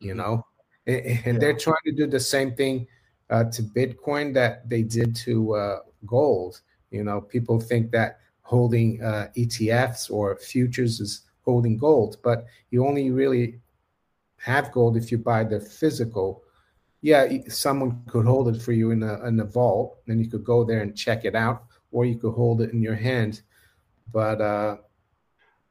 you 0.00 0.14
mm-hmm. 0.14 0.18
know. 0.18 0.46
And, 0.86 1.00
and 1.26 1.34
yeah. 1.34 1.40
they're 1.40 1.58
trying 1.66 1.86
to 1.88 1.92
do 1.92 2.06
the 2.06 2.24
same 2.36 2.54
thing 2.54 2.86
uh, 3.28 3.44
to 3.54 3.62
Bitcoin 3.62 4.32
that 4.32 4.66
they 4.70 4.82
did 4.82 5.14
to 5.26 5.54
uh, 5.54 5.78
gold. 6.06 6.62
You 6.90 7.04
know, 7.04 7.20
people 7.20 7.60
think 7.60 7.90
that 7.90 8.20
holding 8.40 9.02
uh, 9.02 9.28
ETFs 9.36 10.10
or 10.10 10.36
futures 10.36 11.00
is 11.00 11.12
holding 11.44 11.76
gold, 11.76 12.16
but 12.22 12.46
you 12.70 12.86
only 12.86 13.10
really 13.10 13.60
have 14.38 14.72
gold 14.72 14.96
if 14.96 15.12
you 15.12 15.18
buy 15.18 15.44
the 15.44 15.60
physical 15.60 16.45
yeah, 17.06 17.28
someone 17.46 18.02
could 18.08 18.26
hold 18.26 18.48
it 18.48 18.60
for 18.60 18.72
you 18.72 18.90
in 18.90 19.04
a 19.04 19.24
in 19.26 19.38
a 19.38 19.44
vault, 19.44 19.98
and 20.08 20.18
you 20.18 20.28
could 20.28 20.42
go 20.42 20.64
there 20.64 20.80
and 20.80 20.96
check 20.96 21.24
it 21.24 21.36
out, 21.36 21.62
or 21.92 22.04
you 22.04 22.16
could 22.16 22.32
hold 22.32 22.60
it 22.60 22.72
in 22.72 22.82
your 22.82 22.96
hand. 22.96 23.42
But 24.12 24.40
uh, 24.40 24.78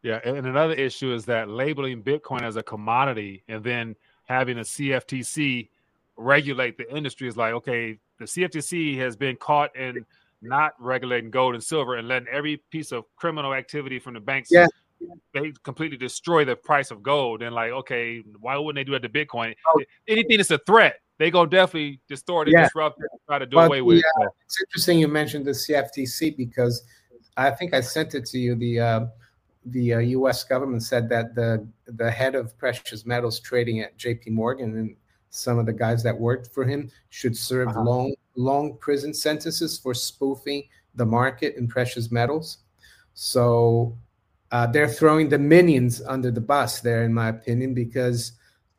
yeah, 0.02 0.22
and 0.24 0.48
another 0.48 0.76
issue 0.76 1.14
is 1.14 1.26
that 1.26 1.50
labeling 1.50 2.02
Bitcoin 2.02 2.44
as 2.44 2.56
a 2.56 2.64
commodity 2.64 3.44
and 3.50 3.62
then 3.62 3.98
having 4.24 4.60
a 4.60 4.62
CFTC 4.62 5.68
regulate 6.16 6.78
the 6.78 6.90
industry 6.96 7.28
is 7.28 7.36
like, 7.36 7.52
okay, 7.52 8.00
the 8.18 8.24
CFTC 8.24 8.98
has 9.00 9.18
been 9.18 9.36
caught 9.36 9.76
in 9.76 10.06
not 10.42 10.74
regulating 10.80 11.32
gold 11.32 11.54
and 11.54 11.62
silver 11.62 11.96
and 11.96 12.08
letting 12.08 12.30
every 12.30 12.58
piece 12.72 12.94
of 12.94 13.04
criminal 13.18 13.54
activity 13.54 14.00
from 14.00 14.14
the 14.14 14.22
banks 14.22 14.50
yeah. 14.50 14.68
they 15.34 15.52
completely 15.64 15.98
destroy 15.98 16.46
the 16.46 16.56
price 16.56 16.92
of 16.92 17.04
gold. 17.04 17.42
And 17.42 17.54
like, 17.54 17.72
okay, 17.72 18.24
why 18.40 18.56
wouldn't 18.56 18.76
they 18.76 18.86
do 18.86 18.98
that 18.98 19.02
to 19.02 19.10
Bitcoin? 19.10 19.54
Oh. 19.68 19.82
Anything 20.08 20.38
that's 20.38 20.52
a 20.52 20.60
threat, 20.60 21.02
they 21.18 21.32
go 21.32 21.46
definitely 21.46 22.00
distort 22.08 22.48
it, 22.48 22.54
yeah. 22.56 22.64
disrupt 22.64 23.00
it, 23.00 23.08
try 23.28 23.40
to 23.40 23.46
do 23.46 23.56
but 23.56 23.68
away 23.68 23.82
with. 23.82 23.98
Yeah, 23.98 24.28
it's 24.46 24.62
interesting 24.62 25.00
you 25.00 25.08
mentioned 25.08 25.46
the 25.46 25.52
CFTC 25.52 26.36
because 26.36 26.84
I 27.38 27.52
think 27.52 27.74
I 27.74 27.82
sent 27.82 28.16
it 28.16 28.26
to 28.28 28.40
you. 28.40 28.56
The 28.56 28.80
uh, 28.80 29.06
the 29.68 29.96
uh, 29.96 30.00
U.S. 30.00 30.44
government 30.44 30.84
said 30.84 31.10
that 31.10 31.36
the 31.36 31.68
the 31.88 32.12
head 32.12 32.36
of 32.36 32.58
precious 32.58 33.06
metals 33.06 33.40
trading 33.40 33.82
at 33.82 33.98
J.P. 33.98 34.32
Morgan 34.32 34.78
and 34.78 34.96
some 35.30 35.60
of 35.60 35.66
the 35.66 35.74
guys 35.74 36.02
that 36.04 36.18
worked 36.18 36.54
for 36.54 36.64
him 36.64 36.90
should 37.10 37.36
serve 37.36 37.70
uh-huh. 37.70 37.84
long 37.84 38.14
long 38.36 38.78
prison 38.78 39.14
sentences 39.14 39.78
for 39.78 39.94
spoofing 39.94 40.64
the 40.96 41.06
market 41.06 41.56
in 41.56 41.68
precious 41.68 42.12
metals. 42.12 42.60
So 43.14 43.98
uh, 44.52 44.68
they're 44.68 44.88
throwing 44.88 45.30
the 45.30 45.40
minions 45.40 46.02
under 46.06 46.32
the 46.32 46.42
bus 46.42 46.82
there, 46.82 47.04
in 47.04 47.14
my 47.14 47.30
opinion, 47.30 47.74
because 47.74 48.34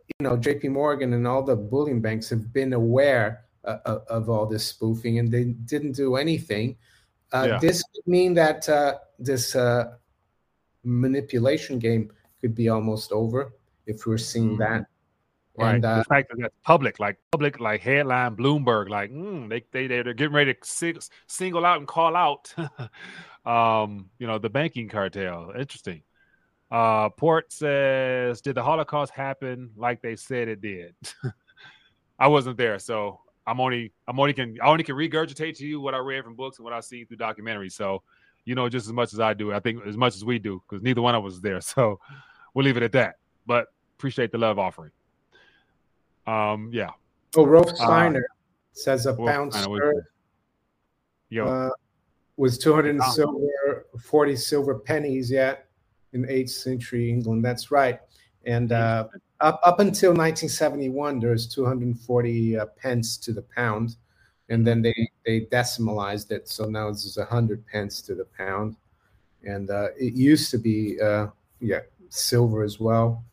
you 0.09 0.25
know, 0.25 0.37
J.P. 0.37 0.69
Morgan 0.69 1.13
and 1.13 1.27
all 1.27 1.43
the 1.43 1.57
bullion 1.57 2.01
banks 2.01 2.31
have 2.31 2.53
been 2.53 2.73
aware 2.73 3.45
uh, 3.65 3.79
of, 3.85 4.03
of 4.09 4.31
all 4.31 4.47
this 4.47 4.65
spoofing, 4.67 5.19
and 5.19 5.31
they 5.31 5.45
didn't 5.45 5.93
do 5.93 6.17
anything. 6.17 6.77
Uh, 7.33 7.47
yeah. 7.49 7.59
This 7.59 7.83
could 7.83 8.07
mean 8.07 8.35
that 8.35 8.69
uh, 8.69 8.99
this 9.19 9.57
uh, 9.57 9.95
manipulation 10.85 11.79
game 11.79 12.11
could 12.41 12.55
be 12.55 12.69
almost 12.69 13.13
over 13.13 13.53
if 13.87 14.07
we're 14.07 14.19
seeing 14.19 14.57
mm. 14.57 14.59
that. 14.59 14.87
Right. 15.59 15.77
And, 15.77 15.85
uh, 15.85 15.99
the 15.99 16.05
fact 16.05 16.29
that 16.29 16.39
that's 16.41 16.55
public, 16.63 17.01
like 17.01 17.19
public, 17.33 17.61
like 17.61 17.81
headline 17.81 18.37
Bloomberg, 18.37 18.89
like 18.91 19.11
mm, 19.11 19.49
they 19.49 19.65
they 19.73 19.87
they're 19.87 20.13
getting 20.13 20.35
ready 20.35 20.53
to 20.53 20.61
sing, 20.63 20.99
single 21.27 21.65
out 21.65 21.79
and 21.79 21.89
call 21.89 22.15
out, 22.15 22.55
um, 23.47 24.11
you 24.19 24.27
know, 24.27 24.39
the 24.39 24.51
banking 24.51 24.89
cartel. 24.89 25.53
Interesting. 25.59 26.03
Uh, 26.71 27.09
Port 27.11 27.53
says, 27.53 28.41
"Did 28.41 28.57
the 28.57 28.63
Holocaust 28.63 29.13
happen 29.13 29.71
like 29.77 30.03
they 30.03 30.17
said 30.17 30.49
it 30.49 30.61
did?" 30.61 30.95
I 32.19 32.29
wasn't 32.29 32.57
there, 32.57 32.79
so 32.79 33.21
I'm 33.47 33.61
only 33.61 33.93
I'm 34.09 34.19
only 34.19 34.33
can 34.33 34.57
I 34.63 34.67
only 34.67 34.83
can 34.83 34.97
regurgitate 34.97 35.57
to 35.59 35.67
you 35.67 35.81
what 35.81 35.95
I 35.95 35.99
read 35.99 36.25
from 36.25 36.35
books 36.35 36.59
and 36.59 36.65
what 36.65 36.73
I 36.73 36.81
see 36.81 37.05
through 37.05 37.19
documentaries. 37.19 37.73
So 37.73 38.03
you 38.45 38.55
know 38.55 38.69
just 38.69 38.87
as 38.87 38.93
much 38.93 39.13
as 39.13 39.21
I 39.21 39.35
do. 39.35 39.53
I 39.53 39.61
think 39.61 39.87
as 39.87 39.97
much 39.97 40.17
as 40.17 40.25
we 40.25 40.39
do 40.39 40.63
because 40.69 40.83
neither 40.83 41.03
one 41.03 41.15
of 41.15 41.25
us 41.25 41.35
is 41.35 41.41
there. 41.41 41.61
So 41.61 42.01
we'll 42.55 42.65
leave 42.65 42.77
it 42.77 42.83
at 42.83 42.93
that. 42.93 43.17
But 43.47 43.69
appreciate 43.97 44.33
the 44.33 44.39
love 44.39 44.59
offering. 44.59 44.91
Um, 46.27 46.71
yeah. 46.73 46.91
Oh, 47.37 47.47
Rolf 47.47 47.69
uh, 47.69 47.75
Steiner 47.75 48.27
uh, 48.31 48.35
says 48.73 49.07
a 49.07 49.15
pound 49.15 49.53
sterling 49.53 50.03
uh, 51.43 51.71
was 52.37 52.59
200 52.59 53.03
silver, 53.13 53.87
40 54.03 54.37
silver 54.37 54.79
pennies. 54.79 55.31
Yet 55.31 55.66
in 56.17 56.25
8th 56.25 56.51
century 56.51 57.09
England. 57.09 57.45
That's 57.45 57.71
right. 57.71 58.01
And 58.45 58.73
uh, 58.73 59.09
up, 59.41 59.61
up 59.63 59.81
until 59.81 60.11
1971, 60.11 61.21
there 61.21 61.31
was 61.31 61.47
240 61.47 62.59
uh, 62.59 62.67
pence 62.81 63.17
to 63.19 63.33
the 63.33 63.43
pound. 63.43 63.97
And 64.49 64.67
then 64.67 64.83
they, 64.83 64.95
they 65.25 65.43
decimalized 65.43 66.31
it. 66.31 66.49
So 66.49 66.67
now 66.67 66.89
it's 66.89 67.17
100 67.17 67.67
pence 67.67 68.01
to 68.03 68.15
the 68.15 68.27
pound. 68.37 68.77
And 69.45 69.71
uh, 69.71 69.89
it 69.99 70.15
used 70.15 70.51
to 70.53 70.59
be, 70.59 71.01
uh, 71.01 71.29
yeah, 71.61 71.81
silver 72.09 72.63
as 72.63 72.81
well. 72.81 73.25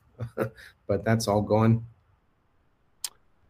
but 0.88 1.06
that's 1.06 1.28
all 1.28 1.42
gone. 1.42 1.86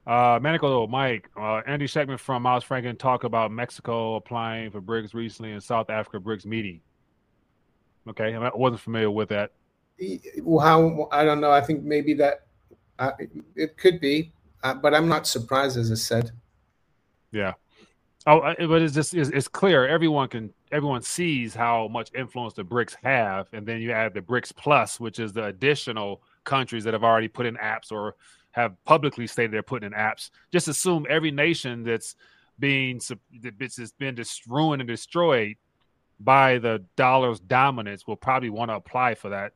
Uh, 0.05 0.37
Manico 0.39 0.89
Mike, 0.89 1.29
uh, 1.37 1.61
Andy 1.65 1.87
Schectman 1.87 2.19
from 2.19 2.43
Miles 2.43 2.65
Franklin 2.65 2.97
talked 2.97 3.23
about 3.23 3.51
Mexico 3.51 4.15
applying 4.15 4.69
for 4.69 4.81
BRICS 4.81 5.13
recently 5.13 5.53
and 5.53 5.63
South 5.63 5.89
Africa 5.89 6.19
BRICS 6.19 6.45
meeting. 6.45 6.81
Okay, 8.07 8.35
I 8.35 8.49
wasn't 8.53 8.81
familiar 8.81 9.11
with 9.11 9.29
that. 9.29 9.51
Well, 10.41 10.65
how 10.65 11.07
I 11.11 11.23
don't 11.23 11.39
know. 11.39 11.51
I 11.51 11.61
think 11.61 11.83
maybe 11.83 12.13
that 12.15 12.45
uh, 12.99 13.11
it 13.55 13.77
could 13.77 13.99
be, 13.99 14.33
uh, 14.63 14.73
but 14.73 14.93
I'm 14.93 15.07
not 15.07 15.27
surprised, 15.27 15.77
as 15.77 15.91
I 15.91 15.95
said. 15.95 16.31
Yeah, 17.31 17.53
Oh, 18.25 18.53
but 18.57 18.81
it's 18.81 18.93
just 18.93 19.13
it's, 19.13 19.29
it's, 19.29 19.49
clear. 19.49 19.85
Everyone 19.85 20.29
can 20.29 20.53
everyone 20.71 21.01
sees 21.01 21.53
how 21.53 21.89
much 21.89 22.09
influence 22.15 22.53
the 22.53 22.63
BRICS 22.63 22.95
have, 23.03 23.47
and 23.51 23.65
then 23.65 23.81
you 23.81 23.91
add 23.91 24.13
the 24.13 24.21
BRICS 24.21 24.55
Plus, 24.55 24.99
which 24.99 25.19
is 25.19 25.33
the 25.33 25.45
additional 25.45 26.21
countries 26.45 26.85
that 26.85 26.93
have 26.93 27.03
already 27.03 27.27
put 27.27 27.45
in 27.45 27.55
apps 27.57 27.91
or 27.91 28.15
have 28.51 28.81
publicly 28.85 29.27
stated 29.27 29.51
they're 29.51 29.61
putting 29.61 29.87
in 29.87 29.93
apps. 29.93 30.29
Just 30.53 30.69
assume 30.69 31.05
every 31.09 31.31
nation 31.31 31.83
that's 31.83 32.15
being 32.59 33.01
that's 33.41 33.91
been 33.93 34.15
just 34.15 34.47
ruined 34.47 34.81
and 34.81 34.87
destroyed 34.87 35.57
by 36.23 36.57
the 36.57 36.83
dollar's 36.95 37.39
dominance 37.39 38.07
will 38.07 38.15
probably 38.15 38.49
want 38.49 38.69
to 38.69 38.75
apply 38.75 39.15
for 39.15 39.29
that 39.29 39.53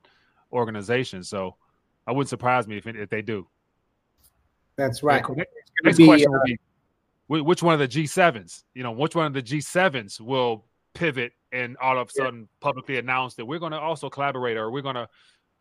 organization. 0.52 1.24
So, 1.24 1.56
I 2.06 2.12
wouldn't 2.12 2.30
surprise 2.30 2.68
me 2.68 2.78
if 2.78 2.88
if 2.88 3.10
they 3.10 3.22
do. 3.22 3.48
That's 4.78 5.04
right. 5.04 5.24
Next, 5.84 5.98
question 5.98 6.28
uh, 6.28 6.32
would 6.32 6.44
be 6.46 6.58
which 7.28 7.62
one 7.62 7.74
of 7.74 7.80
the 7.80 7.88
G7s, 7.88 8.64
you 8.74 8.84
know, 8.84 8.92
which 8.92 9.16
one 9.16 9.26
of 9.26 9.34
the 9.34 9.44
G7s 9.44 10.22
will 10.22 10.66
pivot 10.94 11.34
and 11.52 11.78
all 11.78 11.98
of 11.98 12.08
a 12.08 12.12
sudden 12.12 12.42
yeah. 12.42 12.46
publicly 12.62 12.98
announce 12.98 13.36
that 13.36 13.46
we're 13.46 13.60
going 13.60 13.74
to 13.74 13.80
also 13.80 14.10
collaborate 14.10 14.58
or 14.58 14.72
we're 14.72 14.82
going 14.82 14.96
to, 14.96 15.08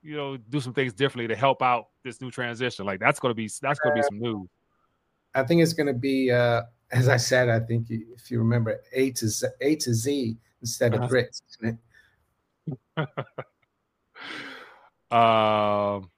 you 0.02 0.16
know, 0.16 0.36
do 0.36 0.60
some 0.60 0.72
things 0.72 0.92
differently 0.92 1.26
to 1.26 1.36
help 1.36 1.62
out 1.62 1.88
this 2.04 2.20
new 2.20 2.30
transition. 2.30 2.86
Like 2.86 3.00
that's 3.00 3.18
going 3.18 3.30
to 3.30 3.34
be 3.34 3.50
that's 3.60 3.80
going 3.80 3.96
to 3.96 4.02
be 4.02 4.06
some 4.08 4.20
news. 4.20 4.48
I 5.34 5.42
think 5.42 5.60
it's 5.60 5.72
going 5.72 5.88
to 5.88 5.92
be, 5.92 6.30
uh, 6.30 6.62
as 6.92 7.08
I 7.08 7.16
said, 7.16 7.48
I 7.48 7.60
think 7.60 7.88
if 7.90 8.30
you 8.30 8.38
remember, 8.38 8.80
A 8.92 9.10
to 9.12 9.28
Z, 9.28 9.48
A 9.60 9.76
to 9.76 9.92
Z 9.92 10.36
instead 10.66 10.94
of 10.94 11.02
uh-huh. 11.02 11.08
BRICS. 11.08 11.78
um, 15.12 16.10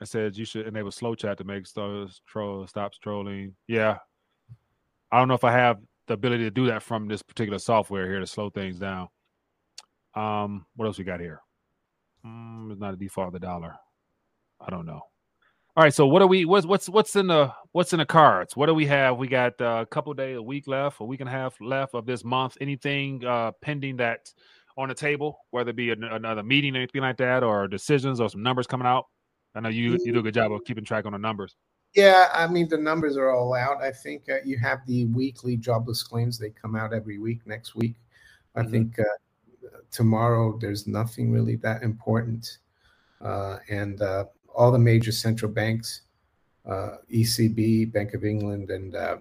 I 0.00 0.04
said 0.04 0.36
you 0.38 0.46
should 0.46 0.66
enable 0.66 0.90
slow 0.90 1.14
chat 1.14 1.36
to 1.38 1.44
make 1.44 1.66
stars 1.66 2.22
troll 2.26 2.66
stops 2.66 2.96
trolling. 2.98 3.54
Yeah, 3.68 3.98
I 5.12 5.18
don't 5.18 5.28
know 5.28 5.34
if 5.34 5.44
I 5.44 5.52
have 5.52 5.78
the 6.06 6.14
ability 6.14 6.44
to 6.44 6.50
do 6.50 6.66
that 6.66 6.82
from 6.82 7.08
this 7.08 7.22
particular 7.22 7.58
software 7.58 8.08
here 8.08 8.20
to 8.20 8.26
slow 8.26 8.48
things 8.48 8.78
down. 8.78 9.08
Um, 10.14 10.64
what 10.76 10.86
else 10.86 10.98
we 10.98 11.04
got 11.04 11.20
here? 11.20 11.40
Mm, 12.24 12.70
it's 12.70 12.80
not 12.80 12.94
a 12.94 12.96
default 12.96 13.28
of 13.28 13.32
the 13.34 13.40
dollar. 13.40 13.74
I 14.60 14.70
don't 14.70 14.86
know. 14.86 15.02
All 15.76 15.82
right, 15.82 15.92
so 15.92 16.06
what 16.06 16.22
are 16.22 16.28
we? 16.28 16.44
What's 16.44 16.64
what's 16.66 16.88
what's 16.88 17.16
in 17.16 17.26
the 17.26 17.52
what's 17.72 17.92
in 17.92 17.98
the 17.98 18.06
cards? 18.06 18.56
What 18.56 18.66
do 18.66 18.74
we 18.74 18.86
have? 18.86 19.18
We 19.18 19.26
got 19.26 19.60
uh, 19.60 19.80
a 19.82 19.86
couple 19.86 20.14
days, 20.14 20.36
a 20.36 20.42
week 20.42 20.68
left, 20.68 21.00
a 21.00 21.04
week 21.04 21.18
and 21.18 21.28
a 21.28 21.32
half 21.32 21.60
left 21.60 21.94
of 21.94 22.06
this 22.06 22.22
month. 22.22 22.56
Anything 22.60 23.24
uh, 23.24 23.50
pending 23.60 23.96
that 23.96 24.32
on 24.76 24.88
the 24.88 24.94
table, 24.94 25.40
whether 25.50 25.70
it 25.70 25.76
be 25.76 25.90
an, 25.90 26.04
another 26.04 26.44
meeting, 26.44 26.76
anything 26.76 27.00
like 27.00 27.16
that, 27.16 27.42
or 27.42 27.66
decisions 27.66 28.20
or 28.20 28.30
some 28.30 28.40
numbers 28.40 28.68
coming 28.68 28.86
out? 28.86 29.06
I 29.56 29.60
know 29.60 29.68
you 29.68 29.98
you 30.04 30.12
do 30.12 30.20
a 30.20 30.22
good 30.22 30.34
job 30.34 30.52
of 30.52 30.62
keeping 30.64 30.84
track 30.84 31.06
on 31.06 31.12
the 31.12 31.18
numbers. 31.18 31.56
Yeah, 31.96 32.28
I 32.32 32.46
mean 32.46 32.68
the 32.68 32.78
numbers 32.78 33.16
are 33.16 33.32
all 33.32 33.52
out. 33.52 33.82
I 33.82 33.90
think 33.90 34.28
uh, 34.30 34.36
you 34.44 34.56
have 34.58 34.78
the 34.86 35.06
weekly 35.06 35.56
jobless 35.56 36.04
claims; 36.04 36.38
they 36.38 36.50
come 36.50 36.76
out 36.76 36.92
every 36.92 37.18
week. 37.18 37.40
Next 37.46 37.74
week, 37.74 37.96
I 38.54 38.60
mm-hmm. 38.60 38.70
think 38.70 38.98
uh, 39.00 39.02
tomorrow 39.90 40.56
there's 40.56 40.86
nothing 40.86 41.32
really 41.32 41.56
that 41.56 41.82
important, 41.82 42.58
uh, 43.20 43.58
and 43.68 44.00
uh, 44.00 44.26
all 44.54 44.70
the 44.72 44.78
major 44.78 45.12
central 45.12 45.50
banks, 45.50 46.02
uh, 46.66 46.96
ECB, 47.12 47.92
Bank 47.92 48.14
of 48.14 48.24
England, 48.24 48.70
and 48.70 48.94
uh, 48.94 49.16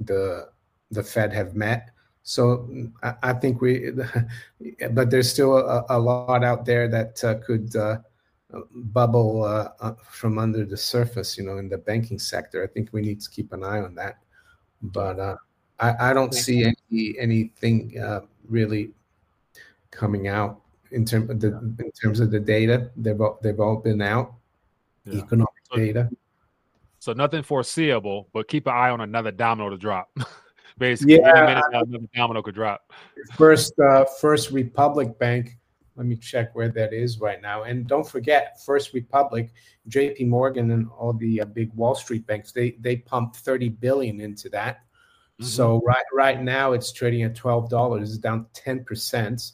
the 0.00 0.48
the 0.90 1.02
Fed 1.02 1.32
have 1.32 1.54
met. 1.54 1.90
So 2.22 2.68
I, 3.02 3.14
I 3.22 3.32
think 3.34 3.60
we, 3.60 3.92
but 4.90 5.10
there's 5.10 5.30
still 5.30 5.56
a, 5.56 5.84
a, 5.90 5.98
lot 5.98 6.42
out 6.42 6.64
there 6.64 6.88
that 6.88 7.42
could 7.46 7.74
bubble 8.74 9.44
uh, 9.44 9.68
uh, 9.80 9.94
from 10.08 10.38
under 10.38 10.64
the 10.64 10.76
surface, 10.76 11.36
you 11.36 11.44
know, 11.44 11.58
in 11.58 11.68
the 11.68 11.78
banking 11.78 12.18
sector. 12.18 12.62
I 12.62 12.66
think 12.66 12.90
we 12.92 13.02
need 13.02 13.20
to 13.20 13.30
keep 13.30 13.52
an 13.52 13.64
eye 13.64 13.80
on 13.80 13.94
that. 13.96 14.18
But 14.82 15.18
uh, 15.18 15.36
I, 15.80 16.10
I, 16.10 16.12
don't 16.12 16.34
see 16.34 16.64
any 16.64 17.16
anything 17.18 17.98
uh, 18.00 18.20
really 18.48 18.90
coming 19.90 20.28
out 20.28 20.60
in 20.90 21.04
terms 21.04 21.30
of 21.30 21.40
the 21.40 21.48
in 21.78 21.90
terms 22.00 22.20
of 22.20 22.30
the 22.30 22.40
data. 22.40 22.90
They've 22.96 23.20
all, 23.20 23.38
they've 23.42 23.58
all 23.58 23.76
been 23.76 24.02
out, 24.02 24.34
yeah. 25.06 25.22
economic 25.22 25.54
so, 25.70 25.76
data. 25.78 26.10
So 26.98 27.12
nothing 27.12 27.42
foreseeable, 27.42 28.28
but 28.32 28.48
keep 28.48 28.66
an 28.66 28.74
eye 28.74 28.90
on 28.90 29.00
another 29.00 29.30
domino 29.30 29.70
to 29.70 29.76
drop. 29.76 30.10
Basically, 30.78 31.14
yeah, 31.14 31.62
another 31.70 31.98
domino 32.14 32.42
could 32.42 32.54
drop. 32.54 32.92
First, 33.36 33.78
uh, 33.78 34.04
First 34.20 34.50
Republic 34.50 35.18
Bank 35.18 35.56
let 35.96 36.06
me 36.06 36.16
check 36.16 36.54
where 36.54 36.68
that 36.68 36.92
is 36.92 37.20
right 37.20 37.40
now. 37.40 37.62
And 37.62 37.86
don't 37.86 38.06
forget, 38.06 38.62
First 38.64 38.92
Republic, 38.92 39.52
J.P. 39.88 40.24
Morgan, 40.24 40.70
and 40.70 40.88
all 40.96 41.14
the 41.14 41.40
uh, 41.40 41.46
big 41.46 41.72
Wall 41.74 41.94
Street 41.94 42.26
banks 42.26 42.52
they 42.52 42.76
they 42.80 42.96
pumped 42.96 43.36
thirty 43.36 43.70
billion 43.70 44.20
into 44.20 44.48
that. 44.50 44.76
Mm-hmm. 45.40 45.44
So 45.44 45.80
right 45.86 46.04
right 46.12 46.40
now 46.40 46.72
it's 46.72 46.92
trading 46.92 47.22
at 47.22 47.34
twelve 47.34 47.70
dollars. 47.70 48.10
It's 48.10 48.18
down 48.18 48.46
ten 48.52 48.84
percent. 48.84 49.52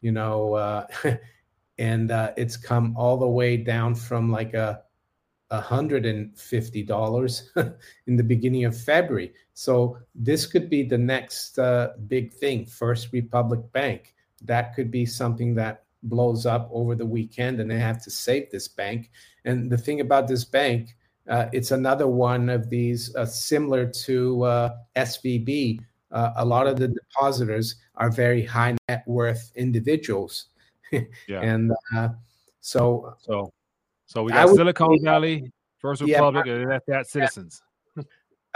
You 0.00 0.12
know, 0.12 0.54
uh, 0.54 0.86
and 1.78 2.10
uh, 2.10 2.32
it's 2.36 2.56
come 2.56 2.96
all 2.96 3.16
the 3.16 3.28
way 3.28 3.56
down 3.56 3.94
from 3.94 4.30
like 4.30 4.54
a 4.54 4.82
hundred 5.52 6.04
and 6.04 6.36
fifty 6.36 6.82
dollars 6.82 7.52
in 8.06 8.16
the 8.16 8.24
beginning 8.24 8.64
of 8.64 8.76
February. 8.76 9.32
So 9.52 9.98
this 10.14 10.46
could 10.46 10.68
be 10.68 10.82
the 10.82 10.98
next 10.98 11.58
uh, 11.60 11.92
big 12.08 12.32
thing. 12.32 12.66
First 12.66 13.12
Republic 13.12 13.60
Bank 13.72 14.14
that 14.44 14.74
could 14.74 14.90
be 14.90 15.06
something 15.06 15.54
that 15.54 15.84
blows 16.04 16.46
up 16.46 16.68
over 16.72 16.94
the 16.94 17.06
weekend 17.06 17.60
and 17.60 17.70
they 17.70 17.78
have 17.78 18.02
to 18.04 18.10
save 18.10 18.50
this 18.50 18.68
bank. 18.68 19.10
And 19.44 19.70
the 19.70 19.78
thing 19.78 20.00
about 20.00 20.28
this 20.28 20.44
bank, 20.44 20.96
uh, 21.28 21.46
it's 21.52 21.70
another 21.70 22.06
one 22.06 22.48
of 22.50 22.68
these 22.68 23.14
uh, 23.16 23.24
similar 23.24 23.86
to 23.86 24.42
uh, 24.42 24.76
SVB. 24.96 25.80
Uh, 26.12 26.32
a 26.36 26.44
lot 26.44 26.66
of 26.66 26.76
the 26.76 26.88
depositors 26.88 27.76
are 27.96 28.10
very 28.10 28.44
high 28.44 28.76
net 28.88 29.02
worth 29.06 29.50
individuals. 29.56 30.46
Yeah. 31.28 31.40
And 31.40 31.72
uh, 31.94 32.08
so, 32.60 33.14
so, 33.20 33.52
so 34.06 34.22
we 34.22 34.32
got 34.32 34.48
Silicon 34.48 35.02
Valley, 35.02 35.52
First 35.78 36.02
Republic, 36.02 36.46
yeah, 36.46 36.54
and 36.54 36.70
that's 36.70 36.86
that 36.86 37.06
Citizens. 37.06 37.62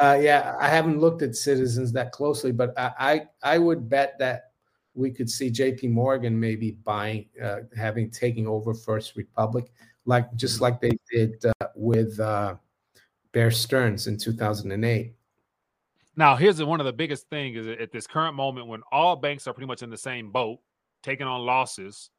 Uh, 0.01 0.17
yeah, 0.21 0.57
I 0.61 0.69
haven't 0.69 1.01
looked 1.01 1.23
at 1.23 1.35
Citizens 1.35 1.93
that 1.93 2.13
closely, 2.13 2.53
but 2.53 2.73
I, 2.79 2.93
I, 2.99 3.55
I 3.55 3.59
would 3.59 3.89
bet 3.89 4.17
that 4.21 4.53
we 4.95 5.11
could 5.11 5.29
see 5.29 5.51
J.P. 5.51 5.89
Morgan 5.89 6.39
maybe 6.39 6.73
buying, 6.85 7.27
uh, 7.43 7.61
having 7.77 8.11
taking 8.11 8.47
over 8.47 8.75
First 8.75 9.17
Republic, 9.17 9.73
like 10.07 10.33
just 10.37 10.57
mm-hmm. 10.57 10.65
like 10.65 10.81
they 10.81 10.93
did 11.11 11.45
uh, 11.45 11.67
with 11.75 12.19
uh, 12.21 12.55
Bear 13.33 13.51
Stearns 13.51 14.07
in 14.07 14.17
2008. 14.17 15.15
Now, 16.17 16.35
here's 16.35 16.63
one 16.63 16.81
of 16.81 16.87
the 16.87 16.93
biggest 16.93 17.29
things: 17.29 17.57
is 17.57 17.67
at 17.67 17.93
this 17.93 18.07
current 18.07 18.35
moment 18.35 18.67
when 18.67 18.83
all 18.91 19.17
banks 19.17 19.47
are 19.47 19.53
pretty 19.53 19.69
much 19.69 19.83
in 19.83 19.91
the 19.91 19.97
same 19.97 20.31
boat, 20.31 20.59
taking 21.03 21.27
on 21.27 21.45
losses, 21.47 22.11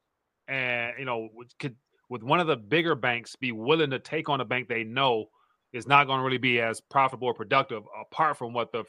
and 0.50 0.94
you 0.98 1.06
know, 1.06 1.30
could 1.60 1.76
with 2.10 2.24
one 2.24 2.40
of 2.40 2.48
the 2.48 2.58
bigger 2.58 2.96
banks 2.96 3.36
be 3.36 3.52
willing 3.52 3.92
to 3.92 4.00
take 4.00 4.30
on 4.30 4.42
a 4.42 4.46
bank 4.46 4.68
they 4.68 4.84
know 4.84 5.26
is 5.74 5.88
not 5.88 6.08
going 6.08 6.20
to 6.20 6.24
really 6.24 6.40
be 6.40 6.60
as 6.60 6.82
profitable 6.82 7.28
or 7.28 7.34
productive, 7.34 7.84
apart 8.02 8.36
from 8.36 8.54
what 8.54 8.72
the 8.72 8.84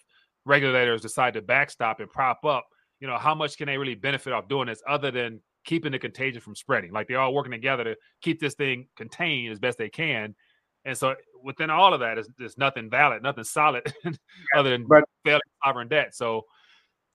regulators 0.47 1.03
decide 1.03 1.35
to 1.35 1.43
backstop 1.43 2.01
and 2.01 2.11
prop 2.11 2.45
up 2.47 2.65
you 3.01 3.09
know, 3.09 3.17
how 3.17 3.35
much 3.35 3.57
can 3.57 3.67
they 3.67 3.79
really 3.79 3.95
benefit 3.95 4.33
off 4.33 4.49
doing 4.49 4.69
this 4.69 4.83
other 4.87 5.11
than 5.11 5.41
keeping 5.65 5.93
the 5.93 5.99
contagion 5.99 6.41
from 6.41 6.55
spreading? 6.55 6.93
Like 6.93 7.09
they're 7.09 7.19
all 7.19 7.35
working 7.35 7.51
together 7.51 7.85
to 7.85 7.97
keep 8.23 8.41
this 8.41 8.55
thing 8.55 8.87
contained 8.97 9.53
as 9.53 9.59
best 9.59 9.79
they 9.79 9.89
can. 9.89 10.35
And 10.85 10.97
so 10.97 11.15
within 11.43 11.71
all 11.71 11.93
of 11.93 12.01
that 12.01 12.19
is 12.19 12.29
there's 12.39 12.59
nothing 12.59 12.91
valid, 12.91 13.23
nothing 13.23 13.45
solid 13.45 13.93
other 14.57 14.71
than 14.71 14.87
but, 14.87 15.05
failing 15.25 15.41
sovereign 15.65 15.89
debt. 15.89 16.15
So 16.15 16.45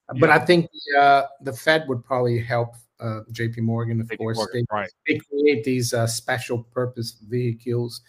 but 0.08 0.28
know. 0.28 0.32
I 0.32 0.39
think 0.39 0.70
the, 0.72 1.00
uh, 1.00 1.28
the 1.41 1.54
Fed 1.54 1.86
would 1.88 2.04
probably 2.04 2.39
help 2.39 2.76
uh, 3.00 3.22
JP 3.32 3.60
Morgan, 3.60 4.02
of 4.02 4.08
JP 4.08 4.18
course. 4.18 4.38
Morgan, 4.38 4.66
they, 4.70 4.76
right. 4.76 4.89
they 5.08 5.20
create 5.20 5.64
these 5.64 5.93
uh, 5.93 6.08
special 6.08 6.64
purpose 6.64 7.18
vehicles 7.28 8.02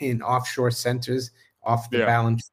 in 0.00 0.22
offshore 0.22 0.70
centers 0.70 1.30
off 1.64 1.90
the 1.90 1.98
yeah. 1.98 2.06
balance 2.06 2.52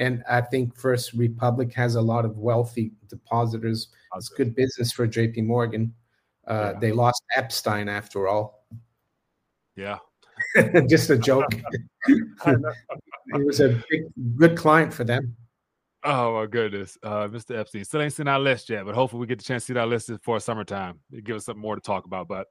and 0.00 0.24
I 0.28 0.40
think 0.40 0.74
First 0.74 1.12
Republic 1.12 1.72
has 1.74 1.94
a 1.94 2.00
lot 2.00 2.24
of 2.24 2.38
wealthy 2.38 2.92
depositors. 3.08 3.88
It's 4.16 4.30
good 4.30 4.56
business 4.56 4.92
for 4.92 5.06
J.P. 5.06 5.42
Morgan. 5.42 5.94
Uh, 6.48 6.72
yeah. 6.72 6.78
They 6.80 6.92
lost 6.92 7.22
Epstein 7.36 7.88
after 7.88 8.26
all. 8.26 8.64
Yeah, 9.76 9.98
just 10.88 11.10
a 11.10 11.18
joke. 11.18 11.52
he 12.06 13.42
was 13.44 13.60
a 13.60 13.80
big, 13.90 14.04
good 14.36 14.56
client 14.56 14.92
for 14.92 15.04
them. 15.04 15.36
Oh 16.02 16.34
my 16.34 16.46
goodness, 16.46 16.96
uh, 17.02 17.28
Mr. 17.28 17.58
Epstein 17.58 17.84
still 17.84 18.00
ain't 18.00 18.14
seen 18.14 18.26
our 18.26 18.40
list 18.40 18.70
yet, 18.70 18.86
but 18.86 18.94
hopefully 18.94 19.20
we 19.20 19.26
get 19.26 19.38
the 19.38 19.44
chance 19.44 19.66
to 19.66 19.74
see 19.74 19.78
our 19.78 19.86
list 19.86 20.08
before 20.08 20.40
summertime. 20.40 21.00
It 21.12 21.24
give 21.24 21.36
us 21.36 21.44
something 21.44 21.60
more 21.60 21.74
to 21.74 21.80
talk 21.80 22.06
about. 22.06 22.26
But 22.26 22.46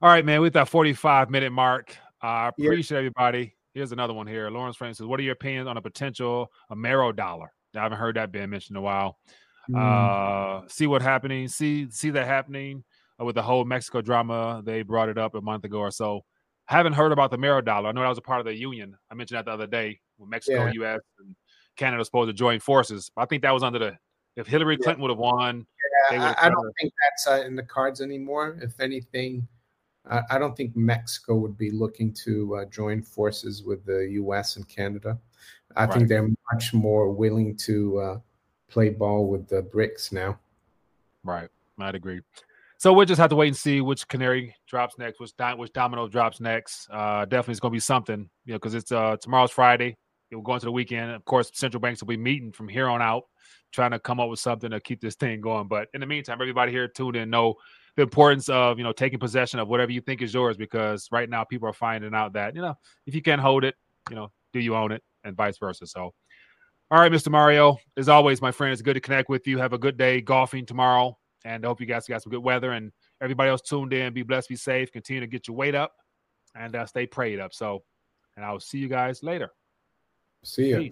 all 0.00 0.08
right, 0.08 0.24
man, 0.24 0.40
with 0.40 0.52
that 0.52 0.68
45 0.68 1.28
minute 1.28 1.50
mark, 1.50 1.96
uh, 2.22 2.26
I 2.26 2.48
appreciate 2.48 2.96
yeah. 2.96 2.98
everybody. 2.98 3.56
Here's 3.72 3.90
another 3.90 4.14
one 4.14 4.28
here. 4.28 4.48
Lawrence 4.48 4.76
Frank 4.76 4.96
says, 4.96 5.06
"What 5.06 5.18
are 5.18 5.24
your 5.24 5.32
opinions 5.32 5.66
on 5.66 5.76
a 5.76 5.82
potential 5.82 6.52
Amero 6.70 7.14
dollar?" 7.14 7.52
I 7.74 7.82
haven't 7.82 7.98
heard 7.98 8.16
that 8.16 8.30
being 8.30 8.50
mentioned 8.50 8.76
in 8.76 8.80
a 8.80 8.84
while. 8.84 9.18
Mm. 9.68 10.62
Uh, 10.64 10.68
see 10.68 10.86
what 10.86 11.02
happening. 11.02 11.48
See 11.48 11.90
see 11.90 12.10
that 12.10 12.26
happening 12.26 12.84
uh, 13.20 13.24
with 13.24 13.34
the 13.34 13.42
whole 13.42 13.64
Mexico 13.64 14.00
drama. 14.00 14.62
They 14.64 14.82
brought 14.82 15.08
it 15.08 15.18
up 15.18 15.34
a 15.34 15.40
month 15.40 15.64
ago 15.64 15.78
or 15.78 15.90
so. 15.90 16.24
Haven't 16.66 16.92
heard 16.92 17.12
about 17.12 17.30
the 17.30 17.38
Amero 17.38 17.64
dollar. 17.64 17.88
I 17.88 17.92
know 17.92 18.02
that 18.02 18.08
was 18.08 18.18
a 18.18 18.22
part 18.22 18.40
of 18.40 18.46
the 18.46 18.54
union. 18.54 18.96
I 19.10 19.14
mentioned 19.14 19.38
that 19.38 19.46
the 19.46 19.52
other 19.52 19.66
day 19.66 20.00
with 20.16 20.30
Mexico, 20.30 20.66
yeah. 20.66 20.72
U.S., 20.74 21.00
and 21.18 21.34
Canada 21.76 22.04
supposed 22.04 22.28
to 22.28 22.32
join 22.32 22.60
forces. 22.60 23.10
I 23.16 23.24
think 23.24 23.42
that 23.42 23.52
was 23.52 23.62
under 23.62 23.78
the 23.78 23.98
If 24.36 24.46
Hillary 24.46 24.76
Clinton 24.76 25.02
would 25.02 25.10
have 25.10 25.18
won, 25.18 25.66
yeah, 26.10 26.34
I, 26.38 26.46
I, 26.46 26.48
don't 26.48 26.72
think 26.80 26.92
that's 27.02 27.26
uh, 27.26 27.46
in 27.46 27.56
the 27.56 27.62
cards 27.62 28.00
anymore. 28.00 28.58
If 28.60 28.80
anything, 28.80 29.46
I, 30.08 30.20
I, 30.30 30.38
don't 30.38 30.56
think 30.56 30.76
Mexico 30.76 31.34
would 31.36 31.56
be 31.56 31.70
looking 31.70 32.12
to 32.24 32.56
uh, 32.56 32.64
join 32.66 33.02
forces 33.02 33.62
with 33.62 33.84
the 33.84 34.08
U.S. 34.12 34.56
and 34.56 34.68
Canada. 34.68 35.18
I 35.76 35.84
right. 35.84 35.94
think 35.94 36.08
they're 36.08 36.28
much 36.52 36.74
more 36.74 37.10
willing 37.10 37.56
to 37.58 37.98
uh, 37.98 38.18
play 38.68 38.90
ball 38.90 39.28
with 39.28 39.48
the 39.48 39.62
BRICS 39.62 40.12
now. 40.12 40.38
Right, 41.24 41.48
I'd 41.78 41.94
agree. 41.94 42.20
So 42.78 42.92
we'll 42.92 43.06
just 43.06 43.20
have 43.20 43.30
to 43.30 43.36
wait 43.36 43.48
and 43.48 43.56
see 43.56 43.80
which 43.80 44.06
canary 44.08 44.54
drops 44.66 44.98
next, 44.98 45.18
which 45.20 45.32
which 45.56 45.72
domino 45.72 46.06
drops 46.06 46.40
next. 46.40 46.88
Uh, 46.90 47.24
definitely, 47.24 47.52
it's 47.52 47.60
going 47.60 47.72
to 47.72 47.76
be 47.76 47.80
something, 47.80 48.28
you 48.44 48.52
know, 48.52 48.58
because 48.58 48.74
it's 48.74 48.92
uh, 48.92 49.16
tomorrow's 49.20 49.50
Friday. 49.50 49.96
We're 50.34 50.42
going 50.42 50.60
to 50.60 50.66
the 50.66 50.72
weekend. 50.72 51.10
Of 51.12 51.24
course, 51.24 51.50
central 51.54 51.80
banks 51.80 52.00
will 52.00 52.08
be 52.08 52.16
meeting 52.16 52.52
from 52.52 52.68
here 52.68 52.88
on 52.88 53.02
out, 53.02 53.24
trying 53.72 53.92
to 53.92 53.98
come 53.98 54.20
up 54.20 54.28
with 54.28 54.38
something 54.40 54.70
to 54.70 54.80
keep 54.80 55.00
this 55.00 55.14
thing 55.14 55.40
going. 55.40 55.68
But 55.68 55.88
in 55.94 56.00
the 56.00 56.06
meantime, 56.06 56.40
everybody 56.40 56.72
here 56.72 56.88
tuned 56.88 57.16
in 57.16 57.30
know 57.30 57.54
the 57.96 58.02
importance 58.02 58.48
of 58.48 58.78
you 58.78 58.84
know 58.84 58.92
taking 58.92 59.18
possession 59.18 59.60
of 59.60 59.68
whatever 59.68 59.92
you 59.92 60.00
think 60.00 60.22
is 60.22 60.34
yours, 60.34 60.56
because 60.56 61.08
right 61.12 61.28
now 61.28 61.44
people 61.44 61.68
are 61.68 61.74
finding 61.74 62.14
out 62.14 62.32
that 62.34 62.54
you 62.54 62.62
know 62.62 62.74
if 63.06 63.14
you 63.14 63.22
can't 63.22 63.40
hold 63.40 63.64
it, 63.64 63.74
you 64.10 64.16
know, 64.16 64.30
do 64.52 64.60
you 64.60 64.74
own 64.74 64.92
it, 64.92 65.02
and 65.24 65.36
vice 65.36 65.58
versa. 65.58 65.86
So. 65.86 66.12
All 66.90 67.00
right, 67.00 67.10
Mr. 67.10 67.30
Mario. 67.30 67.78
As 67.96 68.10
always, 68.10 68.42
my 68.42 68.52
friend, 68.52 68.70
it's 68.70 68.82
good 68.82 68.94
to 68.94 69.00
connect 69.00 69.30
with 69.30 69.46
you. 69.46 69.58
Have 69.58 69.72
a 69.72 69.78
good 69.78 69.96
day 69.96 70.20
golfing 70.20 70.66
tomorrow. 70.66 71.16
And 71.44 71.64
I 71.64 71.68
hope 71.68 71.80
you 71.80 71.86
guys 71.86 72.06
got 72.06 72.22
some 72.22 72.30
good 72.30 72.44
weather 72.44 72.72
and 72.72 72.92
everybody 73.20 73.50
else 73.50 73.62
tuned 73.62 73.92
in. 73.92 74.12
Be 74.12 74.22
blessed, 74.22 74.50
be 74.50 74.56
safe. 74.56 74.92
Continue 74.92 75.20
to 75.20 75.26
get 75.26 75.48
your 75.48 75.56
weight 75.56 75.74
up 75.74 75.92
and 76.54 76.74
uh, 76.76 76.86
stay 76.86 77.06
prayed 77.06 77.40
up. 77.40 77.52
So, 77.52 77.82
and 78.36 78.44
I 78.44 78.52
will 78.52 78.60
see 78.60 78.78
you 78.78 78.88
guys 78.88 79.22
later. 79.22 79.50
See 80.44 80.68
you. 80.68 80.90